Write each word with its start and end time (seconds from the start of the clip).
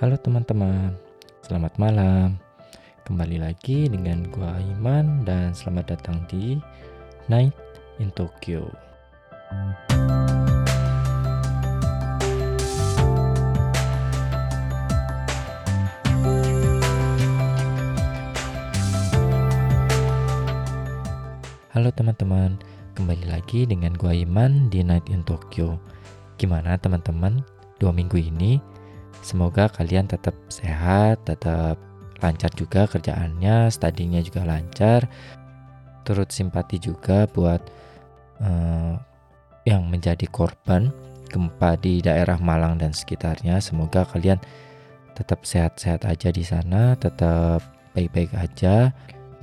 Halo 0.00 0.16
teman-teman, 0.16 0.96
selamat 1.44 1.76
malam. 1.76 2.40
Kembali 3.04 3.36
lagi 3.36 3.84
dengan 3.84 4.32
gua 4.32 4.56
Iman 4.56 5.28
dan 5.28 5.52
selamat 5.52 5.92
datang 5.92 6.24
di 6.24 6.56
Night 7.28 7.52
in 8.00 8.08
Tokyo. 8.16 8.64
Halo 21.76 21.92
teman-teman, 21.92 22.56
kembali 22.96 23.28
lagi 23.28 23.68
dengan 23.68 23.92
gua 24.00 24.16
Iman 24.16 24.72
di 24.72 24.80
Night 24.80 25.12
in 25.12 25.20
Tokyo. 25.28 25.76
Gimana 26.40 26.80
teman-teman? 26.80 27.44
Dua 27.76 27.92
minggu 27.92 28.16
ini 28.16 28.79
semoga 29.20 29.68
kalian 29.72 30.08
tetap 30.08 30.34
sehat, 30.52 31.24
tetap 31.24 31.80
lancar 32.20 32.52
juga 32.52 32.84
kerjaannya, 32.84 33.72
studinya 33.72 34.20
juga 34.20 34.44
lancar. 34.44 35.08
Turut 36.04 36.28
simpati 36.32 36.80
juga 36.80 37.28
buat 37.28 37.60
eh, 38.40 38.94
yang 39.68 39.88
menjadi 39.88 40.24
korban 40.28 40.88
gempa 41.30 41.78
di 41.78 42.02
daerah 42.02 42.36
Malang 42.40 42.80
dan 42.80 42.90
sekitarnya. 42.90 43.62
Semoga 43.62 44.02
kalian 44.08 44.42
tetap 45.14 45.44
sehat-sehat 45.44 46.08
aja 46.08 46.32
di 46.32 46.42
sana, 46.42 46.96
tetap 46.96 47.62
baik-baik 47.94 48.32
aja 48.34 48.90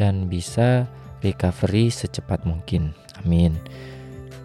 dan 0.02 0.28
bisa 0.28 0.86
recovery 1.22 1.90
secepat 1.90 2.44
mungkin. 2.44 2.94
Amin. 3.22 3.58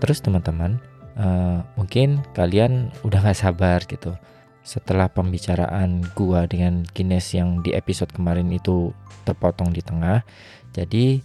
Terus 0.00 0.20
teman-teman, 0.20 0.80
uh, 1.16 1.62
mungkin 1.77 2.20
kalian 2.36 2.91
udah 3.06 3.20
gak 3.22 3.38
sabar 3.38 3.80
gitu. 3.86 4.16
Setelah 4.62 5.10
pembicaraan 5.10 6.06
gua 6.14 6.46
dengan 6.46 6.86
Guinness 6.94 7.34
yang 7.34 7.66
di 7.66 7.74
episode 7.74 8.14
kemarin 8.14 8.46
itu 8.55 8.94
terpotong 9.27 9.74
di 9.74 9.82
tengah, 9.82 10.22
jadi 10.70 11.19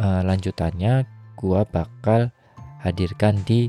uh, 0.00 0.24
lanjutannya 0.24 1.04
gua 1.36 1.68
bakal 1.68 2.32
hadirkan 2.80 3.36
di 3.44 3.68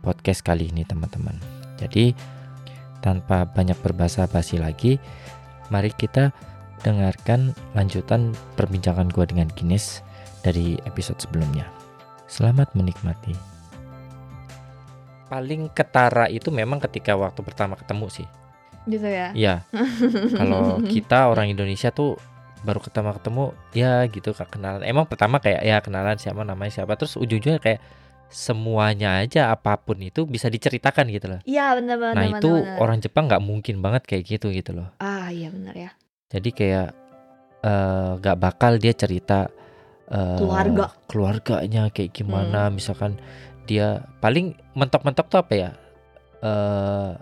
podcast 0.00 0.40
kali 0.40 0.72
ini 0.72 0.82
teman-teman. 0.88 1.36
Jadi 1.76 2.16
tanpa 3.04 3.44
banyak 3.44 3.76
berbahasa 3.84 4.24
basi 4.24 4.56
lagi, 4.56 4.96
mari 5.68 5.92
kita 5.92 6.32
dengarkan 6.80 7.52
lanjutan 7.76 8.32
perbincangan 8.56 9.12
gua 9.12 9.28
dengan 9.28 9.52
Guinness 9.52 10.00
dari 10.40 10.80
episode 10.88 11.20
sebelumnya. 11.20 11.68
Selamat 12.28 12.72
menikmati. 12.72 13.57
Paling 15.28 15.68
ketara 15.70 16.26
itu 16.26 16.48
memang 16.48 16.80
ketika 16.80 17.12
waktu 17.12 17.40
pertama 17.40 17.74
ketemu 17.74 18.08
sih. 18.08 18.28
gitu 18.84 19.04
ya 19.04 19.28
Iya. 19.32 19.54
Kalau 20.40 20.80
kita 20.82 21.28
orang 21.28 21.48
Indonesia 21.48 21.90
tuh 21.90 22.16
baru 22.58 22.80
ketemu 22.80 23.12
ketemu 23.14 23.44
ya 23.70 24.02
gitu 24.04 24.32
kak 24.32 24.48
kenalan. 24.50 24.80
Emang 24.82 25.04
pertama 25.04 25.36
kayak 25.38 25.60
ya 25.60 25.76
kenalan 25.78 26.16
siapa 26.16 26.40
namanya 26.40 26.72
siapa 26.74 26.96
terus 26.96 27.14
ujung-ujungnya 27.14 27.60
kayak 27.60 27.80
semuanya 28.28 29.18
aja 29.18 29.48
apa 29.48 29.76
pun 29.76 29.96
itu 29.98 30.24
bisa 30.24 30.46
diceritakan 30.46 31.08
gitu 31.08 31.26
loh. 31.28 31.40
iya 31.44 31.72
benar 31.72 31.96
benar 31.96 32.14
Nah 32.14 32.26
itu 32.30 32.50
benar. 32.50 32.76
orang 32.78 32.98
Jepang 32.98 33.24
nggak 33.24 33.40
mungkin 33.40 33.76
banget 33.78 34.02
kayak 34.04 34.24
gitu 34.26 34.48
gitu 34.50 34.72
loh. 34.72 34.88
ah 34.98 35.28
iya 35.28 35.48
benar 35.48 35.72
ya 35.72 35.90
Jadi 36.28 36.48
kayak 36.50 36.88
eh, 37.62 38.10
nggak 38.16 38.36
bakal 38.36 38.76
dia 38.76 38.92
cerita 38.92 39.48
eh, 40.06 40.36
Keluarga. 40.36 40.92
keluarganya 41.04 41.88
kayak 41.88 42.12
gimana. 42.12 42.68
Misalkan 42.68 43.16
dia 43.68 44.00
paling 44.24 44.56
mentok-mentok 44.72 45.26
tuh 45.28 45.38
apa 45.44 45.52
ya? 45.54 45.70
eh 46.40 47.12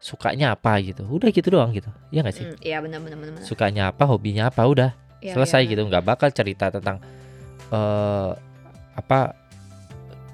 sukanya 0.00 0.56
apa 0.56 0.80
gitu. 0.80 1.04
Udah 1.06 1.28
gitu 1.30 1.52
doang 1.52 1.70
gitu. 1.70 1.92
Iya 2.10 2.24
nggak 2.24 2.36
sih? 2.36 2.44
Hmm, 2.48 2.56
iya 2.64 2.80
benar 2.80 2.98
benar 3.04 3.16
benar 3.20 3.32
benar. 3.38 3.46
Sukanya 3.46 3.82
apa, 3.92 4.08
hobinya 4.08 4.48
apa, 4.50 4.64
udah 4.66 4.90
Iya, 5.20 5.36
selesai 5.36 5.68
iya, 5.68 5.70
gitu. 5.76 5.84
Nggak 5.86 6.04
bakal 6.08 6.28
cerita 6.32 6.72
tentang 6.72 6.98
eh 7.70 8.30
apa 8.96 9.36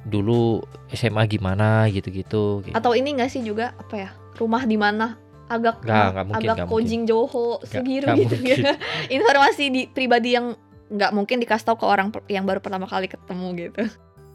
dulu 0.07 0.63
SMA 0.95 1.27
gimana 1.27 1.91
gitu-gitu. 1.91 2.63
kayak 2.63 2.79
atau 2.79 2.95
ini 2.95 3.19
nggak 3.19 3.27
sih 3.27 3.43
juga 3.43 3.75
apa 3.75 3.95
ya 4.07 4.11
rumah 4.39 4.63
di 4.63 4.79
mana 4.79 5.19
agak 5.51 5.83
Nggak, 5.83 6.07
nggak 6.15 6.27
mungkin, 6.31 6.47
agak 6.47 6.57
mungkin. 6.63 6.71
Kojing 6.71 7.03
Joho 7.11 7.59
nggak 7.59 8.17
gitu 8.23 8.37
ya 8.47 8.57
informasi 9.19 9.65
di 9.75 9.83
pribadi 9.91 10.39
yang 10.39 10.55
nggak 10.87 11.11
mungkin 11.11 11.43
dikasih 11.43 11.67
tahu 11.67 11.83
ke 11.83 11.87
orang 11.91 12.15
yang 12.31 12.47
baru 12.47 12.63
pertama 12.63 12.87
kali 12.87 13.11
ketemu 13.11 13.47
gitu 13.67 13.83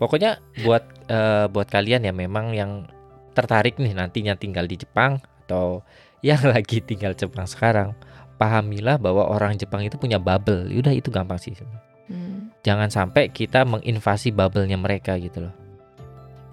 Pokoknya 0.02 0.42
buat 0.66 0.82
eh, 1.06 1.46
buat 1.46 1.70
kalian 1.70 2.10
ya 2.10 2.10
memang 2.10 2.58
yang 2.58 2.90
tertarik 3.38 3.78
nih 3.78 3.94
nantinya 3.94 4.34
tinggal 4.34 4.66
di 4.66 4.82
Jepang 4.82 5.22
atau 5.46 5.86
yang 6.26 6.42
lagi 6.42 6.82
tinggal 6.82 7.14
Jepang 7.14 7.46
sekarang, 7.46 7.94
pahamilah 8.42 8.98
bahwa 8.98 9.30
orang 9.30 9.62
Jepang 9.62 9.86
itu 9.86 10.02
punya 10.02 10.18
bubble. 10.18 10.66
Udah 10.74 10.90
itu 10.90 11.14
gampang 11.14 11.38
sih. 11.38 11.54
sebenarnya. 11.54 11.86
Hmm. 12.10 12.50
Jangan 12.66 12.90
sampai 12.90 13.30
kita 13.30 13.62
menginvasi 13.64 14.34
bubble-nya 14.34 14.78
mereka 14.82 15.22
gitu 15.22 15.46
loh. 15.46 15.54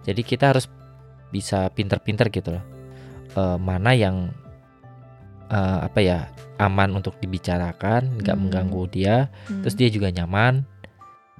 Jadi 0.04 0.20
kita 0.24 0.52
harus 0.52 0.68
bisa 1.32 1.68
pinter-pinter 1.72 2.28
gitu 2.28 2.52
loh. 2.56 2.64
Eh, 3.32 3.58
mana 3.60 3.96
yang 3.96 4.28
eh, 5.48 5.78
apa 5.88 6.00
ya 6.04 6.28
aman 6.60 6.92
untuk 7.00 7.16
dibicarakan, 7.24 8.20
nggak 8.20 8.36
Hmm. 8.36 8.42
mengganggu 8.48 8.82
dia, 8.92 9.16
Hmm. 9.48 9.64
terus 9.64 9.76
dia 9.76 9.88
juga 9.88 10.12
nyaman 10.12 10.64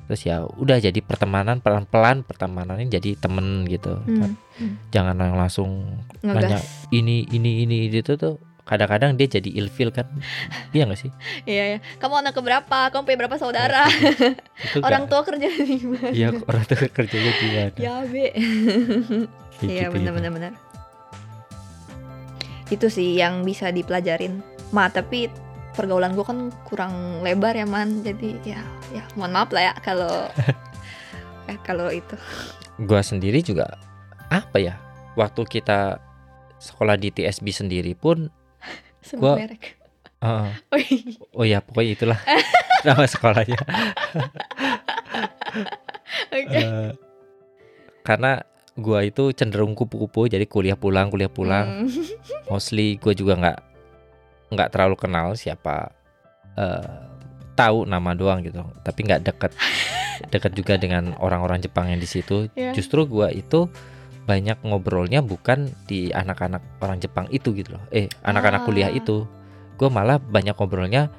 terus 0.09 0.25
ya 0.25 0.49
udah 0.57 0.81
jadi 0.81 0.97
pertemanan 1.05 1.61
pelan-pelan 1.61 2.25
pertemanannya 2.25 2.89
jadi 2.89 3.21
temen 3.21 3.69
gitu 3.69 4.01
kan. 4.01 4.33
Hmm. 4.57 4.75
jangan 4.89 5.15
yang 5.21 5.37
langsung 5.37 6.01
nanya 6.25 6.57
ngegas 6.59 6.89
ini 6.91 7.29
ini 7.29 7.63
ini 7.69 7.93
itu 7.93 8.17
tuh. 8.17 8.41
Kadang-kadang 8.69 9.17
dia 9.17 9.25
jadi 9.25 9.49
ilfil 9.65 9.89
kan. 9.89 10.05
Iya 10.77 10.85
gak 10.85 11.01
sih? 11.01 11.09
Iya 11.49 11.65
ya 11.65 11.79
kamu 12.01 12.21
anak 12.21 12.37
keberapa? 12.37 12.93
Kamu 12.93 13.09
punya 13.09 13.19
berapa 13.25 13.37
saudara? 13.41 13.89
Itu 14.69 14.85
orang 14.85 15.09
tua 15.09 15.25
kerja 15.25 15.49
di 15.49 15.81
mana? 15.89 16.13
Iya 16.13 16.29
orang 16.37 16.65
tua 16.69 16.77
kerjanya 16.93 17.33
gimana 17.41 17.73
ya 17.81 17.95
be. 18.05 18.29
Kayak 19.61 19.69
Iya 19.73 19.85
gitu, 19.89 19.95
benar 19.97 20.13
gitu. 20.13 20.17
benar 20.21 20.31
benar. 20.37 20.53
Itu 22.69 22.93
sih 22.93 23.17
yang 23.17 23.41
bisa 23.41 23.73
dipelajarin. 23.73 24.45
Ma 24.69 24.93
tapi 24.93 25.33
pergaulan 25.79 26.11
gue 26.13 26.27
kan 26.27 26.39
kurang 26.67 26.93
lebar 27.23 27.55
ya 27.55 27.63
man. 27.65 28.03
Jadi 28.03 28.35
ya 28.43 28.59
ya 28.91 29.07
mohon 29.15 29.31
maaf 29.31 29.49
lah 29.49 29.63
ya 29.63 29.75
kalau 29.79 30.27
ya, 31.47 31.55
kalau 31.69 31.87
itu. 31.89 32.19
gua 32.79 32.99
sendiri 33.01 33.39
juga 33.41 33.79
apa 34.27 34.59
ya 34.59 34.75
waktu 35.15 35.43
kita 35.45 35.99
sekolah 36.59 36.95
di 36.95 37.11
TSB 37.11 37.47
sendiri 37.49 37.95
pun 37.95 38.27
merek. 39.15 39.79
eh, 40.19 40.51
Oh, 40.71 40.79
iya. 40.79 40.99
oh 41.33 41.45
ya 41.45 41.59
pokoknya 41.59 41.91
itulah 41.93 42.21
nama 42.83 43.03
sekolahnya 43.05 43.59
Oke. 46.29 46.55
Eh, 46.55 46.91
karena 48.03 48.43
gua 48.75 49.03
itu 49.03 49.31
cenderung 49.33 49.75
kupu-kupu 49.75 50.27
jadi 50.27 50.47
kuliah 50.47 50.75
pulang 50.75 51.09
kuliah 51.09 51.27
pulang 51.29 51.67
Hmm. 51.83 51.91
mostly 52.47 52.95
gue 52.97 53.13
juga 53.13 53.35
nggak 53.35 53.59
nggak 54.49 54.71
terlalu 54.71 54.97
kenal 54.97 55.33
siapa 55.33 55.93
eh 56.55 56.89
tahu 57.55 57.85
nama 57.85 58.15
doang 58.15 58.41
gitu 58.41 58.63
tapi 58.81 59.03
nggak 59.03 59.23
deket 59.25 59.53
deket 60.33 60.53
juga 60.53 60.75
dengan 60.75 61.15
orang-orang 61.19 61.59
Jepang 61.59 61.91
yang 61.91 61.99
di 61.99 62.07
situ 62.07 62.47
Iya. 62.55 62.71
justru 62.71 63.03
gue 63.05 63.29
itu 63.33 63.67
banyak 64.25 64.61
ngobrolnya 64.63 65.19
bukan 65.21 65.73
di 65.85 66.11
anak-anak 66.11 66.61
orang 66.79 66.99
Jepang 66.99 67.27
itu 67.29 67.51
gitu 67.53 67.75
loh 67.75 67.83
eh 67.91 68.07
anak-anak 68.23 68.63
kuliah 68.63 68.91
Ah. 68.91 68.95
itu 68.95 69.27
gue 69.75 69.89
malah 69.89 70.19
banyak 70.19 70.55
ngobrolnya 70.55 71.11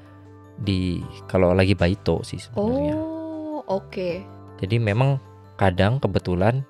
di 0.55 0.99
kalau 1.25 1.51
lagi 1.51 1.73
baito 1.73 2.19
sih 2.21 2.37
sebenarnya 2.37 2.95
Oh, 2.95 3.63
oke. 3.65 4.23
jadi 4.59 4.75
memang 4.77 5.19
kadang 5.55 5.99
kebetulan 5.99 6.63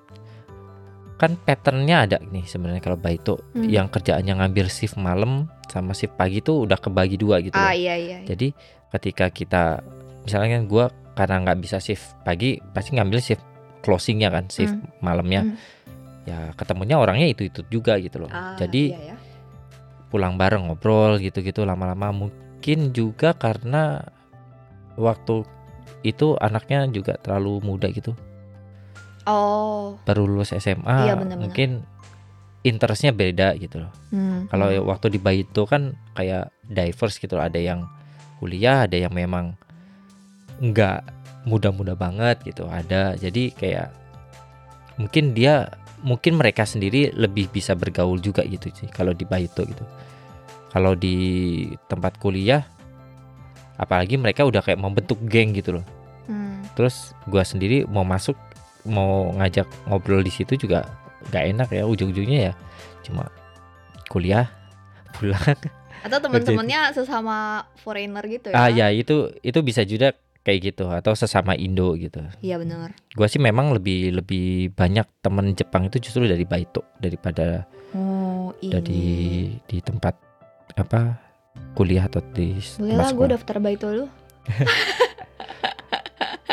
kan 1.20 1.36
patternnya 1.36 2.08
ada 2.08 2.16
nih 2.24 2.48
sebenarnya 2.48 2.80
kalau 2.80 2.96
baito 2.96 3.36
Hmm. 3.52 3.68
yang 3.68 3.92
kerjaannya 3.92 4.40
ngambil 4.40 4.72
shift 4.72 4.96
malam 4.96 5.52
sama 5.68 5.92
shift 5.92 6.16
pagi 6.16 6.40
tuh 6.40 6.64
udah 6.64 6.80
kebagi 6.80 7.20
dua 7.20 7.44
gitu. 7.44 7.52
Ah 7.52 7.70
loh. 7.70 7.76
iya 7.76 7.94
iya. 7.94 8.18
iya. 8.24 8.26
Jadi 8.32 8.56
ketika 8.88 9.28
kita 9.28 9.84
misalnya 10.24 10.56
kan 10.56 10.64
gue 10.64 10.84
karena 11.12 11.36
nggak 11.44 11.58
bisa 11.60 11.76
shift 11.76 12.16
pagi 12.24 12.56
pasti 12.72 12.96
ngambil 12.96 13.20
shift 13.20 13.44
closingnya 13.84 14.32
kan 14.32 14.48
shift 14.48 14.72
malamnya. 15.04 15.44
Hmm. 15.44 15.56
Ya 16.24 16.38
ketemunya 16.56 16.96
orangnya 16.96 17.28
itu 17.28 17.52
itu 17.52 17.60
juga 17.68 18.00
gitu 18.00 18.24
loh. 18.24 18.32
Ah, 18.32 18.56
Jadi 18.56 18.96
iya, 18.96 19.12
ya. 19.12 19.16
pulang 20.08 20.40
bareng 20.40 20.72
ngobrol 20.72 21.20
gitu-gitu 21.20 21.68
lama-lama 21.68 22.10
mungkin 22.16 22.96
juga 22.96 23.36
karena 23.36 24.00
waktu 24.96 25.44
itu 26.00 26.32
anaknya 26.40 26.88
juga 26.88 27.20
terlalu 27.20 27.60
muda 27.60 27.88
gitu 27.92 28.16
Oh. 29.24 30.00
baru 30.04 30.24
lulus 30.24 30.52
SMA 30.52 30.80
Iya, 31.04 31.14
benar-benar. 31.16 31.40
mungkin 31.40 31.70
interestnya 32.60 33.12
beda 33.12 33.56
gitu 33.56 33.80
loh 33.80 33.92
Hmm. 34.12 34.48
kalau 34.48 34.68
hmm. 34.68 34.84
waktu 34.84 35.06
di 35.10 35.18
Baito 35.18 35.64
kan 35.64 35.96
kayak 36.12 36.52
diverse 36.64 37.16
gitu 37.16 37.36
loh 37.36 37.44
ada 37.44 37.56
yang 37.56 37.88
kuliah 38.36 38.84
ada 38.84 38.96
yang 38.96 39.12
memang 39.12 39.56
nggak 40.60 41.00
muda-muda 41.44 41.96
banget 41.96 42.40
gitu 42.44 42.68
ada 42.68 43.16
jadi 43.16 43.48
kayak 43.52 43.88
mungkin 44.96 45.32
dia 45.32 45.72
mungkin 46.00 46.36
mereka 46.36 46.64
sendiri 46.64 47.12
lebih 47.12 47.48
bisa 47.48 47.72
bergaul 47.72 48.16
juga 48.16 48.44
gitu 48.44 48.68
sih 48.70 48.88
kalau 48.88 49.12
di 49.12 49.24
Baito 49.24 49.64
gitu 49.64 49.84
kalau 50.68 50.92
di 50.92 51.16
tempat 51.88 52.16
kuliah 52.16 52.64
apalagi 53.76 54.16
mereka 54.16 54.44
udah 54.44 54.60
kayak 54.60 54.76
membentuk 54.76 55.16
geng 55.24 55.52
gitu 55.52 55.80
loh 55.80 55.86
Hmm. 56.28 56.62
terus 56.78 57.10
gua 57.26 57.42
sendiri 57.42 57.82
mau 57.84 58.04
masuk 58.04 58.36
mau 58.84 59.32
ngajak 59.34 59.66
ngobrol 59.84 60.20
di 60.20 60.28
situ 60.28 60.56
juga 60.56 60.88
nggak 61.28 61.44
enak 61.50 61.68
ya 61.70 61.84
ujung-ujungnya 61.84 62.40
ya 62.48 62.52
cuma 63.02 63.28
kuliah 64.06 64.48
pulang 65.14 65.56
Atau 66.00 66.16
teman-temannya 66.18 66.92
sesama 66.92 67.36
foreigner 67.76 68.24
gitu 68.24 68.48
ya? 68.48 68.56
ah 68.56 68.68
ya 68.68 68.88
itu 68.88 69.36
itu 69.40 69.60
bisa 69.60 69.84
juga 69.84 70.16
kayak 70.40 70.72
gitu 70.72 70.88
atau 70.88 71.12
sesama 71.12 71.52
Indo 71.52 71.92
gitu 71.94 72.24
Iya 72.40 72.56
benar. 72.56 72.96
gua 73.12 73.28
sih 73.28 73.36
memang 73.36 73.76
lebih 73.76 74.16
lebih 74.16 74.72
banyak 74.72 75.04
temen 75.20 75.52
Jepang 75.52 75.84
itu 75.84 76.00
justru 76.00 76.24
dari 76.24 76.48
Baito 76.48 76.80
daripada 76.96 77.68
Oh 77.92 78.56
ini. 78.58 78.72
dari 78.72 79.04
di 79.60 79.78
tempat 79.78 80.16
apa 80.72 81.20
kuliah 81.76 82.06
atau 82.06 82.24
di 82.24 82.56
Boleh 82.78 82.96
lah 82.96 83.10
gue 83.10 83.26
daftar 83.28 83.56
baito 83.58 83.86
lu. 83.90 84.06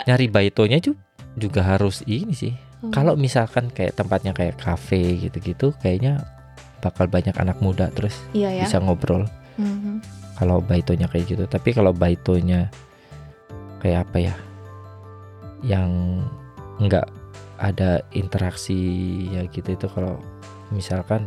nyari 0.03 0.27
Baitonya 0.27 0.79
ju- 0.79 0.99
juga 1.37 1.61
harus 1.63 2.01
ini 2.03 2.33
sih 2.33 2.53
Hmm. 2.77 2.93
kalau 2.93 3.17
misalkan 3.17 3.73
kayak 3.73 3.97
tempatnya 3.97 4.37
kayak 4.37 4.53
kafe 4.55 5.17
gitu-gitu 5.17 5.73
kayaknya 5.77 6.21
bakal 6.77 7.09
banyak 7.09 7.33
anak 7.33 7.57
muda 7.57 7.89
terus 7.89 8.13
Iya 8.33 8.53
ya. 8.53 8.63
bisa 8.65 8.77
ngobrol 8.77 9.25
Mhm. 9.57 10.05
kalau 10.37 10.61
baitonya 10.61 11.09
kayak 11.09 11.25
gitu 11.25 11.43
tapi 11.45 11.73
kalau 11.73 11.89
baitonya 11.89 12.69
kayak 13.81 14.05
apa 14.05 14.17
ya 14.23 14.35
yang 15.65 16.21
nggak 16.77 17.09
ada 17.57 18.05
interaksi 18.13 18.77
ya 19.27 19.49
gitu 19.49 19.73
itu 19.73 19.89
kalau 19.89 20.21
misalkan 20.69 21.25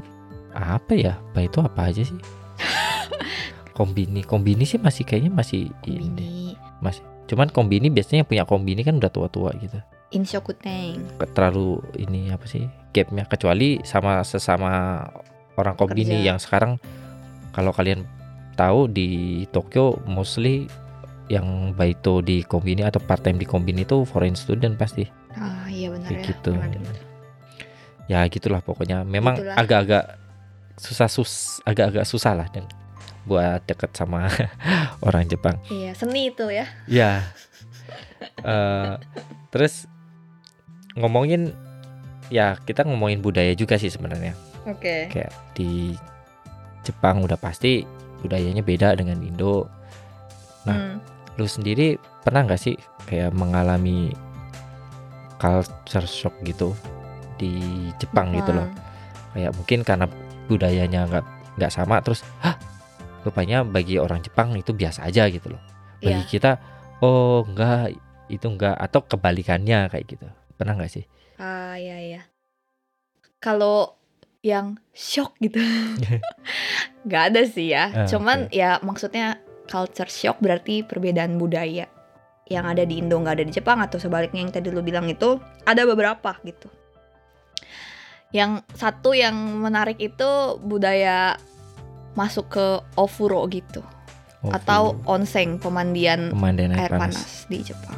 apa 0.51 0.95
ya 0.95 1.19
baito 1.35 1.59
apa 1.61 1.91
aja 1.91 2.07
sih 2.07 2.21
kombini 3.75 4.23
kombini 4.23 4.63
sih 4.63 4.79
masih 4.79 5.03
kayaknya 5.03 5.33
masih 5.33 5.67
ini 5.83 6.07
deh. 6.15 6.23
Ini 6.23 6.47
masih 6.79 7.03
cuman 7.27 7.51
kombini 7.51 7.91
biasanya 7.91 8.23
yang 8.23 8.29
punya 8.29 8.45
kombini 8.45 8.83
kan 8.83 8.95
udah 8.95 9.11
tua-tua 9.11 9.51
gitu 9.59 9.79
Inshokuteng. 10.11 11.03
Ke- 11.17 11.31
terlalu 11.31 11.79
ini 11.97 12.29
apa 12.29 12.45
sih 12.45 12.67
gapnya 12.91 13.25
kecuali 13.25 13.79
sama 13.83 14.21
sesama 14.21 15.07
orang 15.55 15.79
Pekerja. 15.79 16.35
yang 16.35 16.39
sekarang 16.39 16.83
kalau 17.51 17.71
kalian 17.71 18.03
tahu 18.55 18.87
di 18.87 19.09
Tokyo 19.49 19.99
mostly 20.05 20.67
yang 21.31 21.71
baito 21.73 22.19
di 22.19 22.43
kombini 22.43 22.83
atau 22.83 22.99
part 22.99 23.23
time 23.23 23.39
di 23.39 23.47
kombini 23.47 23.83
itu 23.83 24.03
foreign 24.03 24.35
student 24.35 24.75
pasti 24.75 25.07
Ah 25.31 25.71
iya 25.71 25.87
benar 25.89 26.11
kayak 26.11 26.19
ya. 26.19 26.27
gitu 26.27 26.51
ya 28.09 28.21
gitulah 28.27 28.59
pokoknya 28.59 29.07
memang 29.07 29.39
agak-agak 29.55 30.19
susah 30.75 31.07
sus 31.07 31.63
agak-agak 31.63 32.03
susah 32.03 32.35
lah 32.35 32.51
dan 32.51 32.67
buat 33.23 33.63
deket 33.63 33.95
sama 33.95 34.27
orang 35.07 35.31
Jepang 35.31 35.63
Iya 35.71 35.95
seni 35.95 36.35
itu 36.35 36.51
ya. 36.51 36.67
ya 36.91 37.13
Eh, 38.41 38.95
terus 39.49 39.87
ngomongin 40.95 41.53
ya 42.31 42.55
kita 42.59 42.83
ngomongin 42.83 43.21
budaya 43.21 43.53
juga 43.53 43.75
sih 43.77 43.91
sebenarnya. 43.91 44.35
Oke. 44.65 45.09
kayak 45.09 45.33
di 45.57 45.97
Jepang 46.85 47.25
udah 47.25 47.37
pasti 47.37 47.83
budayanya 48.21 48.61
beda 48.61 48.93
dengan 48.93 49.17
Indo. 49.21 49.65
Nah, 50.69 50.77
Hmm. 50.77 50.97
lu 51.37 51.49
sendiri 51.49 51.97
pernah 52.21 52.45
nggak 52.45 52.61
sih 52.61 52.77
kayak 53.05 53.33
mengalami 53.33 54.13
culture 55.41 56.05
shock 56.05 56.37
gitu 56.45 56.77
di 57.37 57.57
Jepang 57.97 58.37
gitu 58.37 58.53
loh? 58.53 58.69
Kayak 59.33 59.57
mungkin 59.57 59.81
karena 59.81 60.07
budayanya 60.47 61.09
nggak 61.09 61.25
nggak 61.57 61.73
sama 61.73 62.05
terus 62.05 62.21
hah? 62.45 62.57
Rupanya 63.21 63.65
bagi 63.65 63.97
orang 63.97 64.21
Jepang 64.21 64.53
itu 64.57 64.73
biasa 64.73 65.09
aja 65.09 65.29
gitu 65.29 65.53
loh. 65.53 65.61
Bagi 66.01 66.25
Iya. 66.25 66.29
kita 66.29 66.51
oh 67.01 67.45
enggak 67.45 67.97
itu 68.29 68.47
enggak 68.47 68.77
atau 68.77 69.01
kebalikannya 69.03 69.89
kayak 69.89 70.07
gitu 70.07 70.29
pernah 70.61 70.77
nggak 70.77 70.93
sih 70.93 71.05
Ah 71.41 71.73
iya 71.75 71.97
iya. 71.97 72.23
Kalau 73.41 73.97
yang 74.41 74.77
shock 74.93 75.41
gitu, 75.41 75.57
nggak 77.09 77.23
ada 77.33 77.43
sih 77.45 77.73
ya. 77.73 77.89
Ah, 77.89 78.05
Cuman 78.05 78.53
ya 78.53 78.77
maksudnya 78.81 79.41
culture 79.65 80.09
shock 80.09 80.37
berarti 80.45 80.85
perbedaan 80.85 81.41
budaya 81.41 81.89
yang 82.45 82.69
ada 82.69 82.85
di 82.85 83.01
Indo 83.01 83.17
nggak 83.17 83.41
ada 83.41 83.45
di 83.47 83.53
Jepang 83.53 83.81
atau 83.81 83.97
sebaliknya 83.97 84.45
yang 84.45 84.53
tadi 84.53 84.69
lu 84.69 84.85
bilang 84.85 85.09
itu 85.09 85.41
ada 85.65 85.89
beberapa 85.89 86.37
gitu. 86.45 86.69
Yang 88.31 88.61
satu 88.77 89.17
yang 89.17 89.33
menarik 89.59 89.97
itu 89.97 90.29
budaya 90.61 91.41
masuk 92.13 92.53
ke 92.53 92.67
ofuro 92.97 93.49
gitu 93.49 93.81
Oh, 94.41 94.49
atau 94.57 94.97
onsen 95.05 95.61
pemandian 95.61 96.33
pemandian 96.33 96.73
air 96.73 96.89
panas. 96.89 97.45
di 97.49 97.61
Jepang. 97.61 97.93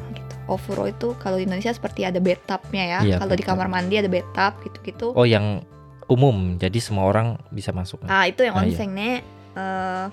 Ofuro 0.45 0.85
itu 0.85 1.15
kalau 1.17 1.37
di 1.37 1.45
Indonesia 1.45 1.71
seperti 1.71 2.03
ada 2.03 2.19
bathtubnya 2.19 2.85
ya. 2.85 3.01
Iya, 3.03 3.17
kalau 3.17 3.35
di 3.35 3.43
kamar 3.43 3.67
mandi 3.67 3.95
ada 3.97 4.07
bathtub 4.07 4.53
gitu-gitu. 4.63 5.13
oh 5.13 5.23
yang 5.23 5.63
umum 6.07 6.59
jadi 6.59 6.77
semua 6.77 7.07
orang 7.07 7.39
bisa 7.49 7.71
masuk 7.71 8.03
Ah 8.05 8.27
itu 8.27 8.43
yang 8.43 8.53
Ah, 8.53 8.63
iya. 8.63 8.69
onsen 8.69 8.91
nih. 8.91 9.17
Eh, 9.53 10.07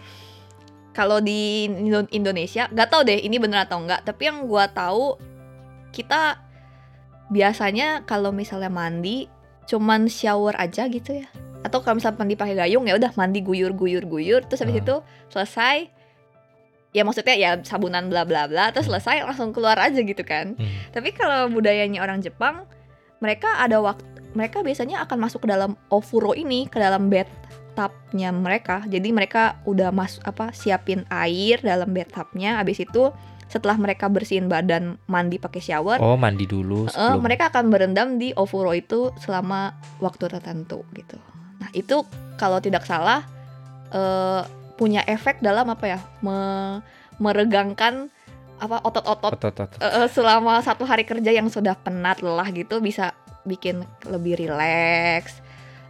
kalau 0.91 1.17
di 1.17 1.65
Indo- 1.65 2.09
Indonesia 2.09 2.67
nggak 2.67 2.87
tahu 2.87 3.01
deh 3.03 3.19
ini 3.19 3.37
bener 3.37 3.63
atau 3.63 3.79
enggak. 3.79 4.03
Tapi 4.03 4.21
yang 4.25 4.45
gua 4.45 4.67
tahu 4.67 5.17
kita 5.89 6.37
biasanya 7.27 8.03
kalau 8.03 8.29
misalnya 8.31 8.69
mandi 8.69 9.29
cuman 9.65 10.05
shower 10.05 10.53
aja 10.55 10.85
gitu 10.85 11.13
ya. 11.15 11.27
Atau 11.61 11.81
kalau 11.81 11.97
misalnya 11.97 12.17
mandi 12.17 12.35
pakai 12.35 12.55
gayung 12.55 12.85
ya 12.85 12.95
udah 12.95 13.11
mandi 13.13 13.39
guyur 13.39 13.71
guyur 13.71 14.03
guyur 14.03 14.41
terus 14.43 14.59
habis 14.59 14.77
Ah. 14.77 14.81
itu 14.81 14.95
selesai 15.27 15.75
ya 16.89 17.05
maksudnya 17.05 17.35
ya 17.37 17.51
sabunan 17.61 18.09
bla 18.09 18.25
bla 18.25 18.49
bla 18.49 18.73
terus 18.73 18.89
Hmm. 18.89 18.97
selesai 18.97 19.21
langsung 19.25 19.53
keluar 19.53 19.77
aja 19.77 20.01
gitu 20.01 20.23
kan. 20.25 20.57
Hmm. 20.57 20.69
Tapi 20.89 21.13
kalau 21.13 21.49
budayanya 21.53 22.01
orang 22.01 22.21
Jepang, 22.25 22.65
mereka 23.21 23.61
ada 23.61 23.77
waktu 23.81 24.05
mereka 24.33 24.61
biasanya 24.61 25.01
akan 25.05 25.17
masuk 25.25 25.45
ke 25.45 25.47
dalam 25.49 25.73
ofuro 25.89 26.37
ini, 26.37 26.69
ke 26.69 26.77
dalam 26.77 27.09
bathtubnya 27.09 28.29
mereka. 28.29 28.85
Jadi 28.85 29.09
mereka 29.09 29.57
udah 29.65 29.89
masuk 29.89 30.21
apa 30.21 30.53
siapin 30.53 31.01
air 31.09 31.57
dalam 31.65 31.89
bathtubnya. 31.89 32.61
Habis 32.61 32.85
itu 32.85 33.09
setelah 33.49 33.81
mereka 33.81 34.05
bersihin 34.05 34.45
badan 34.45 35.01
mandi 35.09 35.41
pakai 35.41 35.57
shower, 35.57 35.97
oh 35.97 36.13
mandi 36.13 36.45
dulu 36.45 36.85
eh, 36.85 36.93
sebelum 36.93 37.25
mereka 37.25 37.49
akan 37.49 37.73
berendam 37.73 38.21
di 38.21 38.29
ofuro 38.37 38.69
itu 38.77 39.09
selama 39.17 39.73
waktu 39.97 40.29
tertentu 40.29 40.85
gitu. 40.93 41.17
Nah 41.57 41.73
itu 41.73 42.05
kalau 42.37 42.61
tidak 42.61 42.85
salah 42.85 43.25
eh, 43.89 44.45
punya 44.79 45.03
efek 45.03 45.43
dalam 45.43 45.67
apa 45.67 45.85
ya 45.85 45.99
me- 46.23 46.79
meregangkan 47.19 48.07
apa 48.59 48.79
otot-otot 48.87 49.35
eh, 49.83 50.07
selama 50.07 50.63
satu 50.63 50.87
hari 50.87 51.03
kerja 51.03 51.35
yang 51.35 51.51
sudah 51.51 51.75
penat 51.75 52.23
lelah 52.23 52.47
gitu 52.55 52.79
bisa 52.79 53.11
bikin 53.43 53.83
lebih 54.07 54.39
rileks 54.39 55.43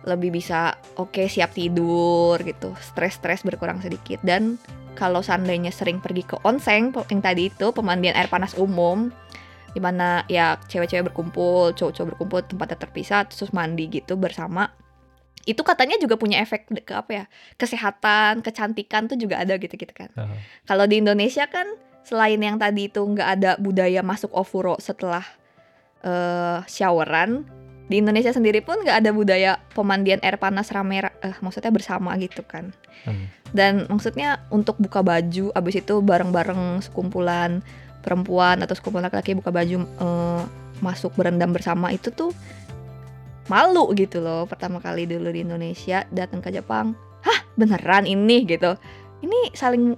lebih 0.07 0.31
bisa 0.31 0.79
oke 0.95 1.27
siap 1.27 1.51
tidur 1.51 2.39
gitu. 2.41 2.71
Stres-stres 2.79 3.43
berkurang 3.43 3.83
sedikit. 3.83 4.23
Dan 4.23 4.55
kalau 4.95 5.23
seandainya 5.23 5.71
sering 5.71 6.03
pergi 6.03 6.27
ke 6.27 6.35
onsen 6.43 6.91
yang 6.91 7.21
tadi 7.23 7.47
itu 7.47 7.71
pemandian 7.71 8.15
air 8.15 8.27
panas 8.27 8.55
umum 8.59 9.11
di 9.69 9.77
mana 9.77 10.25
ya 10.25 10.57
cewek-cewek 10.65 11.13
berkumpul 11.13 11.77
cowok-cowok 11.77 12.07
berkumpul 12.15 12.39
tempatnya 12.41 12.77
terpisah 12.81 13.21
terus 13.29 13.53
mandi 13.53 13.85
gitu 13.85 14.17
bersama 14.17 14.73
itu 15.49 15.61
katanya 15.65 15.97
juga 15.97 16.15
punya 16.15 16.37
efek 16.45 16.69
ke 16.85 16.93
apa 16.93 17.11
ya 17.11 17.25
kesehatan 17.57 18.45
kecantikan 18.45 19.09
tuh 19.09 19.17
juga 19.17 19.41
ada 19.41 19.57
gitu 19.57 19.73
gitu 19.73 19.91
kan 19.91 20.13
Oh. 20.13 20.29
kalau 20.69 20.85
di 20.85 21.01
Indonesia 21.01 21.49
kan 21.49 21.65
selain 22.05 22.41
yang 22.41 22.57
tadi 22.57 22.89
itu 22.89 23.01
nggak 23.01 23.29
ada 23.37 23.51
budaya 23.61 24.01
masuk 24.01 24.33
ofuro 24.33 24.77
setelah 24.81 25.21
eh 25.99 26.63
showeran, 26.65 27.43
di 27.91 27.99
Indonesia 27.99 28.31
sendiri 28.31 28.63
pun 28.63 28.79
nggak 28.79 28.97
ada 29.03 29.11
budaya 29.11 29.51
pemandian 29.75 30.21
air 30.23 30.39
panas 30.39 30.71
rame, 30.71 31.03
eh, 31.03 31.35
maksudnya 31.43 31.73
bersama 31.75 32.15
gitu 32.21 32.45
kan. 32.47 32.71
Hmm. 33.03 33.27
Dan 33.51 33.83
maksudnya 33.91 34.45
untuk 34.53 34.79
buka 34.79 35.03
baju, 35.03 35.51
abis 35.51 35.81
itu 35.83 35.99
bareng-bareng 35.99 36.85
sekumpulan 36.85 37.65
perempuan 37.99 38.63
atau 38.63 38.79
sekumpulan 38.79 39.11
laki-laki 39.11 39.35
buka 39.35 39.51
baju 39.51 39.75
eh, 39.83 40.43
masuk 40.79 41.11
berendam 41.19 41.51
bersama 41.51 41.91
itu 41.91 42.13
tuh 42.15 42.31
malu 43.49 43.91
gitu 43.97 44.21
loh 44.21 44.45
pertama 44.45 44.77
kali 44.79 45.09
dulu 45.09 45.33
di 45.33 45.41
Indonesia 45.41 46.05
datang 46.13 46.39
ke 46.39 46.53
Jepang. 46.53 46.93
Hah 47.25 47.39
beneran 47.57 48.05
ini 48.05 48.45
gitu. 48.45 48.77
Ini 49.19 49.51
saling 49.57 49.97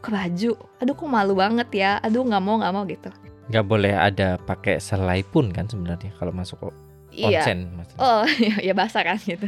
buka 0.00 0.08
baju. 0.10 0.50
Aduh 0.82 0.94
kok 0.96 1.06
malu 1.06 1.36
banget 1.36 1.68
ya. 1.70 1.92
Aduh 2.02 2.24
nggak 2.24 2.42
mau 2.42 2.56
nggak 2.58 2.74
mau 2.74 2.84
gitu. 2.88 3.12
Nggak 3.52 3.64
boleh 3.68 3.92
ada 3.94 4.40
pakai 4.40 4.80
selai 4.80 5.22
pun 5.22 5.52
kan 5.52 5.68
sebenarnya 5.68 6.10
kalau 6.16 6.32
masuk 6.34 6.72
iya. 7.12 7.44
onsen 7.44 7.70
maksudnya. 7.76 8.00
oh 8.02 8.24
ya, 8.48 8.54
ya 8.72 8.72
basah 8.74 9.04
kan 9.04 9.20
gitu. 9.22 9.46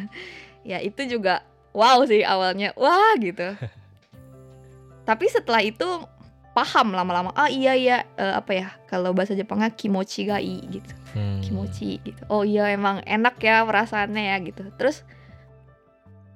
Ya 0.62 0.78
itu 0.84 1.00
juga 1.08 1.42
wow 1.72 2.04
sih 2.04 2.22
awalnya. 2.22 2.76
Wah 2.76 3.16
gitu. 3.18 3.56
Tapi 5.08 5.26
setelah 5.26 5.64
itu 5.64 5.88
paham 6.50 6.92
lama-lama 6.92 7.30
ah 7.38 7.46
iya 7.46 7.78
iya 7.78 7.96
eh, 8.18 8.34
apa 8.34 8.50
ya 8.52 8.68
kalau 8.90 9.14
bahasa 9.14 9.38
Jepangnya 9.38 9.70
kimochi 9.70 10.26
ga 10.26 10.42
ii 10.42 10.60
gitu 10.70 10.94
Hmm. 11.10 11.42
kimochi 11.42 11.98
gitu. 12.06 12.22
Oh 12.30 12.46
iya 12.46 12.70
emang 12.70 13.02
enak 13.02 13.34
ya 13.42 13.66
perasaannya 13.66 14.30
ya 14.30 14.36
gitu. 14.46 14.62
Terus 14.78 15.02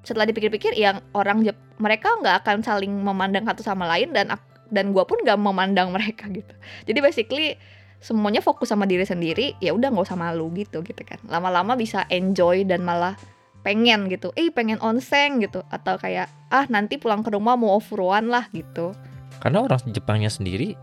setelah 0.02 0.26
dipikir-pikir 0.28 0.74
yang 0.76 1.00
orang 1.16 1.46
Jep 1.46 1.56
mereka 1.80 2.12
nggak 2.20 2.44
akan 2.44 2.60
saling 2.60 2.92
memandang 2.92 3.46
satu 3.48 3.64
sama 3.64 3.88
lain 3.88 4.12
dan 4.12 4.34
dan 4.68 4.90
gua 4.92 5.08
pun 5.08 5.16
nggak 5.24 5.40
memandang 5.40 5.88
mereka 5.96 6.28
gitu 6.28 6.52
jadi 6.84 7.00
basically 7.00 7.56
semuanya 8.04 8.44
fokus 8.44 8.68
sama 8.68 8.84
diri 8.84 9.08
sendiri 9.08 9.56
ya 9.64 9.72
udah 9.72 9.88
nggak 9.88 10.04
usah 10.04 10.18
malu 10.20 10.52
gitu 10.52 10.84
gitu 10.84 11.00
kan 11.08 11.16
lama-lama 11.24 11.72
bisa 11.72 12.04
enjoy 12.12 12.68
dan 12.68 12.84
malah 12.84 13.16
pengen 13.64 14.12
gitu 14.12 14.28
eh 14.36 14.52
pengen 14.52 14.76
onsen 14.84 15.40
gitu 15.40 15.64
atau 15.72 15.96
kayak 15.96 16.28
ah 16.52 16.68
nanti 16.68 17.00
pulang 17.00 17.24
ke 17.24 17.32
rumah 17.32 17.56
mau 17.56 17.80
off-road 17.80 18.28
lah 18.28 18.44
gitu 18.52 18.92
Karena 19.40 19.64
orang 19.64 19.80
Jepangnya 19.90 20.30
sendiri 20.30 20.74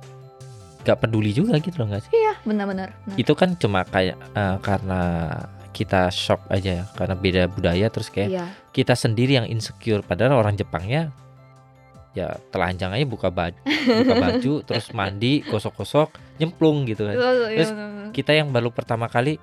nggak 0.81 0.97
peduli 0.97 1.29
juga 1.29 1.61
gitu 1.61 1.77
loh 1.77 1.93
nggak 1.93 2.09
sih? 2.09 2.11
iya 2.13 2.33
benar-benar. 2.41 2.89
Itu 3.13 3.37
kan 3.37 3.53
cuma 3.57 3.85
kayak 3.85 4.17
eh, 4.17 4.57
karena 4.65 5.01
kita 5.71 6.11
shock 6.11 6.43
aja 6.51 6.83
ya 6.83 6.85
karena 6.99 7.15
beda 7.15 7.47
budaya 7.47 7.87
terus 7.87 8.11
kayak 8.11 8.29
iya. 8.29 8.45
kita 8.73 8.97
sendiri 8.97 9.37
yang 9.39 9.47
insecure. 9.47 10.01
Padahal 10.01 10.41
orang 10.41 10.57
Jepangnya 10.57 11.13
ya 12.11 12.35
telanjang 12.51 12.91
aja 12.91 13.07
buka 13.07 13.31
baju 13.31 13.55
buka 14.03 14.15
baju 14.19 14.53
terus 14.67 14.91
mandi 14.91 15.47
gosok-gosok 15.47 16.39
nyemplung 16.43 16.83
gitu 16.89 17.07
kan. 17.07 17.15
Iya, 17.15 17.29
Terus 17.55 17.71
kita 18.11 18.35
yang 18.35 18.51
baru 18.51 18.73
pertama 18.73 19.07
kali 19.07 19.39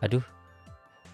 aduh 0.00 0.24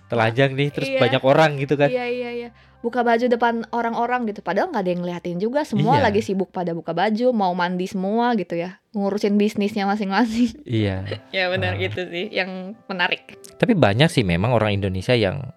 telanjang 0.07 0.53
nih 0.53 0.69
terus 0.71 0.87
Iya. 0.89 1.01
banyak 1.01 1.23
orang 1.23 1.51
gitu 1.57 1.75
kan 1.75 1.89
Iya 1.89 2.07
iya 2.07 2.31
iya. 2.33 2.51
Buka 2.77 3.03
baju 3.03 3.27
depan 3.27 3.67
orang-orang 3.69 4.31
gitu. 4.31 4.41
Padahal 4.41 4.71
nggak 4.71 4.79
ada 4.79 4.91
yang 4.91 5.03
ngeliatin 5.03 5.37
juga. 5.37 5.67
Semua 5.67 5.99
Iya. 5.99 6.07
lagi 6.07 6.23
sibuk 6.23 6.49
pada 6.49 6.71
buka 6.71 6.95
baju, 6.95 7.35
mau 7.35 7.51
mandi 7.51 7.83
semua 7.85 8.31
gitu 8.35 8.55
ya. 8.55 8.79
Ngurusin 8.93 9.35
bisnisnya 9.35 9.83
masing-masing. 9.85 10.55
iya 10.71 11.03
ya 11.29 11.51
benar, 11.51 11.75
Ah. 11.75 11.81
gitu 11.81 12.07
sih. 12.07 12.31
Yang 12.31 12.79
menarik. 12.87 13.35
tapi 13.57 13.73
banyak 13.73 14.07
sih 14.07 14.23
memang 14.23 14.53
orang 14.53 14.71
Indonesia 14.73 15.13
yang 15.13 15.51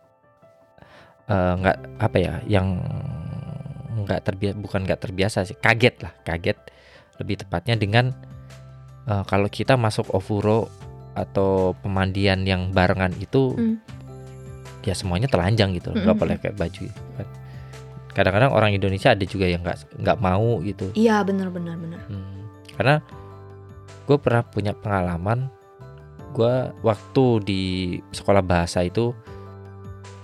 eh, 1.28 1.54
nggak 1.56 1.78
apa 2.00 2.18
ya 2.18 2.34
yang 2.48 2.80
nggak 4.00 4.24
terbiasa 4.24 4.56
bukan 4.58 4.82
nggak 4.84 4.98
terbiasa 5.00 5.44
sih 5.44 5.54
kaget 5.56 5.96
lah 6.02 6.14
kaget 6.24 6.58
lebih 7.20 7.36
tepatnya 7.38 7.76
dengan 7.76 8.06
eh, 9.06 9.24
kalau 9.26 9.46
kita 9.46 9.76
masuk 9.76 10.10
ofuro 10.10 10.72
atau 11.12 11.76
pemandian 11.76 12.42
yang 12.44 12.72
barengan 12.72 13.12
itu 13.20 13.54
Hmm. 13.54 13.78
Ya 14.90 14.94
semuanya 14.94 15.26
telanjang 15.26 15.72
gitu 15.72 15.90
nggak 15.92 16.04
Mm-mm. 16.04 16.18
boleh 16.18 16.36
kayak 16.36 16.56
baju 16.56 16.90
kadang-kadang 18.10 18.52
orang 18.52 18.74
Indonesia 18.74 19.14
ada 19.14 19.22
juga 19.22 19.46
yang 19.46 19.62
nggak 19.62 19.78
nggak 19.96 20.18
mau 20.18 20.60
gitu 20.62 20.90
Iya 20.92 21.22
benar 21.22 21.48
benar 21.50 21.78
benar. 21.78 22.02
Hmm, 22.06 22.50
karena 22.74 22.96
gue 24.04 24.18
pernah 24.18 24.42
punya 24.42 24.74
pengalaman 24.74 25.48
gue 26.32 26.54
waktu 26.82 27.26
di 27.42 27.64
sekolah 28.10 28.42
bahasa 28.42 28.82
itu 28.82 29.14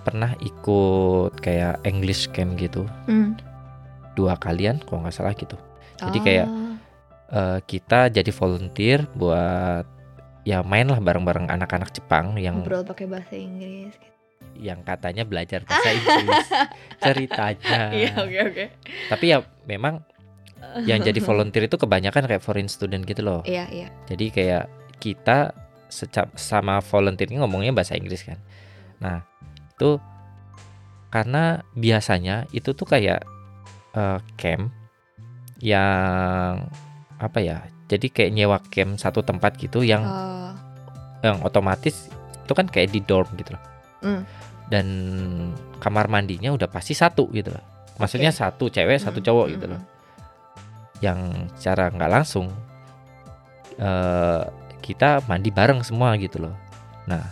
pernah 0.01 0.34
ikut 0.38 1.38
kayak 1.39 1.81
English 1.84 2.29
camp 2.29 2.57
gitu 2.57 2.86
Hmm. 3.05 3.38
dua 4.13 4.34
kalian 4.36 4.81
kalau 4.81 5.01
nggak 5.01 5.13
salah 5.13 5.34
gitu 5.34 5.55
Jadi 5.95 6.19
kayak- 6.22 6.50
Ah, 6.50 6.63
Eh, 7.25 7.60
kita 7.65 8.05
jadi 8.07 8.29
volunteer 8.29 9.10
buat 9.12 9.81
ya 10.43 10.62
main 10.62 10.86
lah 10.86 11.01
bareng-bareng 11.01 11.50
anak-anak 11.50 11.89
Jepang 11.89 12.38
yang 12.38 12.62
ngobrol 12.62 12.86
pakai 12.86 13.10
bahasa 13.10 13.34
Inggris. 13.34 13.98
Gitu. 13.98 14.13
Yang 14.55 14.81
katanya 14.81 15.23
belajar 15.23 15.65
bahasa 15.65 15.89
Inggris 15.91 16.47
ceritanya 17.05 17.91
Iya 17.91 18.11
oke 18.21 18.39
oke. 18.53 18.65
tapi 19.09 19.25
ya 19.31 19.43
memang 19.65 19.99
yang 20.83 20.99
jadi 20.99 21.19
volunteer 21.21 21.67
itu 21.67 21.77
kebanyakan 21.77 22.25
kayak 22.25 22.43
foreign 22.43 22.67
student 22.67 23.05
gitu 23.05 23.21
loh 23.21 23.41
Iya 23.43 23.65
iya. 23.69 23.87
Jadi 24.07 24.31
kayak 24.31 24.65
kita 24.97 25.53
sama 26.35 26.81
volunteer 26.83 27.29
ini 27.31 27.39
ngomongnya 27.39 27.71
bahasa 27.71 27.95
Inggris 27.95 28.25
kan. 28.25 28.35
Nah, 28.99 29.23
itu 29.71 29.95
karena 31.07 31.63
biasanya 31.71 32.43
itu 32.51 32.75
tuh 32.75 32.83
kayak 32.83 33.23
eh, 33.93 34.19
camp 34.35 34.73
yang 35.61 36.67
apa 37.15 37.39
ya? 37.39 37.63
Jadi 37.87 38.09
kayak 38.11 38.31
nyewa 38.33 38.57
camp 38.67 38.97
satu 38.97 39.21
tempat 39.21 39.55
gitu 39.61 39.85
yang 39.85 40.03
Oh, 40.03 40.51
yang 41.23 41.39
otomatis 41.45 42.09
itu 42.43 42.53
kan 42.53 42.67
kayak 42.67 42.91
di 42.91 42.99
dorm 42.99 43.29
gitu 43.39 43.55
loh. 43.55 43.63
Hmm. 44.05 44.21
Dan 44.69 44.85
kamar 45.81 46.05
mandinya 46.09 46.53
udah 46.53 46.69
pasti 46.69 46.93
satu 46.93 47.29
gitu 47.33 47.50
loh. 47.50 47.63
Maksudnya 47.97 48.29
Oke. 48.29 48.38
satu 48.38 48.65
cewek, 48.69 49.01
satu 49.01 49.19
mm, 49.21 49.25
cowok 49.25 49.45
mm, 49.50 49.53
gitu 49.57 49.65
loh. 49.74 49.81
mm. 49.81 49.93
yang 51.03 51.19
secara 51.59 51.91
nggak 51.91 52.12
langsung 52.12 52.47
eh, 53.75 54.41
kita 54.79 55.25
mandi 55.27 55.50
bareng 55.51 55.81
semua 55.83 56.15
gitu 56.15 56.39
loh. 56.45 56.55
Nah, 57.09 57.24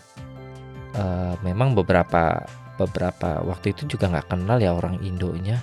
eh, 0.94 1.34
memang 1.46 1.78
beberapa 1.78 2.44
beberapa 2.76 3.40
waktu 3.46 3.72
itu 3.78 3.96
juga 3.96 4.10
nggak 4.10 4.34
kenal 4.34 4.58
ya 4.58 4.74
orang 4.74 4.98
Indonya, 5.06 5.62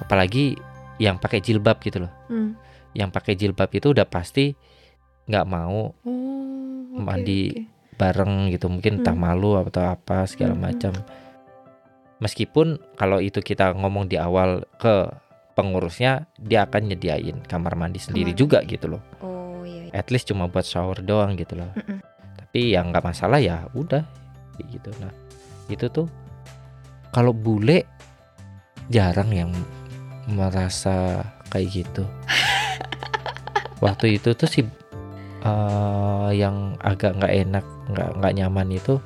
apalagi 0.00 0.56
yang 0.98 1.16
pakai 1.16 1.40
jilbab 1.40 1.80
gitu 1.80 2.04
loh. 2.04 2.12
Hmm. 2.28 2.56
Yang 2.92 3.10
pakai 3.14 3.34
jilbab 3.38 3.70
itu 3.72 3.92
udah 3.94 4.04
pasti 4.08 4.52
nggak 5.30 5.46
mau 5.46 5.94
Oh, 6.02 6.98
oke, 6.98 7.06
Mandi. 7.06 7.42
oke. 7.54 7.62
Bareng 8.00 8.48
gitu, 8.48 8.72
mungkin 8.72 9.04
entah 9.04 9.12
Hmm. 9.12 9.28
malu 9.28 9.60
atau 9.60 9.84
apa 9.84 10.24
segala 10.24 10.56
Hmm, 10.56 10.64
hmm. 10.64 10.68
macam. 10.72 10.94
Meskipun 12.20 12.66
kalau 12.96 13.20
itu 13.20 13.40
kita 13.40 13.76
ngomong 13.76 14.08
di 14.08 14.16
awal 14.16 14.64
ke 14.76 15.08
pengurusnya, 15.52 16.24
dia 16.36 16.64
akan 16.64 16.88
nyediain 16.88 17.44
kamar 17.44 17.76
mandi 17.76 18.00
sendiri 18.00 18.32
Kamar 18.32 18.40
juga 18.40 18.58
gitu 18.64 18.86
loh. 18.88 19.02
Oh 19.20 19.60
iya. 19.64 19.88
iya. 19.88 19.92
at 19.92 20.08
least 20.08 20.28
cuma 20.28 20.48
buat 20.48 20.64
shower 20.64 21.00
doang 21.00 21.36
gitu 21.36 21.60
loh. 21.60 21.68
Mm-mm. 21.76 22.00
Tapi 22.40 22.72
yang 22.72 22.88
nggak 22.88 23.04
masalah 23.04 23.36
ya 23.36 23.68
udah 23.72 24.00
gitu. 24.60 24.88
Nah 25.00 25.12
itu 25.68 25.88
tuh 25.88 26.04
kalau 27.08 27.32
bule 27.32 27.88
jarang 28.88 29.32
yang 29.32 29.50
merasa 30.28 31.24
kayak 31.48 31.68
gitu. 31.72 32.04
Waktu 33.84 34.20
itu 34.20 34.36
tuh 34.36 34.44
si 34.44 34.60
eh, 35.44 36.30
yang 36.36 36.76
agak 36.80 37.16
nggak 37.16 37.32
enak, 37.48 37.64
nggak 37.90 38.10
nggak 38.20 38.34
nyaman 38.36 38.68
itu 38.72 39.00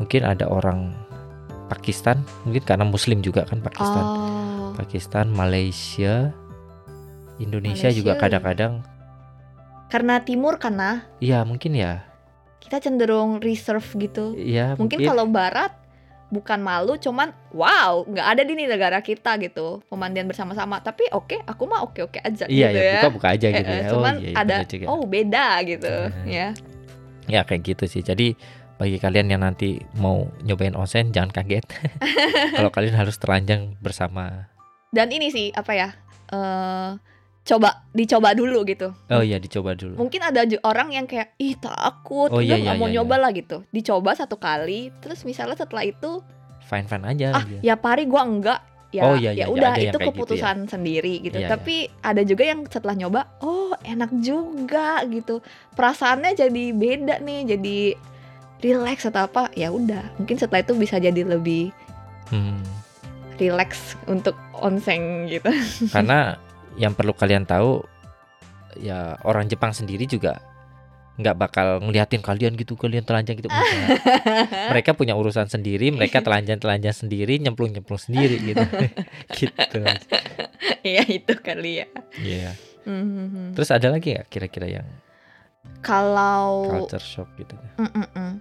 mungkin 0.00 0.22
ada 0.24 0.48
orang 0.48 0.96
Pakistan, 1.68 2.20
mungkin 2.44 2.62
karena 2.68 2.84
Muslim 2.84 3.24
juga 3.24 3.48
kan 3.48 3.64
Pakistan. 3.64 4.04
Oh. 4.04 4.72
Pakistan, 4.76 5.28
Malaysia, 5.32 6.32
Indonesia 7.40 7.88
juga 7.92 8.16
Malaysia. 8.16 8.22
kadang-kadang, 8.24 8.74
Karena 9.92 10.24
timur 10.24 10.56
karena 10.56 11.04
iya 11.20 11.44
mungkin 11.44 11.76
ya, 11.76 12.00
kita 12.64 12.80
cenderung 12.80 13.44
reserve 13.44 13.84
gitu. 14.00 14.32
Iya 14.32 14.78
Mungkin 14.80 15.04
kalau 15.04 15.28
barat 15.28 15.81
bukan 16.32 16.64
malu 16.64 16.96
cuman 16.96 17.28
wow 17.52 18.08
nggak 18.08 18.26
ada 18.32 18.42
di 18.48 18.56
negara 18.56 19.04
kita 19.04 19.36
gitu 19.36 19.84
pemandian 19.92 20.24
bersama-sama 20.24 20.80
tapi 20.80 21.04
oke 21.12 21.44
aku 21.44 21.68
mah 21.68 21.84
oke 21.84 22.08
oke 22.08 22.18
aja 22.24 22.48
iya 22.48 22.72
gitu 22.72 22.80
ya 22.80 22.88
ya 22.88 22.94
buka 23.04 23.10
buka 23.20 23.28
aja 23.36 23.46
gitu 23.52 23.68
eh, 23.68 23.76
ya. 23.84 23.88
cuman 23.92 24.14
oh, 24.16 24.24
iya, 24.24 24.34
ada 24.40 24.56
juga. 24.64 24.84
oh 24.88 25.02
beda 25.04 25.46
gitu 25.68 25.92
Eh. 25.92 26.10
ya 26.24 26.48
ya 27.30 27.46
kayak 27.46 27.62
gitu 27.62 27.84
sih. 27.86 28.02
Jadi 28.02 28.34
bagi 28.82 28.98
kalian 28.98 29.30
yang 29.30 29.46
nanti 29.46 29.78
mau 29.94 30.26
nyobain 30.42 30.74
onsen 30.74 31.14
jangan 31.14 31.30
kaget. 31.30 31.62
kalau 32.58 32.70
kalian 32.74 32.98
harus 32.98 33.14
telanjang 33.20 33.78
bersama. 33.78 34.50
dan 34.90 35.08
ini 35.08 35.32
sih 35.32 35.48
apa 35.56 35.72
ya 35.72 35.88
eh 36.34 36.90
coba 37.42 37.82
dicoba 37.90 38.32
dulu 38.32 38.62
gitu. 38.62 38.94
Oh 39.10 39.18
iya 39.18 39.42
dicoba 39.42 39.74
dulu. 39.74 39.98
mungkin 39.98 40.22
ada 40.22 40.46
orang 40.62 40.94
yang 40.94 41.06
kayak 41.10 41.34
ih 41.36 41.58
takut. 41.58 42.30
Oh, 42.30 42.38
iya, 42.38 42.54
nggak 42.54 42.74
iya, 42.74 42.80
mau 42.80 42.86
iya, 42.86 42.94
nyoba 43.02 43.16
lah 43.18 43.30
gitu. 43.34 43.66
Dicoba 43.68 44.14
satu 44.14 44.38
kali 44.38 44.94
terus 45.02 45.26
misalnya 45.26 45.58
setelah 45.58 45.82
itu 45.82 46.22
Fine 46.62 46.86
fine 46.86 47.04
aja. 47.04 47.26
ah 47.34 47.44
dia. 47.44 47.60
ya 47.60 47.74
pari 47.74 48.06
gua 48.06 48.22
enggak. 48.22 48.60
Ya 48.92 49.08
Oh, 49.08 49.16
iya, 49.16 49.32
iya, 49.32 49.44
ya 49.44 49.44
iya, 49.44 49.46
udah 49.48 49.72
itu 49.72 49.80
kayak 49.80 49.88
gitu 49.88 49.98
keputusan 50.12 50.56
sendiri 50.68 51.14
gitu. 51.24 51.40
Iya, 51.40 51.48
tapi 51.48 51.88
ada 52.04 52.20
juga 52.22 52.44
yang 52.44 52.60
setelah 52.68 52.92
nyoba 52.92 53.20
oh 53.40 53.72
enak 53.82 54.12
juga 54.20 55.00
gitu. 55.08 55.40
Perasaannya 55.72 56.36
jadi 56.36 56.64
beda 56.70 57.24
nih 57.24 57.56
jadi 57.56 57.78
relax 58.62 59.08
atau 59.08 59.26
apa 59.26 59.48
ya 59.56 59.72
udah. 59.72 60.12
Mungkin 60.20 60.36
setelah 60.36 60.60
itu 60.60 60.76
bisa 60.76 61.00
jadi 61.00 61.24
lebih 61.24 61.72
Hmm. 62.28 62.60
relax 63.36 63.96
untuk 64.06 64.36
onsen 64.54 65.26
gitu. 65.26 65.48
Karena 65.88 66.36
yang 66.76 66.92
perlu 66.92 67.12
kalian 67.12 67.44
tahu 67.44 67.84
ya 68.78 69.20
orang 69.22 69.46
Jepang 69.46 69.72
sendiri 69.72 70.08
juga 70.08 70.40
nggak 71.12 71.36
bakal 71.36 71.66
ngeliatin 71.84 72.24
kalian 72.24 72.56
gitu 72.56 72.72
kalian 72.72 73.04
telanjang 73.04 73.36
gitu 73.36 73.52
mereka 74.72 74.96
punya 74.98 75.12
urusan 75.12 75.44
sendiri 75.44 75.92
mereka 75.92 76.24
telanjang 76.24 76.56
telanjang 76.56 76.96
sendiri 76.96 77.36
nyemplung 77.36 77.68
nyemplung 77.68 78.00
sendiri 78.00 78.40
gitu 78.40 78.64
gitu 79.38 79.80
Iya 80.80 81.04
itu 81.04 81.32
kali 81.36 81.84
ya 81.84 81.86
Iya. 82.16 82.50
Mhm. 82.88 83.52
terus 83.52 83.68
ada 83.70 83.92
lagi 83.92 84.16
nggak 84.16 84.26
kira-kira 84.26 84.80
yang 84.80 84.88
kalau 85.84 86.64
culture 86.66 86.98
shock 86.98 87.28
gitu 87.36 87.54
Mm-mm-mm. 87.76 88.40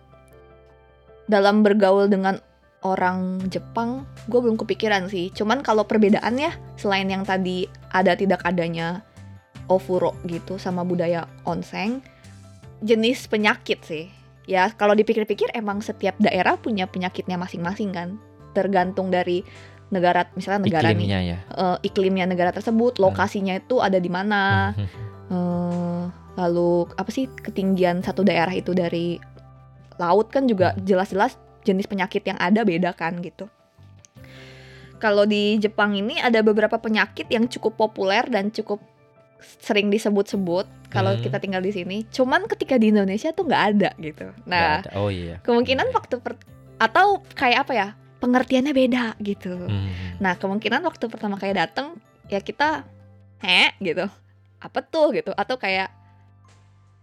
dalam 1.27 1.61
bergaul 1.61 2.07
dengan 2.07 2.39
orang 2.81 3.41
Jepang 3.49 4.05
gue 4.25 4.39
belum 4.41 4.57
kepikiran 4.57 5.07
sih. 5.07 5.29
Cuman 5.31 5.61
kalau 5.61 5.85
perbedaannya 5.85 6.77
selain 6.77 7.07
yang 7.09 7.21
tadi 7.21 7.69
ada 7.93 8.17
tidak 8.17 8.41
adanya 8.41 9.05
ofuro 9.69 10.17
gitu 10.25 10.57
sama 10.57 10.81
budaya 10.81 11.29
onsen 11.45 12.01
jenis 12.81 13.29
penyakit 13.29 13.79
sih. 13.85 14.05
Ya 14.49 14.73
kalau 14.73 14.97
dipikir-pikir 14.97 15.53
emang 15.53 15.85
setiap 15.85 16.17
daerah 16.17 16.57
punya 16.57 16.89
penyakitnya 16.89 17.37
masing-masing 17.37 17.93
kan. 17.93 18.17
Tergantung 18.57 19.13
dari 19.13 19.45
negara 19.91 20.25
misalnya 20.33 20.65
negara 20.65 20.89
nih 20.89 21.03
iklimnya 21.03 21.19
ya. 21.21 21.37
eh, 21.51 21.77
iklimnya 21.83 22.25
negara 22.25 22.51
tersebut, 22.55 22.97
lokasinya 22.97 23.59
itu 23.59 23.83
ada 23.83 23.99
di 23.99 24.07
mana, 24.07 24.71
eh, 25.35 26.03
lalu 26.39 26.87
apa 26.95 27.11
sih 27.11 27.27
ketinggian 27.27 27.99
satu 28.01 28.23
daerah 28.23 28.55
itu 28.55 28.71
dari 28.71 29.19
laut 29.99 30.31
kan 30.33 30.47
juga 30.47 30.73
Hmm. 30.73 30.81
jelas-jelas 30.87 31.35
jenis 31.61 31.85
penyakit 31.85 32.23
yang 32.23 32.37
ada 32.37 32.61
beda 32.61 32.91
kan 32.91 33.19
gitu. 33.19 33.47
Kalau 34.97 35.25
di 35.25 35.57
Jepang 35.57 35.97
ini 35.97 36.17
ada 36.17 36.39
beberapa 36.39 36.77
penyakit 36.77 37.25
yang 37.27 37.49
cukup 37.49 37.73
populer 37.75 38.21
dan 38.25 38.49
cukup 38.49 38.77
sering 39.57 39.89
disebut-sebut 39.89 40.69
kalau 40.87 41.17
Hmm. 41.17 41.21
kita 41.21 41.41
tinggal 41.41 41.59
di 41.59 41.73
sini. 41.73 42.05
Cuman 42.05 42.45
ketika 42.45 42.77
di 42.77 42.93
Indonesia 42.93 43.33
tuh 43.33 43.49
nggak 43.49 43.63
ada 43.71 43.89
gitu. 43.97 44.29
Nah, 44.45 44.85
ada. 44.85 44.93
oh 44.93 45.09
iya 45.09 45.41
kemungkinan 45.41 45.89
Iya. 45.89 45.95
waktu 45.95 46.15
per- 46.21 46.37
atau 46.77 47.25
kayak 47.33 47.65
apa 47.65 47.73
ya 47.73 47.87
pengertiannya 48.21 48.69
beda 48.71 49.05
gitu. 49.17 49.53
Mhm. 49.57 50.21
Nah 50.21 50.37
kemungkinan 50.37 50.85
waktu 50.85 51.09
pertama 51.09 51.41
kayak 51.41 51.57
dateng 51.59 51.97
ya 52.29 52.37
kita 52.37 52.85
heh 53.41 53.73
gitu 53.81 54.05
apa 54.61 54.79
tuh 54.85 55.09
gitu 55.11 55.33
atau 55.33 55.57
kayak 55.57 55.89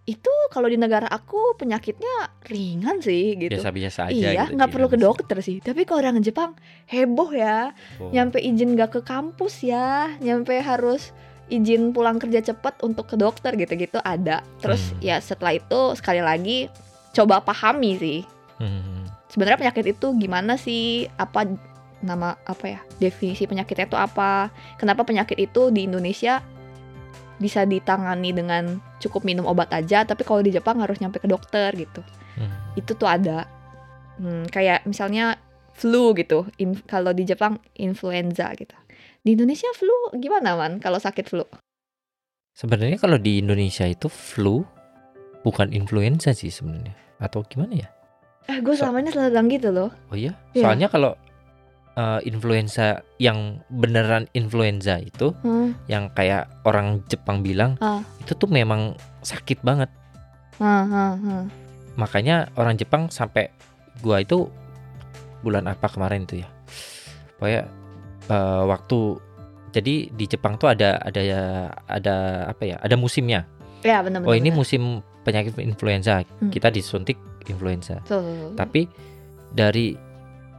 itu 0.08 0.32
kalau 0.48 0.64
di 0.64 0.74
negara 0.74 1.04
aku 1.04 1.52
penyakitnya 1.54 2.32
ringan 2.42 2.98
sih 2.98 3.36
gitu. 3.36 3.52
biasa-biasa 3.52 4.08
aja 4.08 4.16
Iya 4.32 4.42
gitu 4.42 4.56
nggak 4.56 4.68
di 4.68 4.72
perlu 4.72 4.88
ke 4.88 4.96
dokter 4.96 5.36
sih 5.38 5.60
tapi 5.60 5.84
kalau 5.84 6.00
orang 6.00 6.18
Jepang 6.18 6.56
heboh 6.86 7.28
ya 7.30 7.76
Oh. 7.96 8.08
nyampe 8.08 8.40
izin 8.40 8.72
nggak 8.72 8.90
ke 8.90 9.00
kampus 9.02 9.60
ya 9.60 10.16
nyampe 10.18 10.56
harus 10.58 11.12
izin 11.46 11.92
pulang 11.92 12.16
kerja 12.16 12.40
cepat 12.42 12.80
untuk 12.80 13.04
ke 13.04 13.16
dokter 13.16 13.52
gitu-gitu 13.54 14.00
ada 14.00 14.40
terus 14.58 14.80
Hmm. 14.90 15.04
ya 15.04 15.16
setelah 15.18 15.52
itu 15.54 15.80
sekali 15.92 16.20
lagi 16.20 16.72
coba 17.10 17.40
pahami 17.40 17.92
sih 17.94 18.20
Mhm. 18.56 19.28
sebenarnya 19.28 19.60
penyakit 19.60 19.84
itu 19.92 20.06
gimana 20.16 20.56
sih? 20.56 21.06
Apa 21.14 21.44
nama 21.98 22.34
apa 22.42 22.64
ya? 22.64 22.80
Definisi 22.96 23.44
penyakitnya 23.44 23.86
itu 23.86 23.94
apa? 23.94 24.48
Kenapa 24.74 25.02
penyakit 25.02 25.36
itu 25.36 25.68
di 25.68 25.84
Indonesia 25.84 26.40
bisa 27.38 27.62
ditangani 27.62 28.30
dengan 28.30 28.78
cukup 28.98 29.22
minum 29.22 29.46
obat 29.46 29.70
aja, 29.70 30.02
tapi 30.02 30.22
kalau 30.22 30.42
di 30.42 30.50
Jepang 30.50 30.78
harus 30.78 30.98
nyampe 30.98 31.18
ke 31.18 31.26
dokter 31.26 31.70
gitu. 31.72 32.02
Mhm. 32.36 32.76
Itu 32.76 32.92
tuh 32.94 33.06
ada. 33.06 33.46
Hmm, 34.18 34.46
kayak 34.46 34.82
misalnya 34.84 35.38
flu 35.72 36.10
gitu. 36.12 36.50
In- 36.58 36.82
kalau 36.84 37.10
di 37.10 37.22
Jepang 37.22 37.62
influenza 37.74 38.50
gitu. 38.52 38.74
Di 39.22 39.34
Indonesia 39.34 39.70
flu 39.72 39.94
gimana 40.14 40.54
man? 40.54 40.78
Kalau 40.78 40.98
sakit 40.98 41.26
flu? 41.26 41.46
Sebenarnya 42.52 42.98
kalau 42.98 43.18
di 43.18 43.38
Indonesia 43.38 43.86
itu 43.86 44.10
flu 44.10 44.66
bukan 45.46 45.70
influenza 45.70 46.34
sih 46.34 46.50
sebenarnya 46.50 46.94
atau 47.22 47.46
gimana 47.46 47.86
ya? 47.86 47.88
Eh, 48.50 48.58
gue 48.58 48.74
So- 48.74 48.82
selama 48.82 49.04
ini 49.04 49.10
selalu 49.14 49.30
bilang 49.30 49.48
gitu 49.48 49.68
loh. 49.70 49.90
Oh 50.10 50.18
iya, 50.18 50.34
Iya. 50.50 50.66
soalnya 50.66 50.88
kalau 50.90 51.14
uh, 51.98 52.22
influenza 52.22 53.02
yang 53.18 53.58
beneran 53.66 54.30
influenza 54.32 55.02
itu 55.02 55.34
Hmm, 55.42 55.74
yang 55.90 56.14
kayak 56.14 56.46
orang 56.62 57.02
Jepang 57.10 57.42
bilang 57.42 57.74
Ah. 57.82 58.00
itu 58.22 58.38
tuh 58.38 58.46
memang 58.46 58.94
sakit 59.20 59.66
banget. 59.66 59.90
hmm, 60.62 60.84
hmm, 60.86 61.12
hmm. 61.18 61.42
Makanya 61.98 62.46
orang 62.54 62.78
Jepang 62.78 63.10
sampai 63.10 63.50
gua 63.98 64.22
itu 64.22 64.46
bulan 65.42 65.66
apa 65.66 65.90
kemarin 65.90 66.22
itu 66.22 66.46
ya. 66.46 66.48
Pokoknya 67.36 67.62
uh, 68.30 68.62
waktu 68.66 68.98
jadi 69.74 70.08
di 70.10 70.24
Jepang 70.24 70.54
tuh 70.56 70.70
ada 70.70 71.02
ada 71.02 71.22
ada 71.86 72.14
apa 72.46 72.62
ya? 72.62 72.76
Ada 72.78 72.94
musimnya. 72.94 73.46
Ya 73.82 74.02
benar-benar. 74.02 74.30
Oh 74.30 74.34
ini 74.34 74.50
musim 74.50 75.02
penyakit 75.22 75.54
influenza. 75.58 76.22
Hmm. 76.38 76.50
Kita 76.50 76.70
disuntik 76.70 77.18
influenza. 77.46 78.02
Tuh. 78.06 78.54
Tapi 78.54 78.86
dari 79.50 79.94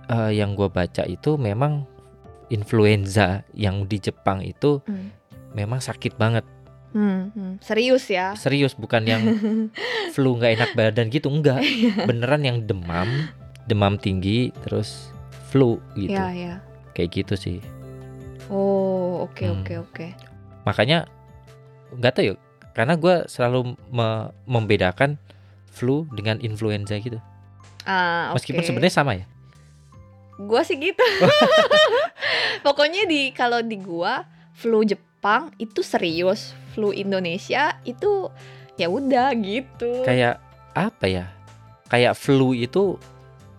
eh, 0.09 0.31
yang 0.33 0.53
gue 0.53 0.67
baca 0.67 1.05
itu 1.05 1.37
memang 1.37 1.85
influenza 2.49 3.45
yang 3.53 3.85
di 3.85 3.97
Jepang 3.97 4.41
itu 4.41 4.81
Hmm. 4.83 5.13
memang 5.53 5.79
sakit 5.79 6.15
banget. 6.15 6.43
Hmm, 6.89 7.29
hmm. 7.29 7.53
Serius 7.61 8.09
ya? 8.09 8.33
Serius 8.33 8.73
bukan 8.73 9.05
yang 9.05 9.21
flu 10.13 10.33
nggak 10.35 10.53
enak 10.57 10.71
badan 10.73 11.07
gitu 11.07 11.29
enggak. 11.29 11.61
Beneran 12.03 12.41
yang 12.41 12.57
demam, 12.65 13.29
demam 13.63 13.95
tinggi 13.95 14.49
terus 14.65 15.13
flu 15.47 15.77
gitu. 15.93 16.09
Ya, 16.11 16.33
ya. 16.33 16.53
Kayak 16.91 17.09
gitu 17.15 17.33
sih. 17.37 17.57
Oh, 18.49 19.21
oke 19.23 19.45
Hmm. 19.45 19.61
oke 19.61 19.73
oke. 19.79 20.07
Makanya 20.65 21.05
nggak 21.93 22.11
tahu 22.11 22.25
ya 22.25 22.35
karena 22.73 22.93
gue 22.95 23.15
selalu 23.25 23.59
me- 23.89 24.29
membedakan 24.45 25.21
flu 25.69 26.09
dengan 26.09 26.41
influenza 26.41 26.97
gitu. 26.97 27.21
Ah, 27.85 28.33
oke. 28.33 28.41
Meskipun 28.41 28.65
sebenarnya 28.65 28.95
sama 28.95 29.13
ya. 29.13 29.25
Gua 30.39 30.63
sih 30.63 30.79
gitu. 30.79 31.03
Pokoknya 32.65 33.03
di 33.05 33.31
kalau 33.35 33.59
di 33.59 33.75
gua 33.75 34.23
flu 34.55 34.83
Jepang 34.83 35.51
itu 35.59 35.83
serius, 35.83 36.55
flu 36.71 36.95
Indonesia 36.95 37.75
itu 37.83 38.31
ya 38.75 38.87
udah 38.87 39.35
gitu. 39.35 40.03
Kayak 40.07 40.39
apa 40.71 41.05
ya? 41.07 41.25
Kayak 41.91 42.15
flu 42.15 42.55
itu 42.55 42.95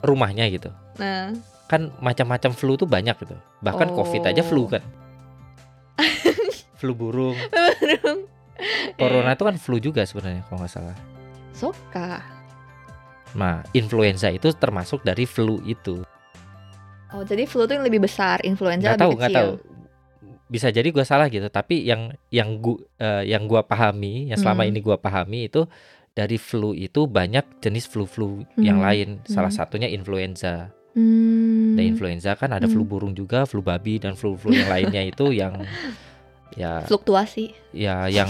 rumahnya 0.01 0.49
gitu. 0.49 0.73
Nah, 0.97 1.37
kan 1.69 1.93
macam-macam 2.01 2.51
flu 2.57 2.81
tuh 2.81 2.88
banyak 2.88 3.16
gitu. 3.21 3.37
Bahkan 3.61 3.93
covid 3.93 4.25
aja 4.25 4.40
flu 4.40 4.64
Oh. 4.64 4.69
kan. 4.73 4.83
flu 6.81 6.97
burung. 6.97 7.37
Corona 8.97 9.33
itu 9.33 9.45
kan 9.45 9.57
flu 9.61 9.77
juga 9.81 10.05
sebenarnya 10.05 10.45
kalau 10.49 10.64
nggak 10.64 10.73
salah. 10.73 10.97
Soka. 11.53 12.21
Nah, 13.37 13.62
influenza 13.77 14.33
itu 14.33 14.51
termasuk 14.57 15.05
dari 15.05 15.29
flu 15.29 15.61
itu. 15.62 16.01
Oh, 17.11 17.23
jadi 17.23 17.42
flu 17.44 17.64
itu 17.64 17.73
yang 17.73 17.83
lebih 17.83 18.01
besar, 18.01 18.38
influenza 18.42 18.94
tahu, 18.94 19.12
lebih 19.12 19.18
nggak 19.18 19.31
kecil. 19.31 19.40
tahu. 19.40 19.53
Bisa 20.46 20.68
jadi 20.68 20.88
gua 20.88 21.03
salah 21.03 21.27
gitu, 21.27 21.46
tapi 21.46 21.83
yang 21.83 22.11
yang 22.29 22.59
gua 22.59 22.79
eh, 22.96 23.23
yang 23.27 23.46
gua 23.46 23.62
pahami, 23.62 24.29
yang 24.29 24.38
selama 24.38 24.62
Hmm. 24.62 24.70
ini 24.70 24.79
gua 24.79 24.96
pahami 24.96 25.46
itu 25.46 25.66
dari 26.11 26.37
flu 26.37 26.70
itu 26.70 27.07
banyak 27.07 27.62
jenis 27.62 27.87
flu-flu 27.87 28.42
yang 28.57 28.79
Hmm, 28.79 28.87
lain. 28.87 29.09
Salah 29.25 29.46
hmm. 29.46 29.59
satunya 29.59 29.88
influenza. 29.88 30.75
Hmm. 30.90 31.79
Dan 31.79 31.85
influenza 31.88 32.35
kan 32.35 32.51
ada 32.51 32.66
flu 32.66 32.83
Hmm. 32.83 32.90
burung 32.90 33.14
juga, 33.14 33.46
flu 33.46 33.62
babi 33.62 33.99
dan 33.99 34.14
flu-flu 34.14 34.51
yang 34.53 34.66
lainnya 34.68 35.03
itu 35.05 35.31
yang 35.40 35.55
ya 36.51 36.83
Fluktuasi. 36.83 37.55
ya 37.70 38.11
yang 38.11 38.27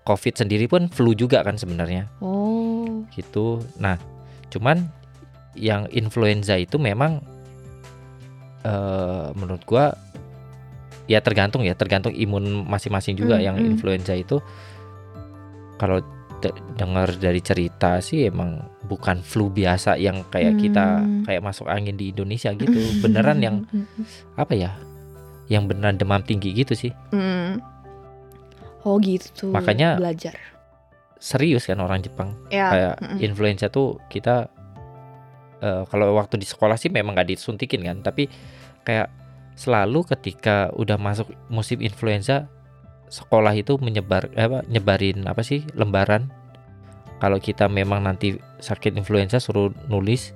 covid 0.00 0.32
sendiri 0.34 0.64
pun 0.64 0.88
flu 0.88 1.12
juga 1.12 1.44
kan 1.44 1.52
sebenarnya 1.54 2.08
Oh. 2.16 3.04
gitu 3.12 3.60
nah 3.76 4.00
cuman 4.48 4.88
yang 5.52 5.84
influenza 5.92 6.56
itu 6.56 6.80
memang 6.80 7.20
eh 8.68 9.26
menurut 9.32 9.64
gua 9.64 9.96
ya 11.06 11.18
tergantung 11.18 11.64
ya 11.64 11.72
tergantung 11.72 12.12
imun 12.12 12.44
masing-masing 12.64 13.16
juga 13.16 13.36
Hmm, 13.36 13.44
yang 13.44 13.56
hmm. 13.56 13.70
influenza 13.70 14.12
itu 14.12 14.44
kalau 15.74 16.04
de- 16.38 16.52
dengar 16.74 17.08
dari 17.14 17.40
cerita 17.40 17.98
sih 17.98 18.28
emang 18.28 18.60
bukan 18.84 19.20
flu 19.20 19.48
biasa 19.48 19.96
yang 19.96 20.22
kayak 20.28 20.56
kita 20.58 21.00
Hmm. 21.00 21.24
kayak 21.24 21.40
masuk 21.40 21.64
angin 21.66 21.94
di 21.94 22.10
Indonesia 22.10 22.52
gitu 22.52 22.76
beneran 23.02 23.40
yang 23.40 23.56
apa 24.34 24.52
ya 24.52 24.76
yang 25.48 25.64
beneran 25.64 25.96
demam 25.96 26.20
tinggi 26.20 26.52
gitu 26.52 26.76
sih 26.76 26.92
Hmm. 27.08 27.64
Oh 28.84 28.96
gitu. 28.98 29.48
Makanya- 29.48 29.96
belajar. 29.96 30.36
serius 31.18 31.66
kan 31.66 31.76
orang 31.78 31.98
Jepang 31.98 32.30
Ya. 32.46 32.70
kayak 32.70 32.94
mm-mm. 33.00 33.18
influenza 33.20 33.66
tuh 33.66 33.98
kita 34.06 34.46
eh, 35.58 35.82
kalau 35.84 36.14
waktu 36.14 36.36
di 36.36 36.46
sekolah 36.46 36.76
sih 36.76 36.86
memang 36.86 37.10
nggak 37.12 37.28
disuntikin 37.28 37.82
kan 37.82 37.98
tapi 37.98 38.30
kayak 38.88 39.12
selalu 39.52 40.08
ketika 40.08 40.72
udah 40.72 40.96
masuk 40.96 41.28
musim 41.52 41.84
influenza 41.84 42.48
sekolah 43.12 43.52
itu 43.52 43.76
menyebar 43.76 44.32
eh, 44.32 44.48
apa 44.48 44.64
nyebarin 44.64 45.28
apa 45.28 45.44
sih 45.44 45.60
lembaran. 45.76 46.32
Kalau 47.20 47.36
kita 47.36 47.68
memang 47.68 48.06
nanti 48.06 48.40
sakit 48.62 48.96
influenza 48.96 49.42
suruh 49.42 49.74
nulis 49.92 50.32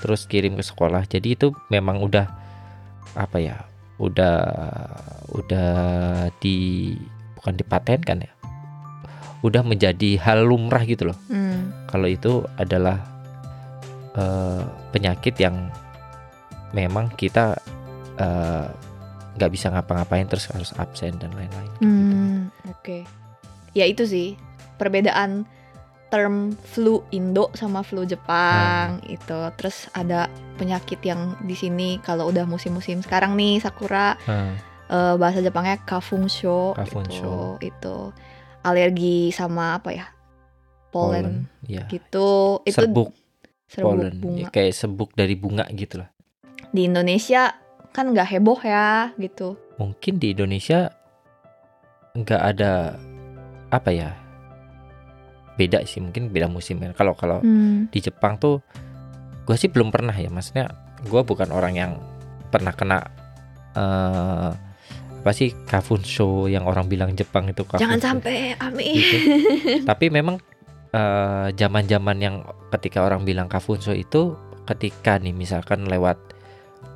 terus 0.00 0.26
kirim 0.26 0.58
ke 0.58 0.64
sekolah. 0.66 1.06
Jadi 1.06 1.38
itu 1.38 1.54
memang 1.70 2.02
udah 2.02 2.26
apa 3.14 3.38
ya 3.38 3.62
udah 4.02 4.42
udah 5.30 5.70
di 6.42 6.90
bukan 7.38 7.54
dipatenkan 7.54 8.26
ya. 8.26 8.32
Udah 9.44 9.62
menjadi 9.62 10.18
hal 10.18 10.50
lumrah 10.50 10.82
gitu 10.82 11.14
loh. 11.14 11.18
Hmm. 11.30 11.70
kalau 11.86 12.10
itu 12.10 12.42
adalah 12.58 13.06
eh, 14.18 14.64
penyakit 14.90 15.38
yang 15.38 15.70
memang 16.74 17.12
kita 17.14 17.54
eh, 18.16 18.66
nggak 19.34 19.50
bisa 19.50 19.66
ngapa-ngapain 19.68 20.24
terus 20.24 20.46
harus 20.46 20.70
absen 20.74 21.18
dan 21.18 21.30
lain-lain. 21.32 21.70
kayak 21.72 21.90
gitu. 21.90 22.14
Hmm, 22.14 22.40
oke. 22.68 22.98
Ya 23.72 23.84
itu 23.84 24.04
sih 24.04 24.38
perbedaan 24.74 25.42
term 26.06 26.54
flu 26.64 27.02
Indo 27.10 27.50
sama 27.52 27.82
flu 27.82 28.06
Jepang 28.06 29.02
Hmm. 29.02 29.10
itu. 29.10 29.38
Terus 29.58 29.90
ada 29.90 30.30
penyakit 30.54 31.02
yang 31.02 31.34
di 31.40 31.52
sini 31.52 31.98
kalau 31.98 32.30
udah 32.30 32.46
musim-musim 32.46 33.02
sekarang 33.02 33.34
nih 33.34 33.58
sakura 33.58 34.14
Nah, 34.22 34.54
eh, 34.86 35.14
bahasa 35.16 35.42
Jepangnya 35.42 35.82
kafunsho, 35.82 36.70
Kafunsho. 36.72 37.58
itu 37.58 37.74
itu 37.74 37.96
alergi 38.62 39.28
sama 39.28 39.74
apa 39.74 39.90
ya? 39.90 40.06
Pollen, 40.88 41.50
ya. 41.66 41.90
gitu. 41.90 42.62
Itu 42.62 42.70
Serbuk 42.70 43.10
serbuk 43.66 43.90
pollen, 43.98 44.14
bunga. 44.22 44.38
Ya, 44.38 44.48
kayak 44.48 44.70
sebuk 44.72 45.10
dari 45.12 45.34
bunga 45.34 45.66
gitu 45.68 45.98
lah. 45.98 46.14
Di 46.70 46.86
Indonesia 46.86 47.50
kan 47.94 48.10
nggak 48.10 48.26
heboh 48.28 48.58
ya 48.58 49.14
gitu. 49.16 49.54
mungkin 49.74 50.18
di 50.18 50.34
Indonesia 50.34 50.90
nggak 52.12 52.42
ada 52.44 52.98
apa 53.70 53.90
ya 53.90 54.10
beda 55.54 55.82
sih 55.84 55.98
mungkin 55.98 56.28
beda 56.28 56.46
musim 56.46 56.78
ya 56.78 56.90
kalau 56.90 57.14
kalau 57.14 57.38
Hmm. 57.38 57.86
di 57.88 57.98
Jepang 57.98 58.36
tuh 58.36 58.58
gue 59.44 59.54
sih 59.54 59.70
belum 59.70 59.88
pernah 59.88 60.10
ya 60.10 60.26
maksudnya 60.26 60.66
gue 61.00 61.20
bukan 61.20 61.48
orang 61.48 61.74
yang 61.74 61.92
pernah 62.48 62.74
kena 62.74 62.98
eh 63.72 64.50
apa 65.24 65.32
sih 65.32 65.56
kafun 65.64 66.04
show 66.04 66.44
yang 66.46 66.66
orang 66.66 66.84
bilang 66.84 67.14
Jepang 67.14 67.48
itu 67.48 67.64
kafun 67.64 67.80
Jangan 67.80 67.96
show. 67.96 68.08
sampai 68.12 68.34
Ami. 68.58 68.88
Gitu. 68.92 69.16
tapi 69.88 70.10
memang 70.10 70.36
eh, 70.90 71.48
zaman-zaman 71.50 72.16
yang 72.18 72.36
ketika 72.70 73.00
orang 73.00 73.22
bilang 73.22 73.46
kafun 73.46 73.78
show 73.78 73.94
itu 73.94 74.34
ketika 74.64 75.16
nih 75.16 75.32
misalkan 75.32 75.86
lewat 75.86 76.18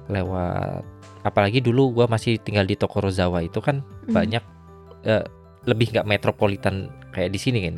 lewat 0.08 0.82
apalagi 1.20 1.60
dulu 1.60 1.92
gue 1.92 2.06
masih 2.06 2.40
tinggal 2.40 2.64
di 2.64 2.74
Tokorozawa 2.74 3.42
itu 3.42 3.60
kan 3.60 3.84
Hmm. 4.08 4.14
banyak 4.16 4.44
eh, 5.04 5.24
lebih 5.64 5.92
nggak 5.92 6.08
metropolitan 6.08 6.88
kayak 7.12 7.28
di 7.28 7.38
sini 7.38 7.58
kan. 7.62 7.74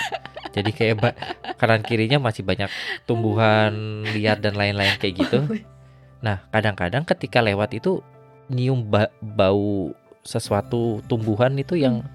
Jadi 0.54 0.70
kayak 0.70 0.94
ba- 0.96 1.16
kanan 1.56 1.80
kirinya 1.80 2.20
masih 2.20 2.44
banyak 2.44 2.68
tumbuhan 3.02 4.04
liar 4.06 4.36
dan 4.36 4.54
lain-lain 4.54 4.94
kayak 4.96 5.16
gitu. 5.18 5.38
Nah, 6.22 6.38
kadang-kadang 6.54 7.02
ketika 7.02 7.42
lewat 7.42 7.74
itu 7.74 7.98
nyium 8.46 8.86
ba- 8.86 9.10
bau 9.18 9.90
sesuatu 10.22 11.02
tumbuhan 11.10 11.50
itu 11.58 11.74
yang 11.74 12.06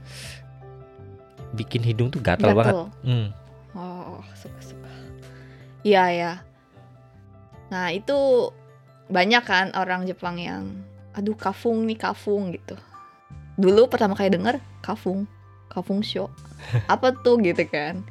bikin 1.51 1.83
hidung 1.83 2.07
tuh 2.07 2.23
gatal 2.23 2.55
banget. 2.55 2.71
Gatel. 2.71 2.87
Hmm. 3.03 3.27
Oh, 3.75 4.23
suka-suka. 4.31 4.87
Iya 5.83 6.03
ya. 6.07 6.31
Nah, 7.67 7.91
itu 7.91 8.15
banyak 9.07 9.43
kan 9.43 9.71
orang 9.75 10.03
Jepang 10.05 10.35
yang 10.37 10.63
aduh 11.15 11.33
kafung 11.33 11.87
nih 11.87 11.97
kafung 11.97 12.53
gitu. 12.53 12.77
Dulu 13.57 13.89
pertama 13.89 14.13
kali 14.13 14.29
denger 14.29 14.61
kafung, 14.85 15.25
kafung 15.67 16.05
show. 16.05 16.29
Apa 16.93 17.15
tuh 17.15 17.41
gitu 17.41 17.65
kan. 17.65 18.05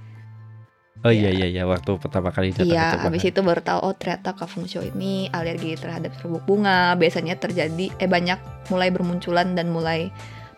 Oh 1.04 1.12
iya 1.12 1.28
iya 1.28 1.46
iya 1.46 1.62
waktu 1.68 1.92
pertama 2.00 2.32
kali 2.32 2.50
datang 2.56 2.72
Iya, 2.72 2.96
Jepang. 2.96 3.04
habis 3.12 3.22
itu 3.28 3.40
baru 3.44 3.60
tahu 3.60 3.78
oh 3.84 3.94
ternyata 3.94 4.32
kafung 4.32 4.64
show 4.64 4.80
ini 4.80 5.28
alergi 5.30 5.76
terhadap 5.76 6.16
serbuk 6.18 6.42
bunga. 6.48 6.96
Biasanya 6.98 7.36
terjadi 7.38 7.92
eh 8.00 8.08
banyak 8.10 8.68
mulai 8.72 8.88
bermunculan 8.90 9.52
dan 9.54 9.70
mulai 9.70 10.08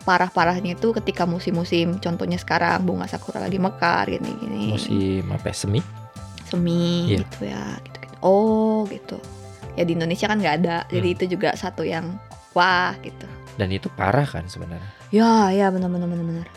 parah-parahnya 0.07 0.79
itu 0.79 0.95
ketika 0.95 1.27
musim-musim. 1.27 1.99
Contohnya 2.01 2.39
sekarang 2.39 2.81
bunga 2.87 3.05
sakura 3.05 3.43
lagi 3.43 3.59
mekar 3.61 4.09
gini-gini. 4.09 4.73
musim 4.73 5.27
apa 5.29 5.51
ya, 5.51 5.55
semi? 5.55 5.81
semi 6.49 7.13
Iya. 7.13 7.21
gitu 7.21 7.39
ya 7.45 7.61
gitu, 7.85 7.97
gitu 8.01 8.15
oh 8.25 8.81
gitu 8.89 9.17
ya 9.73 9.83
di 9.83 9.93
Indonesia 9.93 10.25
kan 10.25 10.37
nggak 10.37 10.55
ada 10.59 10.77
jadi 10.87 11.03
Hmm. 11.05 11.15
itu 11.15 11.23
juga 11.29 11.49
satu 11.53 11.81
yang 11.81 12.17
wah 12.51 12.93
gitu 12.99 13.27
Dan 13.55 13.69
itu 13.69 13.91
parah 13.91 14.23
kan 14.23 14.45
sebenarnya. 14.45 14.89
ya 15.09 15.49
ya 15.49 15.67
benar 15.67 15.87
benar 15.87 16.07
benar 16.07 16.25
benar 16.25 16.47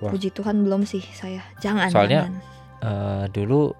puji 0.00 0.30
Tuhan 0.30 0.60
belum 0.60 0.82
sih 0.82 1.04
saya 1.10 1.44
jangan 1.58 1.86
Soalnya- 1.88 2.26
jangan. 2.26 2.34
Eh, 2.82 3.24
dulu 3.30 3.70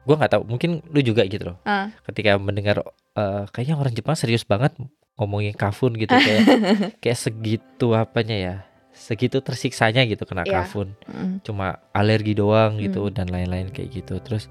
gua 0.00 0.14
nggak 0.16 0.32
tahu 0.32 0.42
mungkin 0.46 0.78
lu 0.86 1.00
juga 1.00 1.24
gitu 1.24 1.42
loh. 1.44 1.58
Ah. 1.64 1.90
Ketika 2.04 2.36
mendengar 2.36 2.78
eh, 3.12 3.44
kayaknya 3.48 3.74
orang 3.74 3.90
Jepang 3.90 4.14
serius 4.14 4.42
banget 4.42 4.70
ngomongin 5.14 5.50
kafun 5.52 5.94
gitu 5.94 6.10
kayak 6.10 6.42
kayak 7.02 7.14
segitu 7.16 7.90
apanya 7.92 8.36
ya 8.36 8.54
segitu 8.90 9.38
tersiksanya 9.38 10.02
gitu 10.04 10.22
kena 10.22 10.42
Iya. 10.42 10.62
kafun 10.62 10.94
Mm. 11.04 11.42
cuma 11.42 11.82
alergi 11.90 12.30
doang 12.32 12.78
gitu 12.78 13.02
Hmm. 13.04 13.10
dan 13.12 13.26
lain-lain 13.26 13.66
kayak 13.68 13.90
gitu 13.92 14.18
terus 14.20 14.46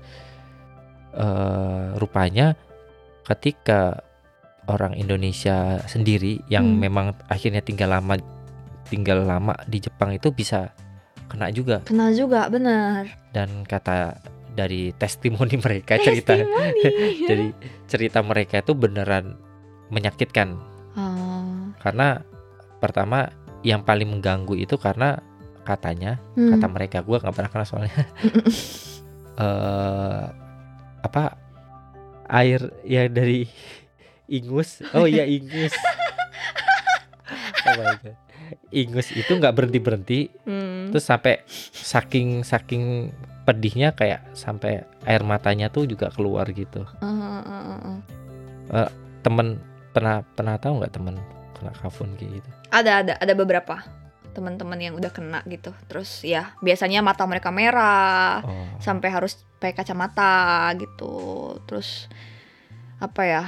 eh 1.14 1.88
rupanya 1.96 2.58
ketika 3.24 4.04
orang 4.66 4.96
Indonesia 4.96 5.80
sendiri 5.86 6.40
yang 6.48 6.64
Hmm. 6.66 6.80
memang 6.80 7.08
akhirnya 7.28 7.60
tinggal 7.60 7.92
lama 7.92 8.16
tinggal 8.86 9.24
lama 9.24 9.56
di 9.66 9.80
Jepang 9.80 10.12
itu 10.12 10.30
bisa 10.30 10.72
kena 11.28 11.50
juga 11.50 11.82
kenal 11.82 12.12
juga 12.12 12.46
benar 12.48 13.08
dan 13.32 13.64
kata 13.64 14.20
dari 14.54 14.94
testimoni 14.94 15.58
mereka 15.58 15.98
cerita 15.98 16.38
Testimoni. 16.38 16.80
jadi 17.30 17.46
cerita 17.88 18.20
mereka 18.22 18.60
itu 18.60 18.72
beneran 18.72 19.36
menyakitkan 19.90 20.56
Ah. 20.94 21.74
karena 21.82 22.22
pertama 22.78 23.34
yang 23.66 23.82
paling 23.82 24.06
mengganggu 24.08 24.54
itu 24.56 24.78
karena 24.78 25.18
katanya 25.64 26.20
Hmm. 26.36 26.54
kata 26.54 26.68
mereka 26.70 26.98
gua 27.02 27.18
nggak 27.18 27.34
pernah 27.34 27.50
kena 27.50 27.66
soalnya 27.66 27.96
eh 29.36 30.24
apa 31.02 31.24
air 32.28 32.72
ya 32.84 33.08
dari 33.08 33.48
ingus. 34.28 34.84
Oh 34.96 35.06
iya 35.06 35.24
ingus. 35.38 35.74
Oh 37.64 37.74
my 37.80 37.96
God. 38.02 38.18
ingus 38.70 39.10
itu 39.16 39.32
nggak 39.34 39.56
berhenti 39.56 39.80
berhenti 39.80 40.20
Hmm. 40.46 40.92
terus 40.92 41.08
sampai 41.08 41.42
saking 41.72 42.44
saking 42.46 43.10
pedihnya 43.48 43.96
kayak 43.96 44.24
sampai 44.36 44.84
air 45.08 45.24
matanya 45.26 45.72
tuh 45.72 45.88
juga 45.88 46.12
keluar 46.12 46.46
gitu. 46.52 46.86
Ah, 47.02 47.08
ah, 47.08 47.44
ah, 47.44 47.98
ah. 48.84 48.90
temen 49.24 49.58
pernah 49.96 50.22
pernah 50.36 50.60
tahu 50.60 50.84
nggak 50.84 50.94
temen? 50.94 51.16
Kena 51.56 51.72
kafun 51.80 52.14
kayak 52.20 52.44
gitu? 52.44 52.50
Ada 52.70 52.92
ada 53.04 53.14
ada 53.18 53.34
beberapa 53.34 53.80
teman-teman 54.34 54.76
yang 54.82 54.94
udah 54.98 55.14
kena 55.14 55.40
gitu. 55.46 55.72
Terus 55.88 56.26
ya 56.26 56.58
biasanya 56.60 57.06
mata 57.06 57.24
mereka 57.30 57.54
merah 57.54 58.42
oh. 58.42 58.82
sampai 58.82 59.10
harus 59.14 59.40
pakai 59.62 59.78
kacamata 59.78 60.74
gitu. 60.82 61.56
Terus 61.70 62.10
apa 62.98 63.22
ya 63.24 63.44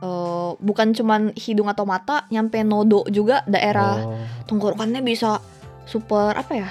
eh, 0.00 0.50
bukan 0.56 0.96
cuman 0.96 1.36
hidung 1.36 1.68
atau 1.68 1.84
mata 1.84 2.24
nyampe 2.32 2.64
nodo 2.64 3.04
juga 3.12 3.44
daerah 3.44 3.94
Oh, 4.02 4.18
tenggorokannya 4.48 5.04
bisa 5.04 5.38
super 5.84 6.32
apa 6.32 6.52
ya 6.56 6.70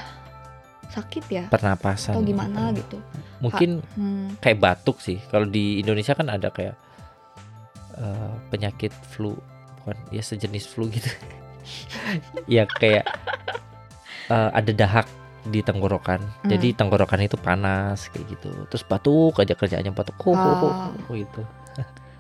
sakit 0.92 1.26
ya? 1.32 1.46
Pernapasan 1.48 2.18
atau 2.18 2.26
gimana 2.26 2.76
gitu. 2.76 3.00
gitu 3.00 3.22
mungkin 3.42 3.82
hmm. 3.98 4.38
kayak 4.40 4.62
batuk 4.62 5.02
sih. 5.02 5.18
Kalau 5.34 5.50
di 5.50 5.82
Indonesia 5.82 6.14
kan 6.14 6.30
ada 6.30 6.54
kayak 6.54 6.78
eh, 7.98 8.34
penyakit 8.54 8.94
flu. 9.10 9.36
Bukan 9.82 9.98
ya 10.14 10.22
sejenis 10.22 10.70
flu 10.70 10.86
gitu 10.94 11.10
ya 12.46 12.68
kayak 12.68 13.06
eh, 14.30 14.50
ada 14.54 14.72
dahak 14.72 15.08
di 15.48 15.66
tenggorokan. 15.66 16.22
Jadi 16.46 16.78
tenggorokan 16.78 17.26
itu 17.26 17.38
panas 17.40 18.06
kayak 18.14 18.26
gitu. 18.38 18.52
Terus 18.70 18.84
batuk 18.86 19.42
aja 19.42 19.58
kerjaannya 19.58 19.94
batuk. 19.94 20.14
Oh, 20.22 20.38
oh, 20.38 20.70
oh, 20.70 20.90
oh, 21.10 21.14
gitu. 21.18 21.42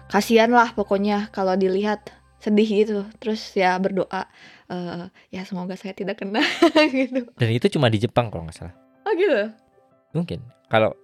Kasihan 0.09 0.49
lah 0.49 0.73
pokoknya 0.73 1.29
kalau 1.29 1.53
dilihat 1.53 2.09
sedih 2.41 2.65
gitu. 2.65 3.05
Terus 3.21 3.53
ya 3.53 3.77
berdoa 3.77 4.25
eh, 4.73 5.05
ya 5.29 5.41
semoga 5.45 5.77
saya 5.77 5.93
tidak 5.93 6.19
kena 6.19 6.41
gitu. 6.97 7.29
Dan 7.37 7.49
itu 7.53 7.69
cuma 7.69 7.93
di 7.93 8.01
Jepang 8.01 8.33
kalau 8.33 8.49
nggak 8.49 8.57
salah. 8.57 8.75
Oh 9.05 9.13
gitu? 9.13 9.53
Mungkin. 10.17 10.39
Kalau 10.71 10.97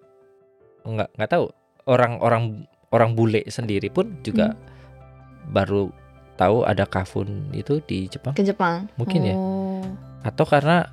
nggak 0.87 1.13
nggak 1.19 1.29
tahu 1.29 1.51
orang-orang 1.85 2.65
orang 2.91 3.13
bule 3.13 3.43
sendiri 3.51 3.91
pun 3.91 4.07
juga 4.23 4.55
baru 5.51 5.91
tahu 6.37 6.63
ada 6.63 6.85
kafun 6.85 7.49
itu 7.51 7.81
di 7.83 8.05
Jepang? 8.07 8.37
Ke 8.37 8.45
Jepang. 8.45 8.85
Mungkin 8.95 9.21
ya. 9.25 9.35
Oh. 9.35 9.83
atau 10.25 10.43
karena 10.43 10.91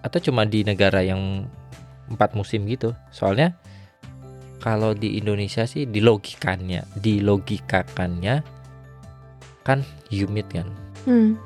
atau 0.00 0.18
cuma 0.18 0.42
di 0.48 0.64
negara 0.66 1.04
yang 1.04 1.46
empat 2.10 2.34
musim 2.34 2.66
gitu. 2.66 2.96
Soalnya 3.14 3.54
kalau 4.58 4.94
di 4.94 5.18
Indonesia 5.18 5.66
sih 5.66 5.86
di 5.86 6.02
logikannya 6.02 6.86
di 6.98 7.22
logikakannya 7.22 8.34
kan 9.62 9.86
humid 10.10 10.46
kan? 10.50 10.68
Hmm. 11.06 11.38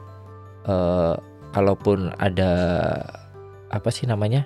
Eh 0.65 1.15
kalaupun 1.53 2.13
ada 2.21 2.53
apa 3.73 3.89
sih 3.89 4.05
namanya? 4.05 4.45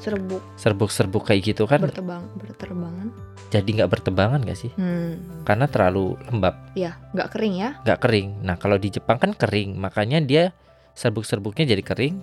Serbuk. 0.00 0.40
Serbuk-serbuk 0.56 1.28
kayak 1.28 1.52
gitu 1.52 1.68
kan? 1.68 1.84
Bertebang 1.84 2.24
berterbangan 2.40 3.12
jadi 3.50 3.66
nggak 3.82 3.90
bertebangan 3.90 4.38
gak 4.46 4.58
sih? 4.58 4.70
Hmm. 4.78 5.42
karena 5.42 5.66
terlalu 5.66 6.14
lembab. 6.30 6.54
Ya 6.78 6.94
nggak 7.10 7.28
kering 7.34 7.54
ya? 7.58 7.70
Nggak 7.82 7.98
kering. 7.98 8.28
Nah 8.46 8.54
kalau 8.56 8.78
di 8.78 8.88
Jepang 8.88 9.18
kan 9.18 9.34
kering 9.34 9.74
makanya 9.74 10.22
dia 10.22 10.54
serbuk-serbuknya 10.94 11.66
jadi 11.66 11.82
kering 11.82 12.22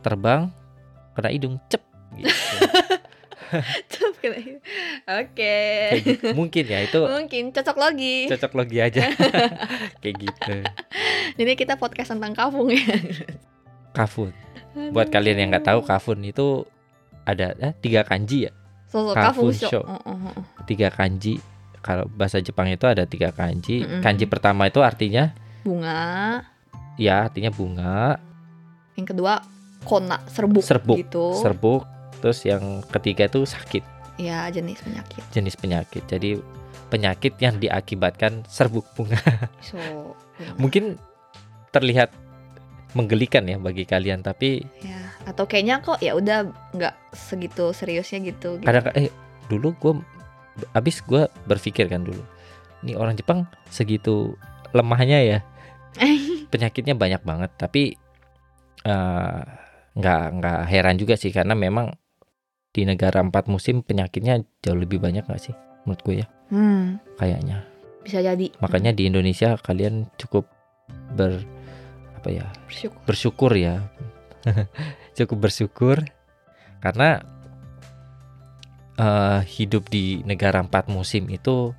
terbang 0.00 0.48
kena 1.12 1.28
hidung 1.28 1.60
cep 1.68 1.84
gitu. 2.16 2.32
Cep, 3.92 4.16
kena- 4.24 4.40
oke. 5.20 5.36
Kayak 5.92 6.00
gitu. 6.08 6.26
mungkin 6.32 6.64
ya 6.64 6.88
itu 6.88 7.00
mungkin 7.04 7.52
cocok 7.52 7.76
lagi 7.76 8.16
cocok 8.32 8.52
logi 8.56 8.78
aja. 8.80 9.12
Kayak 10.00 10.16
gitu. 10.24 10.56
Jadi 11.36 11.52
kita 11.52 11.76
podcast 11.76 12.16
tentang 12.16 12.32
kafung 12.32 12.72
ya. 12.72 12.80
Kafun. 13.92 14.32
Buat 14.96 15.12
kalian 15.12 15.36
yang 15.36 15.48
nggak 15.52 15.68
tahu 15.68 15.84
kafun 15.84 16.24
itu 16.24 16.64
ada 17.28 17.52
eh, 17.60 17.76
tiga 17.84 18.08
kanji 18.08 18.48
ya? 18.48 18.52
Sosok 18.88 19.16
Kafun 19.16 19.52
kafung 19.52 19.52
show. 19.52 19.68
show. 19.68 19.84
Oh, 19.84 20.00
oh. 20.16 20.32
Tiga 20.64 20.88
kanji 20.88 21.38
kalau 21.82 22.06
bahasa 22.14 22.38
Jepang 22.38 22.70
itu 22.70 22.86
ada 22.86 23.04
tiga 23.04 23.34
kanji 23.34 23.82
Mm-mm. 23.82 24.00
kanji 24.00 24.24
pertama 24.30 24.70
itu 24.70 24.80
artinya 24.80 25.34
bunga 25.66 26.42
ya 26.96 27.26
artinya 27.26 27.50
bunga 27.50 28.18
yang 28.94 29.06
kedua 29.08 29.42
kona 29.82 30.22
serbuk, 30.30 30.62
Serbuk. 30.62 30.96
gitu 31.02 31.34
serbuk 31.42 31.82
terus 32.22 32.46
yang 32.46 32.86
ketiga 32.86 33.26
itu 33.26 33.42
sakit 33.42 33.82
ya 34.20 34.46
jenis 34.52 34.78
penyakit 34.78 35.22
jenis 35.34 35.58
penyakit 35.58 36.06
jadi 36.06 36.38
penyakit 36.92 37.40
yang 37.40 37.56
diakibatkan 37.56 38.44
serbuk 38.44 38.84
bunga. 38.92 39.16
So, 39.72 39.80
Mungkin 40.60 41.00
terlihat 41.72 42.12
menggelikan 42.92 43.48
ya 43.48 43.56
bagi 43.56 43.88
kalian, 43.88 44.20
tapi 44.20 44.60
ya 44.84 45.00
atau 45.24 45.48
kayaknya 45.48 45.80
kok 45.80 45.96
ya 46.04 46.12
udah 46.12 46.44
nggak 46.76 46.92
segitu 47.16 47.72
seriusnya 47.72 48.20
gitu. 48.20 48.60
gitu. 48.60 48.66
kadang 48.68 48.92
eh 48.92 49.08
dulu 49.48 49.72
gue 49.80 49.92
abis 50.72 51.00
gue 51.02 51.26
berpikir 51.44 51.86
kan 51.86 52.02
dulu, 52.02 52.20
ini 52.80 52.92
orang 52.92 53.14
Jepang 53.14 53.44
segitu 53.66 54.36
lemahnya 54.72 55.18
ya 55.20 55.38
penyakitnya 56.52 56.92
banyak 56.92 57.20
banget, 57.20 57.50
tapi 57.56 57.96
eh, 58.82 59.40
nggak 59.92 60.22
nggak 60.34 60.60
heran 60.66 60.96
juga 60.96 61.14
sih 61.14 61.28
karena 61.28 61.52
memang 61.52 61.92
di 62.68 62.82
negara 62.82 63.20
empat 63.20 63.46
musim 63.46 63.80
penyakitnya 63.80 64.40
jauh 64.58 64.74
lebih 64.74 64.96
banyak 64.96 65.22
nggak 65.22 65.42
sih 65.42 65.52
menurut 65.84 66.00
gue 66.02 66.16
ya 66.18 66.28
Hmm, 66.48 67.00
kayaknya. 67.16 67.64
bisa 68.04 68.20
jadi. 68.20 68.52
Makanya 68.60 68.92
di 68.92 69.08
Indonesia 69.08 69.56
kalian 69.56 70.04
cukup 70.16 70.44
ber 71.12 71.40
apa 72.12 72.28
ya 72.28 72.44
Bersyukur. 72.68 73.00
bersyukur 73.04 73.52
ya 73.52 73.74
cukup 75.16 75.38
bersyukur 75.40 75.96
karena 76.80 77.24
eh, 78.94 79.40
hidup 79.46 79.86
di 79.86 80.20
negara 80.22 80.60
empat 80.60 80.86
musim 80.86 81.26
itu 81.28 81.70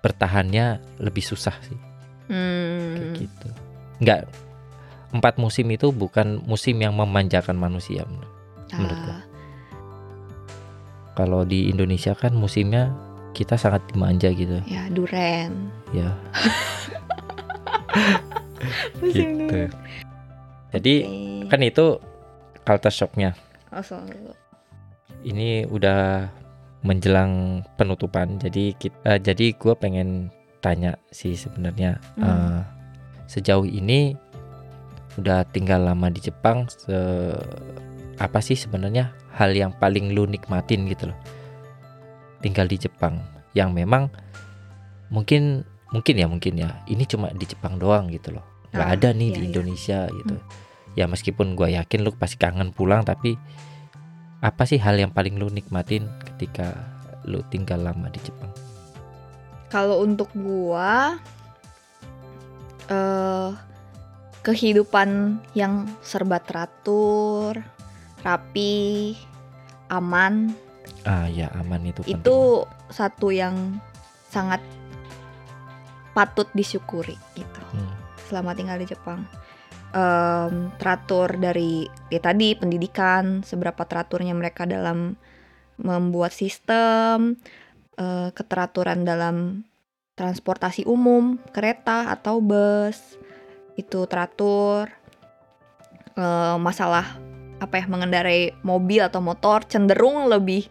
bertahannya 0.00 0.80
lebih 0.98 1.20
susah 1.20 1.54
sih. 1.60 1.76
Kayak 2.26 2.30
Hmm, 2.30 3.12
gitu. 3.16 3.48
Nggak 3.98 4.20
empat 5.10 5.34
musim 5.36 5.66
itu 5.68 5.90
bukan 5.90 6.38
musim 6.40 6.78
yang 6.78 6.94
memanjakan 6.94 7.54
manusia 7.54 8.06
menur- 8.06 8.32
menurut 8.70 9.00
ah, 9.10 9.22
kalau 11.12 11.42
di 11.42 11.66
Indonesia 11.66 12.14
kan 12.14 12.30
musimnya 12.32 12.94
kita 13.34 13.54
sangat 13.54 13.82
dimanja 13.90 14.30
gitu. 14.30 14.62
Ya 14.64 14.86
duren. 14.88 15.68
ya. 15.90 16.14
Musim 19.00 19.28
gitu. 19.36 19.44
duren. 19.48 19.70
jadi 20.70 20.94
Oke. 21.02 21.48
kan 21.50 21.60
itu 21.60 21.84
culture 22.62 22.94
shocknya. 22.94 23.30
Oh, 23.70 23.82
so- 23.82 23.98
ini 25.22 25.64
udah 25.64 26.28
menjelang 26.80 27.60
penutupan. 27.76 28.40
Jadi 28.40 28.72
kita 28.74 29.20
jadi 29.20 29.52
gue 29.52 29.74
pengen 29.76 30.32
tanya 30.60 30.96
sih 31.10 31.32
sebenarnya 31.32 32.00
Hmm. 32.16 32.24
eh, 32.24 32.60
sejauh 33.26 33.64
ini 33.64 34.16
udah 35.16 35.44
tinggal 35.48 35.84
lama 35.84 36.08
di 36.08 36.20
Jepang 36.20 36.64
se 36.68 36.94
apa 38.16 38.38
sih 38.40 38.54
sebenarnya 38.54 39.12
hal 39.32 39.52
yang 39.52 39.72
paling 39.72 40.12
lu 40.12 40.24
nikmatin 40.24 40.84
gitu 40.86 41.08
loh? 41.12 41.18
Tinggal 42.40 42.68
di 42.68 42.76
Jepang 42.76 43.20
yang 43.52 43.72
memang 43.72 44.08
mungkin 45.10 45.64
mungkin 45.90 46.14
ya 46.16 46.26
mungkin 46.28 46.54
ya. 46.56 46.80
Ini 46.86 47.04
cuma 47.04 47.28
di 47.32 47.44
Jepang 47.44 47.76
doang 47.76 48.08
gitu 48.08 48.32
loh. 48.32 48.44
Nggak 48.70 48.88
Ah, 48.88 48.94
ada 48.96 49.08
nih 49.12 49.28
iya, 49.28 49.34
di 49.34 49.40
iya. 49.40 49.48
Indonesia 49.50 50.00
gitu. 50.08 50.36
Ya 50.94 51.04
meskipun 51.06 51.54
gue 51.54 51.74
yakin 51.74 52.00
lu 52.02 52.10
pasti 52.14 52.38
kangen 52.38 52.70
pulang 52.72 53.02
tapi 53.02 53.34
apa 54.40 54.64
sih 54.64 54.76
hal 54.76 54.96
yang 54.96 55.12
paling 55.12 55.36
lu 55.36 55.48
nikmatin 55.48 56.08
ketika 56.24 56.72
lu 57.24 57.44
tinggal 57.46 57.78
lama 57.78 58.08
di 58.08 58.20
Jepang 58.20 58.48
Kalau 59.70 60.02
untuk 60.02 60.26
gua 60.34 61.20
eh 62.90 63.50
kehidupan 64.40 65.36
yang 65.52 65.84
serba 66.00 66.40
teratur, 66.40 67.60
rapi, 68.20 69.14
aman 69.86 70.56
ah 71.04 71.28
ya 71.28 71.48
aman 71.54 71.80
itu 71.86 72.00
penting. 72.02 72.18
itu 72.18 72.36
satu 72.88 73.28
yang 73.30 73.76
sangat 74.26 74.60
patut 76.12 76.48
disyukuri 76.52 77.14
gitu 77.32 77.60
Hmm. 77.70 77.94
selama 78.26 78.52
tinggal 78.52 78.76
di 78.76 78.88
Jepang. 78.88 79.22
Em, 79.90 80.70
teratur 80.78 81.34
dari 81.34 81.82
ya 82.14 82.22
tadi 82.22 82.54
pendidikan, 82.54 83.42
seberapa 83.42 83.82
teraturnya 83.82 84.30
mereka 84.38 84.62
dalam 84.62 85.18
membuat 85.82 86.30
sistem, 86.30 87.34
eh, 87.98 88.30
keteraturan 88.30 89.02
dalam 89.02 89.66
transportasi 90.14 90.86
umum, 90.86 91.42
kereta 91.50 92.14
atau 92.14 92.38
bus 92.38 93.18
itu 93.74 94.06
teratur. 94.06 94.86
Eh, 96.14 96.56
masalah 96.62 97.18
apa 97.58 97.74
ya 97.82 97.90
mengendarai 97.90 98.54
mobil 98.62 99.02
atau 99.02 99.18
motor 99.18 99.66
cenderung 99.66 100.30
lebih 100.30 100.70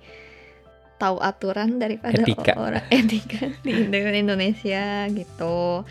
tahu 0.95 1.19
aturan 1.19 1.75
daripada 1.75 2.23
Etika. 2.23 2.53
orang 2.55 2.83
etika 2.95 3.51
di 3.67 3.83
Indo- 3.83 4.15
Indonesia 4.15 5.11
gitu. 5.11 5.83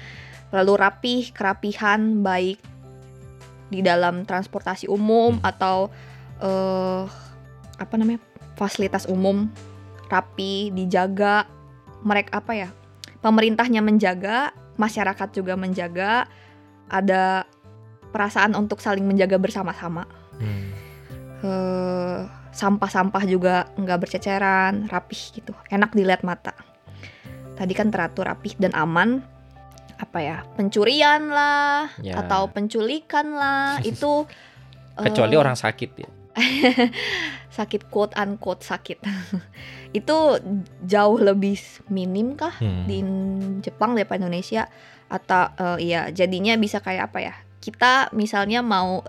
Lalu 0.49 0.73
rapih, 0.81 1.29
kerapihan 1.37 2.25
baik 2.25 2.78
di 3.69 3.85
dalam 3.85 4.25
transportasi 4.25 4.89
umum 4.89 5.39
Hmm. 5.39 5.45
atau 5.45 5.77
eh 6.41 7.05
apa 7.79 7.95
namanya 7.95 8.19
fasilitas 8.59 9.07
umum 9.07 9.47
rapi 10.11 10.75
dijaga 10.75 11.47
mereka 12.03 12.41
apa 12.43 12.53
ya 12.57 12.69
pemerintahnya 13.23 13.85
menjaga 13.85 14.51
masyarakat 14.79 15.29
juga 15.35 15.55
menjaga 15.55 16.27
ada 16.89 17.45
perasaan 18.11 18.57
untuk 18.57 18.81
saling 18.81 19.05
menjaga 19.05 19.37
bersama-sama 19.37 20.09
Hmm. 20.39 20.71
eh, 21.43 22.21
sampah-sampah 22.51 23.23
juga 23.23 23.71
nggak 23.79 23.99
berceceran, 24.03 24.91
rapih 24.91 25.31
gitu, 25.31 25.55
enak 25.71 25.95
dilihat 25.95 26.27
mata. 26.27 26.51
Tadi 27.55 27.71
kan 27.71 27.95
teratur, 27.95 28.27
rapih 28.27 28.59
dan 28.59 28.75
aman. 28.75 29.23
Apa 29.99 30.19
ya, 30.23 30.37
pencurian 30.55 31.29
lah, 31.29 31.91
Ya. 31.99 32.23
atau 32.23 32.47
penculikan 32.49 33.35
lah, 33.35 33.83
itu 33.91 34.25
kecuali 34.95 35.35
eh, 35.35 35.41
orang 35.43 35.55
sakit 35.55 35.91
ya 35.95 36.09
sakit 37.59 37.91
quote 37.91 38.15
unquote 38.15 38.63
sakit. 38.63 38.99
itu 39.99 40.17
jauh 40.85 41.19
lebih 41.19 41.59
minim 41.89 42.37
kah 42.37 42.55
Hmm. 42.61 42.85
di 42.87 43.01
Jepang 43.59 43.97
daripada 43.97 44.23
Indonesia 44.23 44.69
atau 45.09 45.49
eh, 45.57 45.91
iya 45.91 46.01
jadinya 46.13 46.55
bisa 46.55 46.79
kayak 46.79 47.11
apa 47.11 47.19
ya 47.25 47.35
kita 47.59 48.13
misalnya 48.13 48.61
mau 48.61 49.03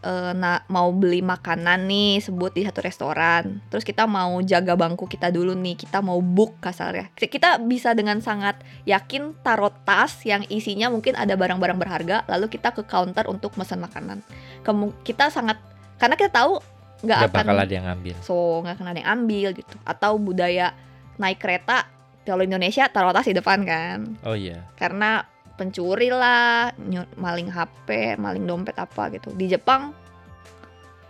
eh, 0.00 0.32
na- 0.32 0.64
mau 0.66 0.88
beli 0.90 1.20
makanan 1.20 1.84
nih 1.84 2.20
sebut 2.20 2.52
di 2.52 2.64
satu 2.64 2.80
restoran. 2.80 3.60
Terus 3.68 3.84
kita 3.84 4.08
mau 4.08 4.40
jaga 4.40 4.74
bangku 4.74 5.04
kita 5.04 5.28
dulu 5.28 5.52
nih 5.52 5.76
kita 5.76 6.00
mau 6.00 6.18
book 6.18 6.56
kasarnya. 6.58 7.12
Kita 7.14 7.60
bisa 7.60 7.92
dengan 7.92 8.18
sangat 8.24 8.60
yakin 8.88 9.36
taruh 9.44 9.72
tas 9.84 10.24
yang 10.24 10.44
isinya 10.48 10.88
mungkin 10.88 11.16
ada 11.16 11.36
barang-barang 11.36 11.78
berharga 11.78 12.16
lalu 12.26 12.48
kita 12.48 12.72
ke 12.72 12.82
counter 12.84 13.28
untuk 13.28 13.52
pesan 13.52 13.80
makanan. 13.80 14.24
Kemu- 14.64 14.96
kita 15.04 15.28
sangat 15.28 15.60
karena 16.00 16.16
kita 16.16 16.32
tahu 16.32 16.60
nggak 17.00 17.32
akan 17.32 17.44
bakal 17.48 17.56
ada 17.60 17.72
yang 17.72 17.86
ngambil. 17.88 18.14
So 18.20 18.60
nggak 18.64 18.74
akan 18.80 18.86
ada 18.92 18.98
yang 19.04 19.10
ambil 19.20 19.48
gitu. 19.56 19.76
Atau 19.84 20.16
budaya 20.16 20.72
naik 21.20 21.40
kereta 21.40 21.88
kalau 22.24 22.44
Indonesia 22.44 22.88
taruh 22.88 23.12
tas 23.12 23.24
di 23.28 23.36
depan 23.36 23.64
kan. 23.64 24.20
Oh 24.24 24.36
iya. 24.36 24.68
Karena 24.76 25.24
pencuri 25.60 26.08
lah 26.08 26.72
maling 27.20 27.52
HP 27.52 28.16
maling 28.16 28.48
dompet 28.48 28.80
apa 28.80 29.12
gitu. 29.12 29.28
Di 29.36 29.52
Jepang 29.52 29.92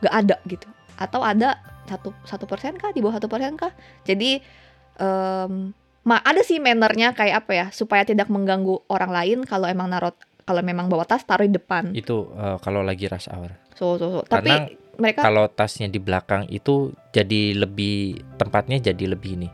nggak 0.03 0.15
ada 0.27 0.37
gitu. 0.51 0.67
Atau 0.99 1.23
ada 1.23 1.63
satu 1.87 2.11
satu 2.27 2.51
persen 2.51 2.75
kah 2.75 2.91
di 2.91 2.99
bawah 2.99 3.23
satu 3.23 3.31
persen 3.31 3.55
kah? 3.55 3.71
Jadi 4.03 4.43
em, 4.99 5.71
ma 6.03 6.19
ada 6.19 6.43
sih 6.43 6.59
mannernya 6.59 7.15
kayak 7.15 7.47
apa 7.47 7.53
ya 7.55 7.67
supaya 7.71 8.03
tidak 8.03 8.27
mengganggu 8.27 8.83
orang 8.91 9.15
lain 9.15 9.39
kalau 9.47 9.71
emang 9.71 9.95
narot 9.95 10.19
kalau 10.43 10.67
memang 10.67 10.91
bawa 10.91 11.07
tas 11.07 11.23
taruh 11.23 11.47
di 11.47 11.55
depan. 11.55 11.95
Itu 11.95 12.35
eh, 12.35 12.59
kalau 12.59 12.83
lagi 12.83 13.07
rush 13.07 13.31
hour. 13.31 13.55
So 13.79 13.95
so, 13.97 14.07
so. 14.11 14.21
tapi 14.27 14.51
Karena 14.51 14.67
mereka 15.01 15.25
kalau 15.25 15.49
tasnya 15.49 15.89
di 15.89 15.97
belakang 15.97 16.45
itu 16.53 16.93
jadi 17.15 17.57
lebih 17.57 18.21
tempatnya 18.37 18.93
jadi 18.93 19.17
lebih 19.17 19.41
ini 19.41 19.49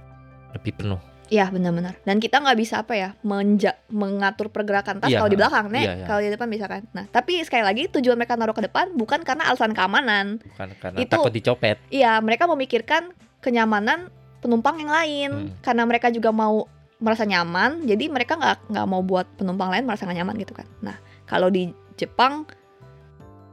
lebih 0.56 0.72
penuh 0.74 1.00
Iya 1.26 1.50
benar-benar. 1.50 1.98
Dan 2.06 2.22
kita 2.22 2.38
nggak 2.38 2.54
bisa 2.54 2.86
apa 2.86 2.94
ya 2.94 3.10
menja 3.26 3.74
mengatur 3.90 4.46
pergerakan 4.46 5.02
tas 5.02 5.10
Iya, 5.10 5.18
kalau 5.18 5.30
di 5.30 5.38
belakang, 5.38 5.66
nek. 5.74 5.82
iya, 5.82 5.92
iya. 5.98 6.06
Kalau 6.06 6.20
di 6.22 6.30
depan 6.30 6.46
bisa 6.46 6.66
kan. 6.70 6.82
Nah, 6.94 7.04
tapi 7.10 7.42
sekali 7.42 7.66
lagi 7.66 7.90
tujuan 7.90 8.14
mereka 8.14 8.38
naruh 8.38 8.54
ke 8.54 8.62
depan 8.62 8.94
bukan 8.94 9.26
karena 9.26 9.50
alasan 9.50 9.74
keamanan. 9.74 10.38
bukan 10.38 10.68
karena 10.78 10.96
Itu- 11.02 11.10
takut 11.18 11.34
dicopet 11.34 11.82
Iya, 11.90 12.22
mereka 12.22 12.46
memikirkan 12.46 13.10
kenyamanan 13.42 14.06
penumpang 14.38 14.78
yang 14.78 14.92
lain. 14.92 15.30
Hmm. 15.34 15.48
Karena 15.66 15.82
mereka 15.82 16.14
juga 16.14 16.30
mau 16.30 16.70
merasa 16.96 17.26
nyaman, 17.26 17.84
jadi 17.84 18.08
mereka 18.08 18.38
nggak 18.38 18.72
nggak 18.72 18.86
mau 18.88 19.02
buat 19.02 19.26
penumpang 19.36 19.68
lain 19.68 19.84
merasa 19.84 20.06
nggak 20.06 20.18
nyaman 20.22 20.36
gitu 20.40 20.54
kan. 20.54 20.64
Nah, 20.80 20.96
kalau 21.26 21.50
di 21.50 21.68
Jepang 21.98 22.46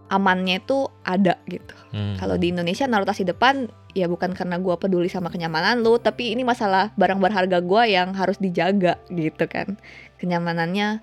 amannya 0.07 0.62
itu 0.62 0.86
ada 1.01 1.41
gitu. 1.49 1.73
Hmm. 1.89 2.15
Kalau 2.21 2.38
di 2.38 2.53
Indonesia 2.53 2.86
naruh 2.86 3.03
tas 3.03 3.17
di 3.17 3.25
depan 3.25 3.65
ya 3.93 4.10
bukan 4.10 4.34
karena 4.34 4.58
gua 4.58 4.77
peduli 4.77 5.08
sama 5.10 5.29
kenyamanan 5.29 5.82
lu, 5.82 5.97
tapi 6.01 6.34
ini 6.34 6.41
masalah 6.41 6.89
barang 6.97 7.21
berharga 7.21 7.62
gua 7.62 7.86
yang 7.86 8.13
harus 8.13 8.38
dijaga 8.41 8.97
gitu 9.10 9.45
kan. 9.45 9.77
Kenyamanannya 10.17 11.01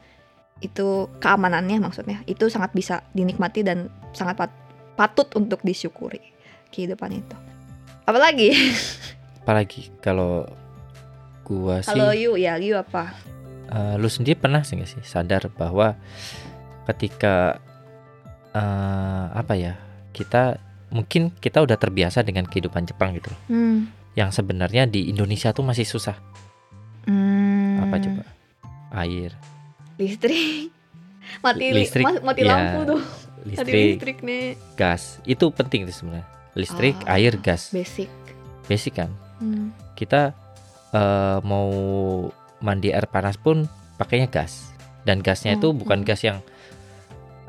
itu 0.61 1.09
keamanannya 1.25 1.81
maksudnya 1.81 2.21
itu 2.29 2.53
sangat 2.53 2.77
bisa 2.77 3.01
dinikmati 3.17 3.65
dan 3.65 3.89
sangat 4.13 4.37
pat- 4.37 4.61
patut 4.99 5.31
untuk 5.33 5.65
disyukuri 5.65 6.21
kehidupan 6.69 7.17
itu. 7.17 7.37
Apalagi 8.05 8.53
apalagi 9.41 9.89
kalau 10.05 10.45
gua 11.47 11.81
sih 11.81 11.91
Kalau 11.97 12.13
you 12.13 12.37
ya, 12.37 12.61
you 12.61 12.77
apa? 12.77 13.15
eh, 13.71 13.95
lu 13.97 14.11
sendiri 14.11 14.37
pernah 14.37 14.61
sih 14.67 14.77
nggak 14.77 14.91
sih 14.91 15.03
sadar 15.07 15.47
bahwa 15.55 15.95
ketika 16.91 17.63
eh, 18.53 19.25
apa 19.31 19.55
ya 19.55 19.79
kita 20.11 20.59
mungkin 20.91 21.31
kita 21.33 21.59
udah 21.59 21.75
terbiasa 21.75 22.21
dengan 22.21 22.45
kehidupan 22.45 22.85
Jepang 22.85 23.15
gitu. 23.15 23.31
Hmm. 23.47 23.91
Yang 24.13 24.37
sebenarnya 24.37 24.85
di 24.85 25.07
Indonesia 25.07 25.51
tuh 25.51 25.63
masih 25.63 25.83
susah. 25.85 26.19
Hmm. 27.05 27.81
Apa 27.81 27.97
coba? 27.97 28.23
Air, 28.93 29.33
Listrik. 29.97 30.69
Mati 31.45 31.63
li- 31.65 31.73
Listrik, 31.79 32.03
ma- 32.03 32.23
mati 32.25 32.43
ya. 32.43 32.51
lampu 32.51 32.79
tuh. 32.89 33.03
Tadi 33.41 33.49
listrik, 33.49 33.75
listrik 33.95 34.19
nih. 34.21 34.45
gas. 34.75 35.23
Itu 35.25 35.49
penting 35.49 35.87
sih 35.87 35.95
sebenarnya. 35.95 36.27
Listrik, 36.53 36.97
Ah. 37.07 37.17
air, 37.17 37.39
gas. 37.39 37.71
Basic. 37.71 38.11
Basic 38.67 38.93
kan. 38.95 39.09
Hmm. 39.39 39.71
Kita 39.95 40.35
eh, 40.91 41.39
mau 41.41 41.71
mandi 42.59 42.91
air 42.91 43.07
panas 43.07 43.39
pun 43.39 43.65
pakainya 43.95 44.27
gas. 44.27 44.75
Dan 45.01 45.23
gasnya 45.23 45.55
itu 45.55 45.71
Hmm, 45.71 45.79
bukan 45.79 46.03
hmm. 46.03 46.05
gas 46.05 46.21
yang 46.21 46.43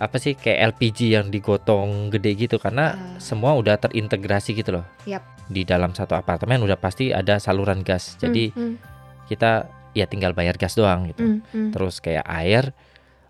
apa 0.02 0.18
sih 0.18 0.34
kayak 0.34 0.74
LPG 0.74 1.14
yang 1.14 1.28
digotong 1.28 2.10
gede 2.10 2.34
gitu 2.36 2.58
karena 2.58 2.86
Ah. 2.92 2.98
semua 3.18 3.54
udah 3.54 3.78
terintegrasi 3.78 4.52
gitu 4.54 4.74
loh. 4.74 4.86
Yap. 5.06 5.22
Di 5.46 5.62
dalam 5.62 5.92
satu 5.92 6.14
apartemen 6.14 6.58
udah 6.60 6.76
pasti 6.76 7.12
ada 7.12 7.38
saluran 7.38 7.82
gas. 7.82 8.18
Jadi 8.18 8.50
Hmm, 8.50 8.82
kita 9.28 9.66
ya 9.92 10.06
tinggal 10.06 10.32
bayar 10.32 10.56
gas 10.56 10.74
doang 10.74 11.06
gitu. 11.06 11.22
hmm, 11.22 11.40
hmm. 11.46 11.70
Terus 11.70 12.00
kayak 12.00 12.26
air 12.26 12.74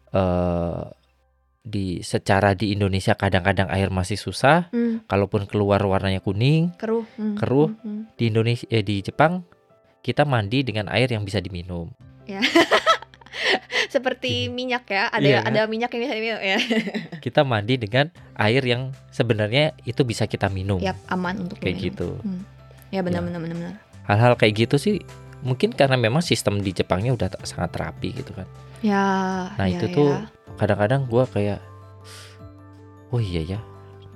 eh 0.09 0.83
di 1.61 2.01
secara 2.01 2.51
di 2.51 2.73
Indonesia 2.73 3.13
kadang-kadang 3.13 3.69
air 3.69 3.91
masih 3.91 4.17
susah, 4.17 4.71
Hmm, 4.71 5.05
kalaupun 5.05 5.45
keluar 5.45 5.77
warnanya 5.79 6.17
kuning. 6.17 6.73
keruh. 6.73 7.05
hmm, 7.19 7.35
Keruh. 7.37 7.69
hmm, 7.69 7.83
hmm. 7.83 8.01
Di 8.15 8.23
Indonesia 8.27 8.65
eh, 8.67 8.81
di 8.81 8.97
Jepang 8.99 9.45
kita 10.01 10.23
mandi 10.23 10.63
dengan 10.63 10.87
air 10.87 11.05
yang 11.07 11.21
bisa 11.21 11.37
diminum. 11.37 11.91
Seperti 13.91 14.47
minyak 14.47 14.87
ya, 14.87 15.11
ada 15.11 15.19
Iya, 15.19 15.39
kan? 15.41 15.51
ada 15.51 15.61
minyak 15.67 15.91
yang 15.91 16.01
bisa 16.01 16.15
diminum 16.15 16.39
ya. 16.39 16.57
Kita 17.25 17.43
mandi 17.43 17.75
dengan 17.75 18.07
air 18.33 18.63
yang 18.63 18.81
sebenarnya 19.09 19.75
itu 19.83 20.01
bisa 20.01 20.23
kita 20.25 20.47
minum. 20.47 20.79
Yap, 20.79 20.95
aman 21.07 21.43
untuk 21.43 21.59
Kayak 21.59 21.75
diminum. 21.75 21.87
gitu. 21.91 22.09
Ya 22.89 23.03
benar 23.03 23.19
benar 23.21 23.39
benar 23.39 23.55
benar. 23.57 23.75
Hal-hal 24.03 24.33
kayak 24.33 24.53
gitu 24.57 24.75
sih 24.75 25.03
mungkin 25.41 25.69
karena 25.71 25.95
memang 25.95 26.21
sistem 26.21 26.57
di 26.57 26.71
Jepangnya 26.71 27.11
udah 27.11 27.27
sangat 27.43 27.75
rapi 27.75 28.13
gitu 28.13 28.31
kan. 28.31 28.47
Ya. 28.79 29.03
Nah, 29.53 29.67
ya, 29.67 29.75
itu 29.75 29.85
ya. 29.85 29.93
tuh 29.93 30.09
kadang-kadang 30.55 31.05
gua 31.05 31.23
kayak 31.25 31.59
oh 33.09 33.19
iya 33.19 33.43
ya 33.47 33.59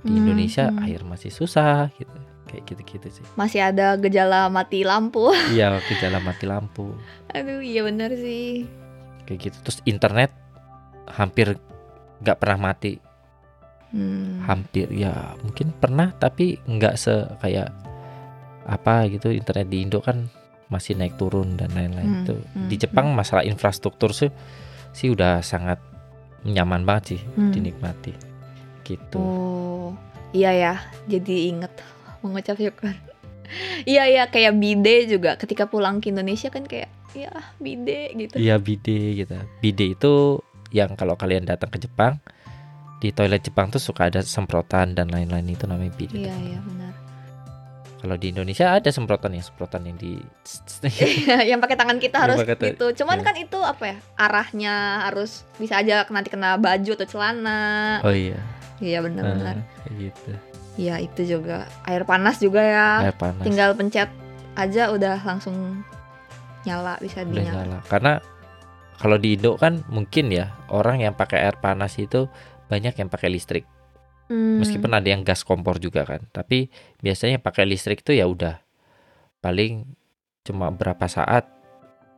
di 0.02 0.12
Hmm, 0.12 0.22
Indonesia 0.22 0.70
hmm. 0.70 0.82
air 0.82 1.02
masih 1.02 1.30
susah 1.30 1.90
gitu. 1.94 2.14
Kayak 2.46 2.64
gitu-gitu 2.70 3.08
sih. 3.12 3.26
masih 3.34 3.60
ada 3.60 3.98
gejala 3.98 4.48
mati 4.48 4.82
lampu. 4.82 5.34
Iya, 5.50 5.82
gejala 5.84 6.22
mati 6.22 6.46
lampu. 6.46 6.94
Aduh, 7.34 7.60
iya 7.60 7.82
benar 7.82 8.14
sih. 8.14 8.70
Kayak 9.26 9.40
gitu. 9.44 9.58
Terus 9.62 9.80
internet 9.84 10.32
hampir 11.08 11.58
nggak 12.20 12.38
pernah 12.38 12.70
mati. 12.70 12.98
Hmm. 13.90 14.44
Hampir 14.44 14.92
ya 14.92 15.14
mungkin 15.40 15.72
pernah 15.72 16.12
tapi 16.12 16.60
nggak 16.60 16.96
se 16.96 17.14
kayak 17.40 17.70
apa 18.66 19.06
gitu 19.08 19.30
internet 19.30 19.68
di 19.68 19.78
Indo 19.80 20.02
kan 20.02 20.26
masih 20.68 20.98
naik 20.98 21.16
turun 21.16 21.54
dan 21.54 21.70
lain-lain 21.72 22.04
Hmm, 22.04 22.22
itu. 22.22 22.36
hmm, 22.36 22.68
Di 22.68 22.76
Jepang 22.78 23.14
masalah 23.14 23.46
infrastruktur 23.46 24.10
sih 24.10 24.34
sih 24.92 25.08
udah 25.08 25.40
sangat 25.40 25.78
nyaman 26.42 26.82
banget 26.82 27.16
sih 27.16 27.22
Hmm. 27.36 27.54
dinikmati. 27.54 28.14
Gitu. 28.82 29.18
Oh, 29.18 29.94
iya 30.32 30.52
ya. 30.52 30.74
Jadi 31.06 31.50
inget 31.50 31.74
mengucap 32.20 32.54
syukur. 32.56 32.94
Iya 33.86 34.04
iya 34.10 34.24
kayak 34.28 34.58
bide 34.58 35.10
juga 35.10 35.38
ketika 35.38 35.70
pulang 35.70 36.02
ke 36.02 36.10
Indonesia 36.12 36.50
kan 36.50 36.66
kayak 36.66 36.90
ya 37.16 37.32
bide 37.62 38.12
gitu. 38.16 38.36
Iya 38.38 38.60
bide 38.60 39.00
gitu. 39.24 39.34
Bide 39.64 39.86
itu 39.96 40.14
yang 40.76 40.94
kalau 41.00 41.16
kalian 41.16 41.48
datang 41.48 41.72
ke 41.72 41.80
Jepang 41.80 42.20
di 43.00 43.12
toilet 43.16 43.44
Jepang 43.44 43.72
tuh 43.72 43.80
suka 43.80 44.12
ada 44.12 44.26
semprotan 44.26 44.96
dan 44.96 45.08
lain-lain 45.12 45.48
itu 45.48 45.64
namanya 45.68 45.94
bide. 45.96 46.16
Iya 46.16 46.36
iya 46.42 46.60
benar. 46.64 46.94
Kalau 48.06 48.22
di 48.22 48.30
Indonesia 48.30 48.70
ada 48.70 48.90
semprotan 48.94 49.34
yang 49.34 49.42
semprotan 49.42 49.82
yang 49.88 49.98
di 49.98 50.22
yang 51.50 51.58
pakai 51.58 51.74
tangan 51.74 51.98
kita 51.98 52.18
harus 52.22 52.38
gitu. 52.46 52.94
Cuman 53.02 53.18
iya. 53.22 53.26
kan 53.26 53.36
itu 53.40 53.60
apa 53.66 53.84
ya? 53.96 53.98
Arahnya 54.14 54.76
harus 55.10 55.42
bisa 55.58 55.82
aja 55.82 56.06
nanti 56.14 56.30
kena 56.30 56.62
baju 56.62 56.92
atau 57.02 57.08
celana. 57.10 58.00
Oh 58.06 58.14
iya. 58.14 58.38
Iya 58.78 59.02
benar-benar. 59.02 59.64
Kayak 59.88 59.96
gitu. 60.12 60.32
Iya 60.76 61.00
itu 61.00 61.22
juga 61.24 61.68
air 61.88 62.04
panas 62.04 62.40
juga 62.40 62.62
ya. 62.62 62.88
Air 63.10 63.16
panas. 63.16 63.44
Tinggal 63.44 63.72
pencet 63.76 64.12
aja 64.56 64.92
udah 64.92 65.20
langsung 65.24 65.84
nyala 66.68 67.00
bisa 67.00 67.24
udah 67.24 67.32
dinyala. 67.32 67.56
nyala. 67.64 67.80
Karena 67.88 68.14
kalau 69.00 69.20
di 69.20 69.36
Indo 69.36 69.56
kan 69.56 69.84
mungkin 69.92 70.32
ya 70.32 70.56
orang 70.72 71.04
yang 71.04 71.14
pakai 71.16 71.48
air 71.48 71.58
panas 71.60 71.96
itu 72.00 72.28
banyak 72.68 72.96
yang 72.96 73.08
pakai 73.08 73.32
listrik. 73.32 73.66
Hmm. 74.28 74.58
Meskipun 74.60 74.90
ada 74.90 75.06
yang 75.06 75.22
gas 75.22 75.46
kompor 75.46 75.78
juga 75.80 76.04
kan. 76.04 76.28
Tapi 76.34 76.68
biasanya 77.00 77.40
yang 77.40 77.46
pakai 77.46 77.64
listrik 77.70 78.02
itu 78.04 78.18
ya 78.18 78.26
udah 78.26 78.60
paling 79.40 79.86
cuma 80.46 80.74
berapa 80.74 81.06
saat 81.06 81.46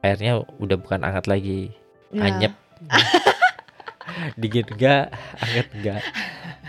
airnya 0.01 0.41
udah 0.57 0.77
bukan 0.79 1.03
hangat 1.03 1.27
lagi. 1.27 1.73
Ya. 2.07 2.23
anyep 2.31 2.53
dingin 4.39 4.63
enggak 4.71 5.11
anget 5.43 5.67
enggak 5.75 6.01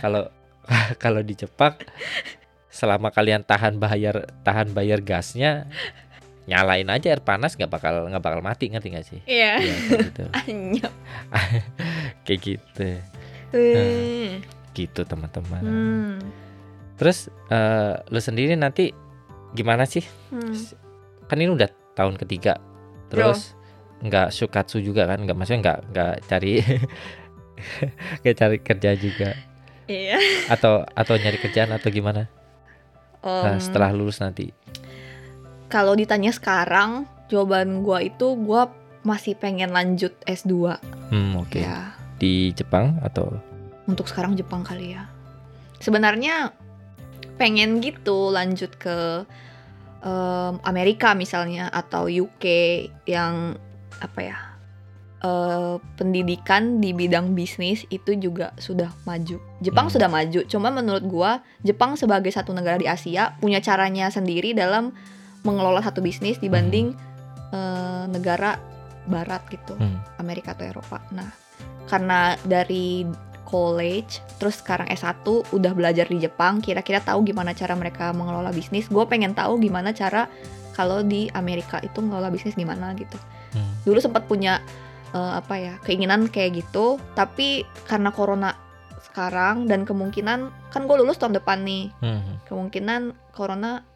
kalau 0.03 0.27
kalau 1.03 1.21
di 1.25 1.35
Jepang 1.35 1.77
selama 2.69 3.11
kalian 3.11 3.43
tahan 3.43 3.81
bayar 3.81 4.29
tahan 4.45 4.71
bayar 4.71 5.03
gasnya 5.03 5.67
nyalain 6.49 6.89
aja 6.89 7.13
air 7.13 7.21
panas 7.21 7.59
nggak 7.61 7.69
bakal 7.69 8.09
nggak 8.09 8.25
bakal 8.25 8.41
mati 8.41 8.73
ngerti 8.73 8.89
nggak 8.89 9.07
sih? 9.07 9.21
Iya. 9.29 9.61
Iya, 9.61 9.77
kayak 9.85 10.01
gitu. 10.49 10.89
Kayak 12.25 12.41
gitu. 12.41 12.89
Eh. 13.53 14.41
gitu 14.73 15.01
teman-teman. 15.05 15.63
Hmm. 15.65 16.17
terus 16.99 17.31
eh, 17.53 17.95
lu 18.11 18.21
sendiri 18.21 18.57
nanti 18.57 18.91
gimana 19.53 19.85
sih? 19.85 20.03
Hmm. 20.33 20.57
kan 21.29 21.37
ini 21.37 21.53
udah 21.53 21.69
tahun 21.93 22.17
ketiga. 22.17 22.57
Terus 23.13 23.53
nggak 24.01 24.33
sukatsu 24.33 24.81
juga 24.81 25.05
kan? 25.05 25.21
Nggak 25.21 25.37
maksudnya 25.37 25.61
nggak 25.61 25.79
nggak 25.93 26.15
cari 26.33 26.53
nggak 28.25 28.37
cari 28.39 28.57
kerja 28.65 28.91
juga 28.97 29.31
Iya. 29.89 30.21
atau 30.53 30.85
atau 30.85 31.15
nyari 31.17 31.41
kerjaan 31.41 31.73
atau 31.73 31.89
gimana 31.89 32.29
Nah, 33.19 33.57
Em, 33.57 33.59
setelah 33.59 33.91
lulus 33.91 34.23
nanti 34.23 34.55
kalau 35.69 35.93
ditanya 35.93 36.33
sekarang, 36.33 37.05
jawaban 37.29 37.83
gua 37.83 38.01
itu 38.01 38.39
gua 38.41 38.73
masih 39.03 39.35
pengen 39.35 39.73
lanjut 39.73 40.15
S2 40.25 40.79
hmm 41.11 41.33
oke 41.37 41.61
ya. 41.61 41.93
di 42.17 42.53
Jepang 42.53 43.01
atau 43.01 43.33
Untuk 43.85 44.05
sekarang 44.05 44.37
Jepang 44.37 44.61
kali 44.61 44.93
ya. 44.93 45.09
Sebenarnya 45.81 46.53
pengen 47.37 47.81
gitu 47.81 48.29
lanjut 48.29 48.77
ke 48.77 49.25
em, 50.01 50.55
Amerika 50.63 51.17
misalnya 51.17 51.73
atau 51.73 52.07
UK 52.07 52.45
yang 53.09 53.57
apa 53.99 54.21
ya? 54.21 54.37
Eh, 55.19 55.77
pendidikan 55.99 56.79
di 56.79 56.95
bidang 56.95 57.35
bisnis 57.35 57.83
itu 57.91 58.15
juga 58.15 58.55
sudah 58.57 58.91
maju. 59.03 59.39
Jepang 59.59 59.91
Hmm. 59.91 59.95
sudah 59.99 60.09
maju, 60.09 60.41
cuma 60.47 60.69
menurut 60.71 61.05
gua 61.07 61.31
Jepang 61.63 61.99
sebagai 61.99 62.31
satu 62.31 62.55
negara 62.55 62.79
di 62.79 62.87
Asia 62.87 63.35
punya 63.43 63.59
caranya 63.59 64.11
sendiri 64.11 64.55
dalam 64.55 64.95
mengelola 65.43 65.83
satu 65.83 66.03
bisnis 66.03 66.39
dibanding 66.39 66.95
eh, 67.49 68.05
negara 68.13 68.61
barat 69.09 69.41
gitu. 69.49 69.73
hmm, 69.73 70.21
Amerika 70.21 70.53
atau 70.53 70.69
Eropa. 70.69 71.01
Nah, 71.17 71.33
karena 71.89 72.37
dari 72.45 73.09
college, 73.49 74.21
terus 74.37 74.61
sekarang 74.61 74.93
S1 74.93 75.25
udah 75.57 75.73
belajar 75.73 76.05
di 76.05 76.21
Jepang, 76.21 76.61
kira-kira 76.61 77.01
tahu 77.01 77.25
gimana 77.25 77.57
cara 77.57 77.73
mereka 77.73 78.13
mengelola 78.13 78.53
bisnis. 78.53 78.93
Gue 78.93 79.09
pengen 79.09 79.33
tahu 79.33 79.57
gimana 79.57 79.97
cara 79.97 80.29
kalau 80.77 81.01
di 81.01 81.33
Amerika 81.33 81.81
itu 81.81 82.05
mengelola 82.05 82.29
bisnis 82.29 82.53
gimana 82.53 82.93
gitu. 82.93 83.17
hmm, 83.57 83.89
Dulu 83.89 83.99
sempat 84.05 84.29
punya 84.29 84.61
eh, 85.15 85.33
apa 85.39 85.55
ya 85.57 85.75
keinginan 85.85 86.29
kayak 86.29 86.65
gitu, 86.65 86.97
tapi 87.15 87.65
karena 87.87 88.11
corona 88.11 88.55
sekarang 88.99 89.67
dan 89.67 89.87
kemungkinan 89.87 90.71
kan 90.71 90.83
gue 90.85 90.97
lulus 90.99 91.19
tahun 91.19 91.39
depan 91.39 91.65
nih, 91.65 91.91
hmm. 92.03 92.49
kemungkinan 92.51 93.15
corona 93.33 93.87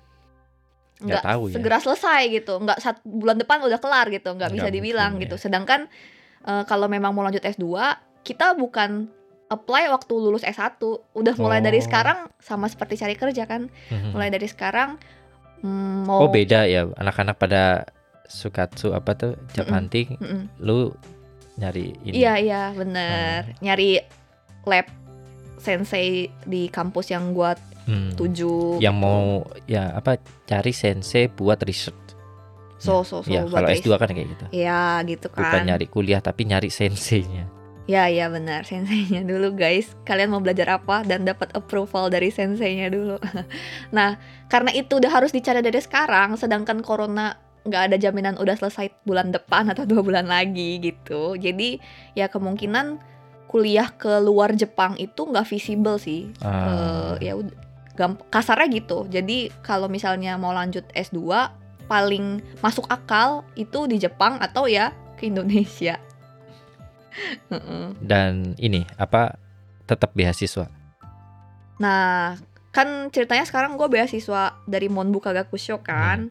Nggak 1.03 1.25
tahu 1.27 1.43
ya. 1.51 1.55
segera 1.59 1.79
selesai 1.83 2.21
gitu 2.31 2.55
nggak 2.63 2.79
satu 2.79 3.03
bulan 3.03 3.35
depan 3.35 3.59
udah 3.67 3.79
kelar 3.83 4.07
gitu 4.07 4.31
nggak 4.39 4.55
bisa 4.55 4.71
dibilang 4.71 5.19
mungkin, 5.19 5.27
gitu 5.27 5.35
ya. 5.35 5.43
sedangkan 5.51 5.91
eh, 6.47 6.63
kalau 6.71 6.87
memang 6.87 7.11
mau 7.11 7.27
lanjut 7.27 7.43
S2 7.43 7.67
kita 8.23 8.55
bukan 8.55 9.11
apply 9.51 9.91
waktu 9.93 10.15
lulus 10.17 10.47
S1 10.47 10.81
udah 11.13 11.35
mulai 11.37 11.61
dari 11.61 11.83
Oh. 11.83 11.85
sekarang 11.85 12.31
sama 12.41 12.71
seperti 12.71 12.97
cari 12.97 13.15
kerja 13.19 13.45
kan 13.45 13.69
hmm. 13.69 14.17
mulai 14.17 14.33
dari 14.33 14.49
sekarang 14.49 14.97
mm, 15.61 16.09
mau 16.09 16.25
oh 16.25 16.31
beda 16.33 16.65
ya 16.65 16.89
anak-anak 16.97 17.37
pada 17.37 17.85
sukatsu 18.27 18.93
apa 18.93 19.12
tuh 19.12 19.33
job 19.53 19.66
Mm-mm. 19.66 19.75
hunting 19.75 20.09
Mm-mm. 20.16 20.43
lu 20.59 20.91
nyari 21.55 21.93
ini 22.03 22.14
iya 22.16 22.35
iya 22.37 22.62
bener 22.73 23.55
nyari 23.59 24.01
lab 24.64 24.87
sensei 25.57 26.27
di 26.43 26.66
kampus 26.66 27.11
yang 27.11 27.33
gua 27.33 27.55
Hmm. 27.83 28.14
tuju 28.14 28.79
yang 28.79 28.95
gitu. 28.95 29.03
mau 29.03 29.43
ya 29.66 29.91
apa 29.91 30.14
cari 30.47 30.70
sensei 30.70 31.27
buat 31.27 31.59
research 31.66 32.14
so 32.79 33.03
so 33.03 33.23
so 33.23 33.27
ya 33.27 33.43
kalau 33.43 33.66
ris- 33.66 33.83
S2 33.83 33.99
kan 33.99 34.07
kayak 34.07 34.29
gitu 34.31 34.45
ya 34.55 35.03
gitu 35.03 35.27
kan 35.27 35.43
bukan 35.43 35.61
nyari 35.66 35.87
kuliah 35.87 36.23
tapi 36.23 36.47
nyari 36.47 36.70
senseinya 36.70 37.51
Ya 37.91 38.07
ya 38.07 38.31
benar 38.31 38.62
senseinya 38.62 39.27
dulu 39.27 39.59
guys. 39.59 39.99
Kalian 40.07 40.31
mau 40.31 40.39
belajar 40.39 40.79
apa 40.79 41.03
dan 41.03 41.27
dapat 41.27 41.51
approval 41.51 42.14
dari 42.14 42.31
senseinya 42.31 42.87
dulu. 42.87 43.18
nah 43.91 44.23
karena 44.47 44.70
itu 44.70 45.03
udah 45.03 45.11
harus 45.11 45.35
dicari 45.35 45.59
dari 45.59 45.83
sekarang, 45.83 46.39
sedangkan 46.39 46.79
corona 46.79 47.35
nggak 47.63 47.83
ada 47.91 47.97
jaminan 47.99 48.35
udah 48.39 48.59
selesai 48.59 48.91
bulan 49.07 49.31
depan 49.31 49.71
atau 49.71 49.87
dua 49.87 50.03
bulan 50.03 50.27
lagi 50.27 50.83
gitu. 50.83 51.39
Jadi 51.39 51.79
ya 52.19 52.27
kemungkinan 52.27 52.99
kuliah 53.47 53.93
ke 53.93 54.23
luar 54.23 54.57
Jepang 54.57 54.97
itu 54.97 55.29
nggak 55.29 55.47
visible 55.47 56.01
sih. 56.01 56.33
Ah. 56.41 57.19
Eh, 57.21 57.31
ya 57.31 57.39
kasarnya 58.33 58.69
gitu. 58.73 59.05
Jadi 59.07 59.53
kalau 59.61 59.87
misalnya 59.87 60.35
mau 60.41 60.57
lanjut 60.57 60.83
S2 60.97 61.21
paling 61.87 62.41
masuk 62.65 62.89
akal 62.89 63.45
itu 63.55 63.85
di 63.85 64.01
Jepang 64.01 64.41
atau 64.41 64.65
ya 64.65 64.97
ke 65.21 65.29
Indonesia. 65.29 66.01
Dan 68.01 68.57
ini 68.57 68.89
apa 68.97 69.37
tetap 69.85 70.17
beasiswa 70.17 70.65
Nah, 71.83 72.39
kan 72.71 73.11
ceritanya 73.11 73.43
sekarang 73.43 73.75
gue 73.75 73.91
beasiswa 73.91 74.55
dari 74.71 74.87
Monbuka 74.87 75.35
Gakusho 75.35 75.83
kan. 75.83 76.31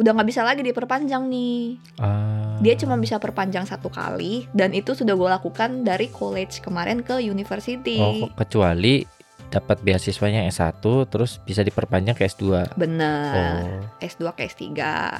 Udah 0.00 0.10
nggak 0.10 0.26
bisa 0.26 0.40
lagi 0.40 0.64
diperpanjang 0.64 1.28
nih. 1.28 1.76
Ah. 2.00 2.56
Dia 2.58 2.72
cuma 2.74 2.96
bisa 2.96 3.16
perpanjang 3.16 3.64
satu 3.64 3.88
kali 3.88 4.48
dan 4.50 4.72
itu 4.72 4.92
sudah 4.92 5.12
gue 5.12 5.28
lakukan 5.30 5.84
dari 5.84 6.08
college 6.08 6.60
kemarin 6.60 7.00
ke 7.00 7.20
university. 7.20 8.00
oh 8.00 8.32
kecuali 8.32 9.04
dapat 9.50 9.82
beasiswanya 9.82 10.46
S1 10.46 10.78
terus 11.10 11.42
bisa 11.42 11.60
diperpanjang 11.60 12.14
ke 12.14 12.22
S2 12.22 12.70
Bener. 12.78 13.34
oh 13.34 13.82
S2 13.98 14.30
ke 14.30 14.46
S3 14.46 14.62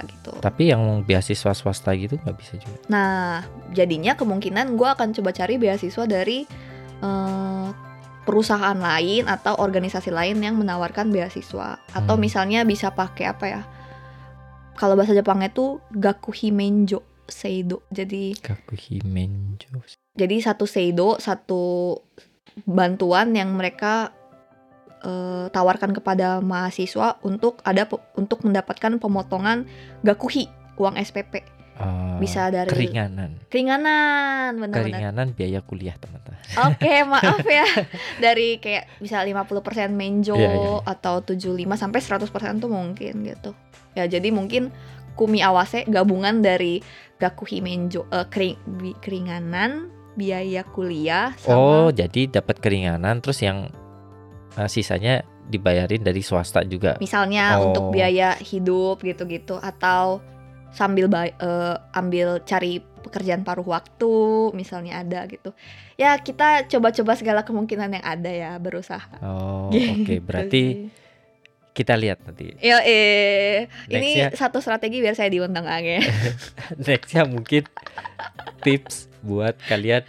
gitu. 0.07 0.31
tapi 0.39 0.71
yang 0.71 1.03
beasiswa 1.03 1.51
swasta 1.51 1.91
gitu 1.93 2.15
nggak 2.17 2.39
bisa 2.39 2.55
juga 2.55 2.79
Nah, 2.87 3.43
jadinya 3.71 4.15
kemungkinan 4.15 4.79
gue 4.79 4.87
akan 4.87 5.11
coba 5.13 5.35
cari 5.35 5.59
beasiswa 5.59 6.07
dari 6.07 6.47
eh, 7.01 7.69
perusahaan 8.23 8.79
lain 8.79 9.27
atau 9.27 9.59
organisasi 9.59 10.13
lain 10.13 10.39
yang 10.39 10.55
menawarkan 10.55 11.11
beasiswa. 11.11 11.81
Atau 11.91 12.15
Hmm. 12.15 12.23
misalnya 12.23 12.63
bisa 12.63 12.93
pakai 12.93 13.27
apa 13.27 13.47
ya? 13.49 13.63
Kalau 14.81 14.97
bahasa 14.97 15.13
Jepangnya 15.13 15.53
tuh 15.53 15.85
gakuhimenjo 15.93 17.05
seido. 17.29 17.85
Jadi 17.93 18.33
Kakuhimenjo 18.41 19.85
jadi 20.19 20.37
satu 20.43 20.67
seido, 20.67 21.17
satu 21.17 21.97
bantuan 22.67 23.33
yang 23.33 23.55
mereka 23.55 24.11
eh, 25.01 25.47
tawarkan 25.49 25.95
kepada 25.95 26.43
mahasiswa 26.43 27.17
untuk 27.23 27.63
ada 27.63 27.87
untuk 28.19 28.43
mendapatkan 28.43 28.99
pemotongan 28.99 29.65
gakuhi 30.03 30.51
uang 30.77 30.99
SPP. 31.01 31.60
Ah, 31.81 32.17
Bisa 32.17 32.47
dari 32.49 32.69
keringanan 32.69 33.41
keringanan, 33.49 34.53
benar-benar. 34.55 34.85
keringanan 34.85 35.27
biaya 35.33 35.61
kuliah 35.61 35.97
teman-teman 35.97 36.37
Oke, 36.67 36.93
maaf 37.09 37.41
ya. 37.43 37.65
Dari 38.19 38.57
kayak 38.57 38.99
bisa 38.99 39.19
50% 39.19 39.49
menjo 39.89 40.35
Iya, 40.35 40.51
iya. 40.51 40.77
atau 40.85 41.21
75 41.21 41.57
sampai 41.73 41.99
100% 41.99 42.29
tuh 42.59 42.69
mungkin 42.69 43.25
gitu. 43.25 43.57
Ya, 43.93 44.05
jadi 44.05 44.29
mungkin 44.29 44.69
Kumi 45.13 45.41
Awase 45.41 45.85
gabungan 45.85 46.39
dari 46.39 46.85
Gakuhi 47.17 47.61
Menjo 47.61 48.05
eh, 48.07 48.25
kering- 48.27 48.61
bi- 48.67 48.97
keringanan 48.97 49.89
biaya 50.11 50.65
kuliah 50.65 51.33
oh 51.43 51.89
sama 51.89 51.93
jadi 51.95 52.21
dapat 52.35 52.59
keringanan 52.59 53.19
terus 53.19 53.41
yang 53.41 53.69
eh, 54.55 54.67
sisanya 54.67 55.21
dibayarin 55.47 56.01
dari 56.01 56.21
swasta 56.21 56.63
juga 56.63 56.97
misalnya 56.97 57.57
Oh. 57.57 57.69
untuk 57.69 57.85
biaya 57.91 58.35
hidup 58.37 59.01
gitu-gitu 59.01 59.57
atau 59.57 60.19
sambil 60.71 61.07
eh, 61.13 61.77
ambil 61.93 62.41
cari 62.41 62.79
pekerjaan 63.01 63.41
paruh 63.41 63.65
waktu 63.65 64.13
misalnya 64.53 64.99
ada 64.99 65.25
gitu. 65.25 65.51
Ya, 65.95 66.17
kita 66.17 66.65
coba-coba 66.67 67.13
segala 67.13 67.41
kemungkinan 67.41 67.93
yang 67.93 68.05
ada 68.05 68.29
ya, 68.29 68.53
berusaha. 68.57 69.05
oh 69.21 69.69
Gitu 69.75 69.93
oke 69.97 70.15
berarti 70.21 70.63
sih. 70.63 70.89
kita 71.73 71.95
lihat 71.95 72.21
nanti 72.21 72.53
Ya 72.59 72.81
eh 72.81 73.67
ini 73.87 74.31
satu 74.33 74.59
strategi 74.59 74.99
biar 74.99 75.15
saya 75.15 75.29
diundang 75.29 75.65
Ange. 75.65 76.01
nextnya 76.81 77.25
mungkin 77.25 77.65
tips 78.61 79.09
buat 79.21 79.57
kalian 79.63 80.05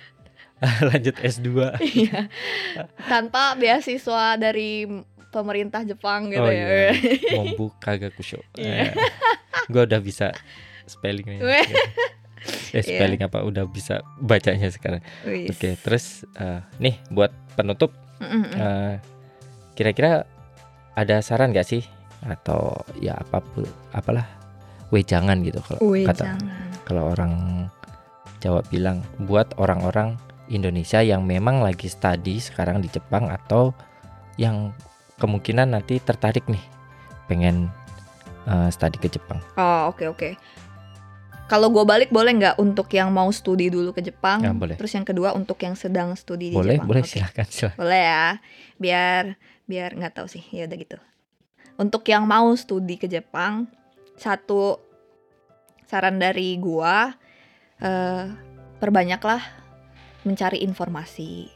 lanjut 0.90 1.16
S2 1.18 1.80
Iya. 1.82 2.28
Tanpa 3.02 3.56
beasiswa 3.56 4.36
dari 4.36 4.86
pemerintah 5.28 5.82
Jepang 5.82 6.28
gitu 6.28 6.40
Oh, 6.40 6.52
ya. 6.52 6.92
iya. 6.92 6.92
membuka 7.34 7.96
gakusho 7.96 8.44
Iya. 8.54 8.92
Gue 9.72 9.88
udah 9.88 10.02
bisa 10.04 10.36
spellingnya 10.86 11.40
eh 12.76 12.84
spelling 12.84 13.22
apa? 13.22 13.46
Udah 13.46 13.70
bisa 13.70 14.02
bacanya 14.18 14.68
sekarang. 14.74 15.02
Oke 15.26 15.78
terus 15.80 16.26
eh, 16.36 16.60
nih 16.82 16.98
buat 17.14 17.32
penutup 17.56 17.94
Mm-mm. 18.20 18.44
eh, 18.54 18.96
kira-kira 19.78 20.26
ada 20.98 21.24
saran 21.24 21.56
gak 21.56 21.68
sih? 21.68 21.86
Atau 22.22 22.78
ya 23.02 23.18
apa 23.18 23.42
pun 23.42 23.66
apalah 23.96 24.26
wejangan 24.92 25.40
gitu 25.42 25.58
kalau 25.64 25.96
kata 26.06 26.38
kalau 26.84 27.16
orang 27.16 27.66
Jawa 28.44 28.62
bilang 28.68 29.06
buat 29.26 29.54
orang-orang 29.58 30.20
Indonesia 30.52 31.00
yang 31.00 31.24
memang 31.24 31.64
lagi 31.64 31.88
studi 31.88 32.44
sekarang 32.44 32.84
di 32.84 32.92
Jepang 32.92 33.32
atau 33.32 33.72
yang 34.36 34.76
kemungkinan 35.22 35.72
nanti 35.72 36.02
tertarik 36.04 36.44
nih 36.52 36.62
pengen 37.32 37.72
eh, 38.48 38.70
studi 38.72 38.98
ke 38.98 39.10
Jepang. 39.12 39.40
Oh, 39.58 39.92
oke 39.92 40.06
oke. 40.10 40.30
Kalau 41.52 41.68
gue 41.68 41.84
balik 41.84 42.16
boleh 42.16 42.32
nggak 42.32 42.56
untuk 42.64 42.88
yang 42.96 43.12
mau 43.12 43.28
studi 43.36 43.68
dulu 43.68 43.92
ke 43.92 44.00
Jepang? 44.00 44.40
Ya, 44.40 44.56
boleh. 44.56 44.80
Terus 44.80 44.96
yang 44.96 45.04
kedua 45.04 45.36
untuk 45.36 45.60
yang 45.60 45.76
sedang 45.76 46.16
studi 46.16 46.48
di 46.48 46.56
boleh, 46.56 46.80
Jepang. 46.80 46.88
boleh 46.88 47.04
Oke. 47.04 47.12
silakan 47.12 47.48
silakan. 47.52 47.76
Boleh 47.76 48.02
ya. 48.08 48.28
Biar 48.80 49.24
biar 49.68 49.90
nggak 50.00 50.14
tahu 50.16 50.28
sih. 50.32 50.48
Ya 50.56 50.64
udah 50.64 50.78
gitu. 50.80 50.98
Untuk 51.76 52.08
yang 52.08 52.24
mau 52.24 52.48
studi 52.56 52.96
ke 52.96 53.12
Jepang, 53.12 53.68
satu 54.16 54.80
saran 55.92 56.24
dari 56.24 56.56
gua 56.56 57.20
eh 57.84 58.32
perbanyaklah 58.80 59.44
mencari 60.24 60.64
informasi. 60.64 61.52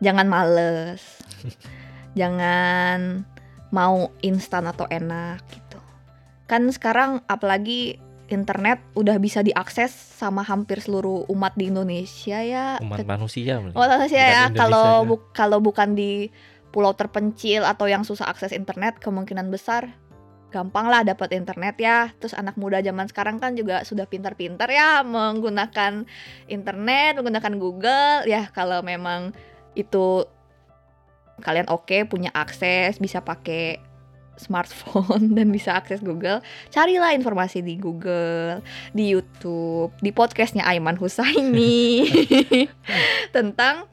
Jangan 0.00 0.32
males. 0.32 1.20
Jangan 2.18 3.28
mau 3.68 4.16
instan 4.24 4.64
atau 4.64 4.88
enak. 4.88 5.44
Kan 6.50 6.66
sekarang 6.74 7.22
apalagi 7.30 8.02
internet 8.30 8.82
udah 8.98 9.18
bisa 9.22 9.42
diakses 9.42 9.90
sama 9.90 10.42
hampir 10.42 10.82
seluruh 10.82 11.26
umat 11.30 11.54
di 11.54 11.70
Indonesia 11.70 12.42
ya. 12.42 12.78
Umat 12.82 13.06
manusia. 13.06 13.62
Indonesia 13.62 13.74
Bukan 13.74 14.10
ya. 14.10 14.50
Kalau 14.58 14.88
bu- 15.06 15.30
kalau 15.30 15.58
bukan 15.62 15.94
di 15.94 16.30
pulau 16.70 16.94
terpencil 16.94 17.66
atau 17.66 17.90
yang 17.90 18.06
susah 18.06 18.30
akses 18.30 18.54
internet, 18.54 19.02
kemungkinan 19.02 19.50
besar 19.50 19.90
gampang 20.54 20.90
lah 20.90 21.02
dapat 21.06 21.34
internet 21.34 21.78
ya. 21.78 22.10
Terus 22.18 22.34
anak 22.34 22.54
muda 22.58 22.82
zaman 22.82 23.06
sekarang 23.10 23.42
kan 23.42 23.54
juga 23.54 23.82
sudah 23.82 24.06
pintar-pintar 24.06 24.70
ya 24.70 25.02
menggunakan 25.02 26.06
internet, 26.46 27.18
menggunakan 27.18 27.54
Google. 27.58 28.26
Ya 28.26 28.50
kalau 28.54 28.82
memang 28.82 29.34
itu 29.74 30.26
kalian 31.42 31.66
oke 31.66 32.06
punya 32.06 32.30
akses, 32.34 33.02
bisa 33.02 33.22
pakai 33.22 33.89
smartphone 34.40 35.32
dan 35.36 35.52
bisa 35.52 35.76
akses 35.76 36.00
Google, 36.00 36.40
carilah 36.72 37.12
informasi 37.12 37.60
di 37.60 37.76
Google, 37.76 38.64
di 38.96 39.12
YouTube, 39.12 39.92
di 40.00 40.10
podcastnya 40.10 40.64
Aiman 40.64 40.96
Husaini 40.96 42.08
tentang 43.36 43.84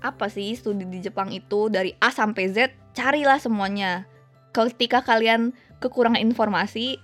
apa 0.00 0.32
sih 0.32 0.56
studi 0.56 0.88
di 0.88 1.04
Jepang 1.04 1.28
itu 1.28 1.68
dari 1.68 1.92
A 2.00 2.08
sampai 2.08 2.48
Z, 2.48 2.72
carilah 2.96 3.36
semuanya. 3.36 4.08
Ketika 4.50 5.04
kalian 5.04 5.54
kekurangan 5.78 6.18
informasi, 6.18 6.98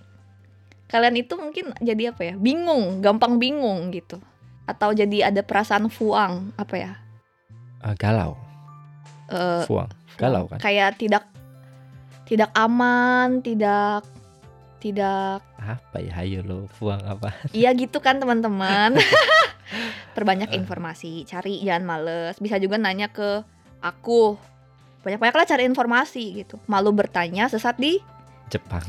kalian 0.88 1.20
itu 1.20 1.36
mungkin 1.36 1.76
jadi 1.78 2.10
apa 2.10 2.32
ya? 2.32 2.34
Bingung, 2.34 3.04
gampang 3.04 3.36
bingung 3.38 3.92
gitu. 3.92 4.18
Atau 4.66 4.96
jadi 4.96 5.30
ada 5.30 5.46
perasaan 5.46 5.86
fuang, 5.92 6.50
apa 6.58 6.74
ya? 6.74 6.92
Eh, 7.86 7.94
galau, 8.00 8.34
Eh, 9.26 9.62
fuang, 9.66 9.90
galau 10.18 10.46
kan? 10.46 10.58
Kayak 10.62 10.98
tidak 11.02 11.26
tidak 12.26 12.50
aman, 12.58 13.40
tidak 13.40 14.02
tidak 14.82 15.40
Apa 15.56 15.98
ya? 15.98 16.12
Hayo 16.20 16.46
lo, 16.46 16.68
fuang 16.78 17.00
apa? 17.06 17.32
Iya 17.56 17.72
gitu 17.74 17.98
kan 17.98 18.20
teman-teman. 18.20 18.94
Perbanyak 20.16 20.54
informasi, 20.54 21.26
cari 21.26 21.58
jangan 21.64 21.84
males. 21.86 22.36
Bisa 22.38 22.60
juga 22.62 22.78
nanya 22.78 23.10
ke 23.10 23.42
aku. 23.82 24.38
Banyak-banyaklah 25.02 25.46
cari 25.46 25.64
informasi 25.66 26.44
gitu. 26.44 26.58
Malu 26.70 26.94
bertanya 26.94 27.50
sesat 27.50 27.78
di 27.78 27.98
Jepang. 28.46 28.82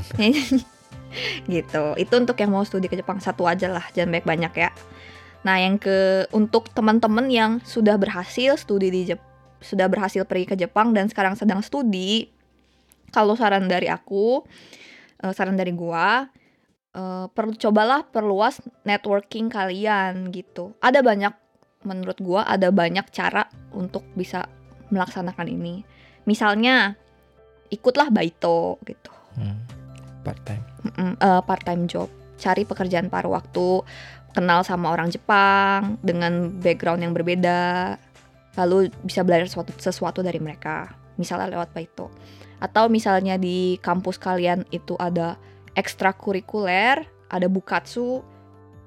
gitu. 1.54 1.84
Itu 1.98 2.14
untuk 2.18 2.38
yang 2.38 2.54
mau 2.54 2.66
studi 2.66 2.90
ke 2.90 2.98
Jepang 2.98 3.18
satu 3.18 3.50
aja 3.50 3.70
lah, 3.72 3.86
jangan 3.94 4.18
banyak-banyak 4.18 4.54
ya. 4.54 4.70
Nah, 5.46 5.58
yang 5.62 5.82
ke 5.82 6.28
untuk 6.34 6.70
teman-teman 6.74 7.30
yang 7.30 7.52
sudah 7.64 7.98
berhasil 7.98 8.58
studi 8.58 8.90
di 8.90 9.02
Jep 9.14 9.22
sudah 9.58 9.90
berhasil 9.90 10.22
pergi 10.30 10.54
ke 10.54 10.56
Jepang 10.58 10.94
dan 10.94 11.10
sekarang 11.10 11.34
sedang 11.34 11.66
studi, 11.66 12.30
kalau 13.18 13.34
saran 13.34 13.65
dari 13.65 13.89
aku, 13.89 14.45
eh, 15.26 15.34
saran 15.34 15.57
dari 15.57 15.74
gua, 15.74 16.30
eh, 16.93 17.26
perlu 17.34 17.57
cobalah 17.57 18.05
perluas 18.05 18.61
networking 18.86 19.49
kalian 19.49 20.30
gitu. 20.30 20.78
Ada 20.78 21.01
banyak 21.01 21.34
menurut 21.82 22.22
gua 22.22 22.45
ada 22.45 22.70
banyak 22.70 23.09
cara 23.09 23.49
untuk 23.74 24.05
bisa 24.13 24.45
melaksanakan 24.93 25.49
ini. 25.49 25.82
Misalnya 26.30 26.93
ikutlah 27.74 28.13
Baito 28.13 28.78
gitu. 28.86 29.09
Hmm, 29.34 29.65
part 30.22 30.38
time. 30.45 30.61
Mm-mm, 30.86 31.18
eh, 31.18 31.41
part 31.41 31.65
time 31.65 31.89
job. 31.89 32.13
Cari 32.38 32.70
pekerjaan 32.70 33.09
paruh 33.09 33.34
waktu, 33.34 33.82
kenal 34.38 34.61
sama 34.61 34.93
orang 34.93 35.09
Jepang 35.09 35.97
dengan 36.05 36.53
background 36.61 37.01
yang 37.01 37.18
berbeda. 37.18 37.97
Lalu 38.61 38.93
bisa 39.01 39.26
belajar 39.26 39.49
sesuatu, 39.49 39.74
sesuatu 39.74 40.22
dari 40.22 40.38
mereka. 40.38 40.93
Misalnya 41.18 41.57
lewat 41.57 41.74
Baito. 41.74 42.13
Atau 42.58 42.89
misalnya 42.89 43.38
di 43.38 43.78
kampus 43.80 44.18
kalian 44.18 44.66
itu 44.74 44.97
ada 44.97 45.38
ekstrakurikuler, 45.78 47.05
ada 47.30 47.47
bukatsu. 47.47 48.26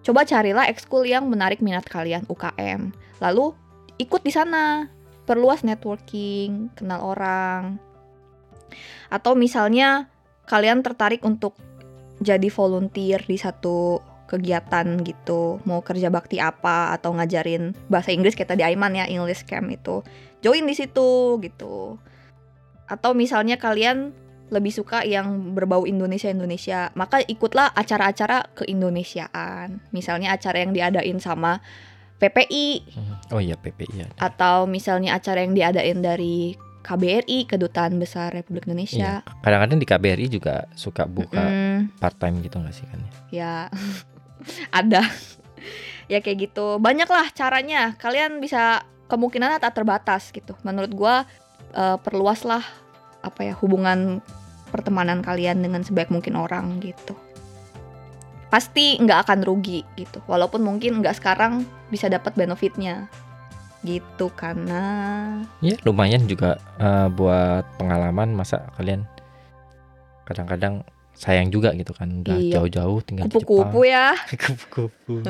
Coba 0.03 0.27
carilah 0.27 0.67
ekskul 0.67 1.07
yang 1.07 1.29
menarik 1.31 1.63
minat 1.63 1.87
kalian 1.87 2.27
UKM. 2.27 2.91
Lalu 3.23 3.53
ikut 4.01 4.25
di 4.25 4.33
sana, 4.33 4.89
perluas 5.29 5.63
networking, 5.63 6.73
kenal 6.75 7.05
orang. 7.05 7.79
Atau 9.13 9.39
misalnya 9.39 10.11
kalian 10.51 10.83
tertarik 10.83 11.23
untuk 11.23 11.55
jadi 12.19 12.51
volunteer 12.51 13.23
di 13.23 13.39
satu 13.39 14.03
kegiatan 14.31 15.03
gitu, 15.03 15.59
mau 15.67 15.83
kerja 15.83 16.07
bakti 16.07 16.39
apa 16.39 16.95
atau 16.95 17.11
ngajarin 17.19 17.75
bahasa 17.91 18.15
Inggris 18.15 18.39
kayak 18.39 18.55
tadi 18.55 18.63
Aiman 18.63 18.95
ya, 18.95 19.11
English 19.11 19.43
Camp 19.43 19.67
itu. 19.67 20.07
Join 20.39 20.67
di 20.67 20.75
situ 20.79 21.39
gitu. 21.43 21.99
Atau 22.91 23.15
misalnya 23.15 23.55
kalian 23.55 24.11
lebih 24.51 24.75
suka 24.75 25.07
yang 25.07 25.55
berbau 25.55 25.87
Indonesia-Indonesia, 25.87 26.91
maka 26.93 27.23
ikutlah 27.23 27.71
acara-acara 27.71 28.51
keindonesiaan. 28.53 29.79
Misalnya 29.91 30.35
acara 30.35 30.59
yang 30.59 30.75
diadain 30.75 31.17
sama 31.17 31.63
PPI 32.19 32.69
Hmm. 32.91 33.15
Oh 33.31 33.39
iya 33.39 33.55
PPI 33.55 34.05
ada. 34.05 34.15
atau 34.21 34.67
misalnya 34.67 35.15
acara 35.15 35.41
yang 35.41 35.55
diadain 35.55 36.03
dari 36.03 36.53
KBRI, 36.81 37.47
Kedutaan 37.47 37.97
Besar 37.97 38.33
Republik 38.33 38.65
Iya. 38.65 38.69
Indonesia. 38.69 39.11
Kadang-kadang 39.39 39.79
di 39.79 39.87
KBRI 39.87 40.27
juga 40.29 40.67
suka 40.75 41.05
buka 41.05 41.41
Mm, 41.41 41.97
part 41.97 42.17
time 42.17 42.41
gitu 42.41 42.57
nggak 42.57 42.75
sih 42.75 42.85
kan? 42.85 43.01
ya 43.31 43.69
ada. 44.75 45.05
ya 46.09 46.19
kayak 46.19 46.51
gitu. 46.51 46.77
Banyak 46.77 47.07
lah 47.07 47.31
caranya. 47.31 47.95
Kalian 47.95 48.41
bisa 48.41 48.83
kemungkinan 49.07 49.57
tak 49.59 49.75
terbatas 49.75 50.29
gitu. 50.31 50.57
Menurut 50.61 50.91
gua 50.91 51.23
eh, 51.73 51.97
perluaslah 52.01 52.63
apa 53.21 53.41
ya 53.45 53.55
hubungan 53.59 54.25
pertemanan 54.71 55.21
kalian 55.21 55.61
dengan 55.61 55.83
sebaik 55.83 56.09
mungkin 56.09 56.35
orang 56.35 56.79
gitu. 56.81 57.13
Pasti 58.51 58.99
nggak 58.99 59.27
akan 59.29 59.41
rugi 59.47 59.87
gitu. 59.95 60.19
Walaupun 60.27 60.63
mungkin 60.63 60.99
nggak 61.03 61.19
sekarang 61.19 61.63
bisa 61.91 62.11
dapat 62.11 62.35
benefitnya 62.35 63.07
gitu 63.81 64.29
karena 64.37 64.83
Ya 65.65 65.73
lumayan 65.89 66.29
juga 66.29 66.61
eh, 66.77 67.09
buat 67.09 67.65
pengalaman 67.81 68.37
masa 68.37 68.69
kalian 68.77 69.09
kadang-kadang 70.29 70.85
sayang 71.17 71.51
juga 71.53 71.75
gitu 71.75 71.93
kan 71.93 72.23
udah 72.23 72.37
Iya. 72.39 72.61
jauh-jauh 72.61 72.99
tinggal 73.05 73.27
di 73.29 73.35
kupu-kupu 73.37 73.81
ya. 73.85 74.17
Kupu-kupu. 74.31 75.21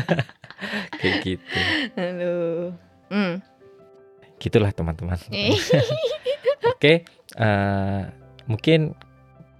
Kayak 1.00 1.14
gitu. 1.24 1.60
Aduh. 1.96 2.72
Hmm. 3.10 3.34
Gitulah 4.40 4.72
teman-teman. 4.72 5.20
Oke, 6.72 7.04
eh, 7.36 8.00
mungkin 8.48 8.96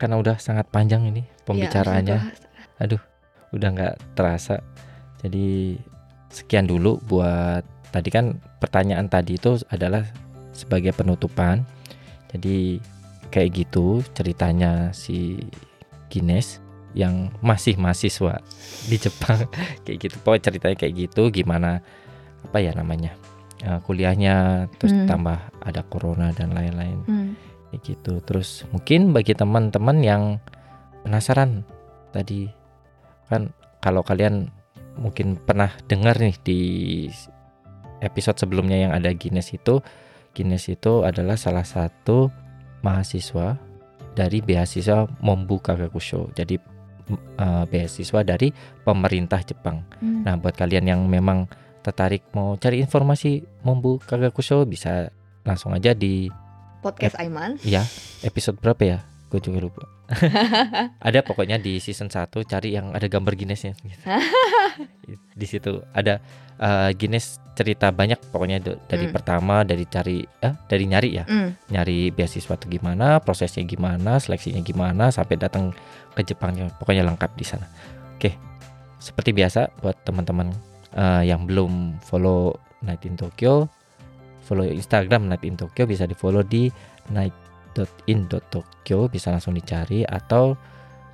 karena 0.01 0.16
udah 0.16 0.41
sangat 0.41 0.72
panjang 0.72 1.05
ini 1.05 1.28
pembicaraannya, 1.45 2.18
Ya, 2.81 2.97
udah 3.53 3.68
nggak 3.76 4.16
terasa. 4.16 4.64
Jadi 5.20 5.76
sekian 6.33 6.64
dulu 6.64 6.97
buat 7.05 7.61
tadi 7.93 8.09
kan 8.09 8.41
pertanyaan 8.57 9.12
tadi 9.12 9.37
itu 9.37 9.61
adalah 9.68 10.09
sebagai 10.57 10.97
penutupan. 10.97 11.68
Jadi 12.33 12.81
kayak 13.28 13.51
gitu 13.53 14.01
ceritanya 14.16 14.97
si 14.97 15.37
Guinness 16.09 16.64
yang 16.97 17.31
masih 17.45 17.76
mahasiswa 17.76 18.41
di 18.89 18.97
Jepang 18.97 19.45
kayak 19.85 20.09
gitu. 20.09 20.16
Pokoknya 20.24 20.45
ceritanya 20.49 20.76
kayak 20.81 20.95
gitu 20.97 21.28
gimana 21.28 21.85
apa 22.41 22.64
ya 22.64 22.72
namanya 22.72 23.12
eh, 23.61 23.80
kuliahnya 23.84 24.66
terus 24.80 24.92
Hmm. 24.94 25.06
tambah 25.08 25.38
ada 25.61 25.82
corona 25.86 26.32
dan 26.32 26.52
lain-lain 26.52 26.98
Hmm. 27.04 27.30
gitu. 27.80 28.18
Terus 28.24 28.64
mungkin 28.72 29.14
bagi 29.14 29.32
teman-teman 29.32 30.02
yang 30.02 30.22
penasaran 31.06 31.62
tadi 32.11 32.50
kan 33.30 33.54
kalau 33.78 34.02
kalian 34.02 34.50
mungkin 34.98 35.38
pernah 35.38 35.70
dengar 35.86 36.18
nih 36.18 36.34
di 36.42 36.61
episode 38.02 38.36
sebelumnya 38.36 38.76
yang 38.76 38.92
ada 38.92 39.12
Guinness 39.14 39.54
itu 39.54 39.80
Guinness 40.34 40.66
itu 40.68 41.02
adalah 41.06 41.34
salah 41.38 41.64
satu 41.64 42.30
mahasiswa 42.82 43.58
dari 44.14 44.42
beasiswa 44.42 45.06
Mombu 45.22 45.62
Kagakusho. 45.62 46.30
Jadi 46.34 46.58
eh, 47.38 47.64
beasiswa 47.66 48.20
dari 48.22 48.54
pemerintah 48.86 49.42
Jepang. 49.42 49.82
Hmm. 49.98 50.22
Nah, 50.22 50.38
buat 50.38 50.54
kalian 50.54 50.86
yang 50.86 51.00
memang 51.11 51.50
tertarik 51.81 52.22
mau 52.33 52.55
cari 52.55 52.78
informasi 52.78 53.41
Mombu 53.62 53.99
Kagakusho 53.99 54.64
bisa 54.64 55.09
langsung 55.43 55.72
aja 55.72 55.93
di 55.93 56.28
podcast 56.81 57.16
Aiman. 57.16 57.57
ya 57.61 57.85
episode 58.20 58.57
berapa 58.57 58.83
ya? 58.83 58.99
Gue 59.28 59.39
juga 59.39 59.61
lupa. 59.61 59.85
ada 60.99 61.22
pokoknya 61.22 61.55
di 61.57 61.78
season 61.78 62.11
1 62.11 62.26
cari 62.43 62.74
yang 62.74 62.91
ada 62.91 63.07
gambar 63.07 63.39
Guinnessnya 63.39 63.78
gitu. 63.78 64.03
di 65.41 65.47
situ 65.47 65.81
ada 65.93 66.18
eh, 66.57 66.91
Guinness 66.93 67.39
cerita 67.55 67.93
banyak 67.93 68.18
pokoknya 68.33 68.59
dari 68.85 69.07
Hmm. 69.07 69.14
pertama 69.14 69.62
dari 69.62 69.85
cari 69.87 70.18
eh 70.24 70.55
dari 70.66 70.85
nyari 70.85 71.11
ya 71.14 71.24
Hmm. 71.24 71.55
nyari 71.68 72.11
beasiswa 72.11 72.57
itu 72.57 72.66
gimana 72.68 73.20
prosesnya 73.20 73.62
gimana 73.62 74.18
seleksinya 74.18 74.59
gimana 74.61 75.12
sampai 75.12 75.37
datang 75.37 75.70
ke 76.11 76.26
Jepangnya 76.26 76.72
pokoknya 76.74 77.07
lengkap 77.07 77.31
di 77.37 77.45
sana 77.45 77.68
oke 78.16 78.31
seperti 78.99 79.31
biasa 79.31 79.70
buat 79.78 79.95
teman-teman 80.03 80.51
eh, 80.97 81.22
yang 81.28 81.47
belum 81.47 82.01
follow 82.03 82.57
Night 82.80 83.05
in 83.05 83.16
Tokyo 83.18 83.68
follow 84.45 84.66
Instagram 84.66 85.28
Night 85.30 85.45
in 85.47 85.55
Tokyo 85.55 85.86
bisa 85.86 86.11
di 86.11 86.14
follow 86.16 86.43
di 86.43 86.66
night.in.tokyo 87.14 89.07
bisa 89.07 89.30
langsung 89.30 89.55
dicari 89.55 90.03
atau 90.03 90.59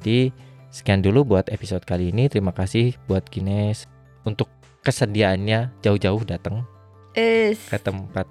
jadi 0.00 0.32
sekian 0.72 1.04
dulu 1.04 1.24
buat 1.36 1.52
episode 1.52 1.84
kali 1.84 2.08
ini 2.12 2.28
terima 2.28 2.52
kasih 2.52 2.94
buat 3.08 3.24
Kines 3.28 3.86
untuk 4.24 4.48
kesediaannya 4.82 5.70
jauh-jauh 5.84 6.24
datang 6.26 6.64
Es. 7.12 7.68
ke 7.68 7.78
tempat 7.78 8.26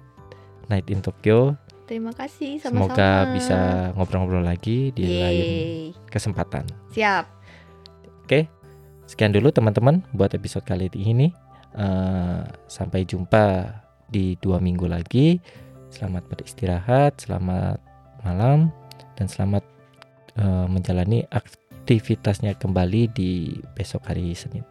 Night 0.70 0.90
in 0.90 1.02
Tokyo 1.02 1.56
Terima 1.82 2.14
kasih 2.14 2.56
sama-sama. 2.56 2.88
semoga 2.88 3.10
bisa 3.36 3.58
ngobrol-ngobrol 3.98 4.48
lagi 4.48 4.96
di 4.96 5.20
lain 5.20 5.44
Yeay. 5.44 5.92
kesempatan 6.08 6.64
Siap. 6.94 7.42
Sekian 9.12 9.28
dulu 9.28 9.52
teman-teman 9.52 10.00
buat 10.16 10.32
episode 10.32 10.64
kali 10.64 10.88
ini. 10.96 11.36
Eh, 11.72 12.42
sampai 12.68 13.08
jumpa 13.08 13.64
di 14.12 14.36
dua 14.36 14.60
minggu 14.60 14.84
lagi. 14.84 15.40
Selamat 15.88 16.24
beristirahat, 16.28 17.20
selamat 17.24 17.80
malam, 18.24 18.68
dan 19.16 19.26
selamat 19.28 19.64
eh, 20.36 20.66
menjalani 20.68 21.24
aktivitasnya 21.32 22.60
kembali 22.60 23.08
di 23.12 23.56
besok 23.72 24.04
hari 24.08 24.36
Senin. 24.36 24.64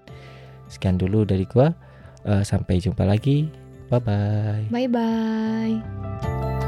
Sekian 0.70 1.02
dulu 1.02 1.26
dari 1.26 1.46
gua. 1.50 1.74
Eh, 2.22 2.46
sampai 2.46 2.78
jumpa 2.78 3.02
lagi. 3.02 3.50
Bye 3.90 4.02
bye. 4.02 4.66
Bye 4.70 4.90
bye. 4.90 6.61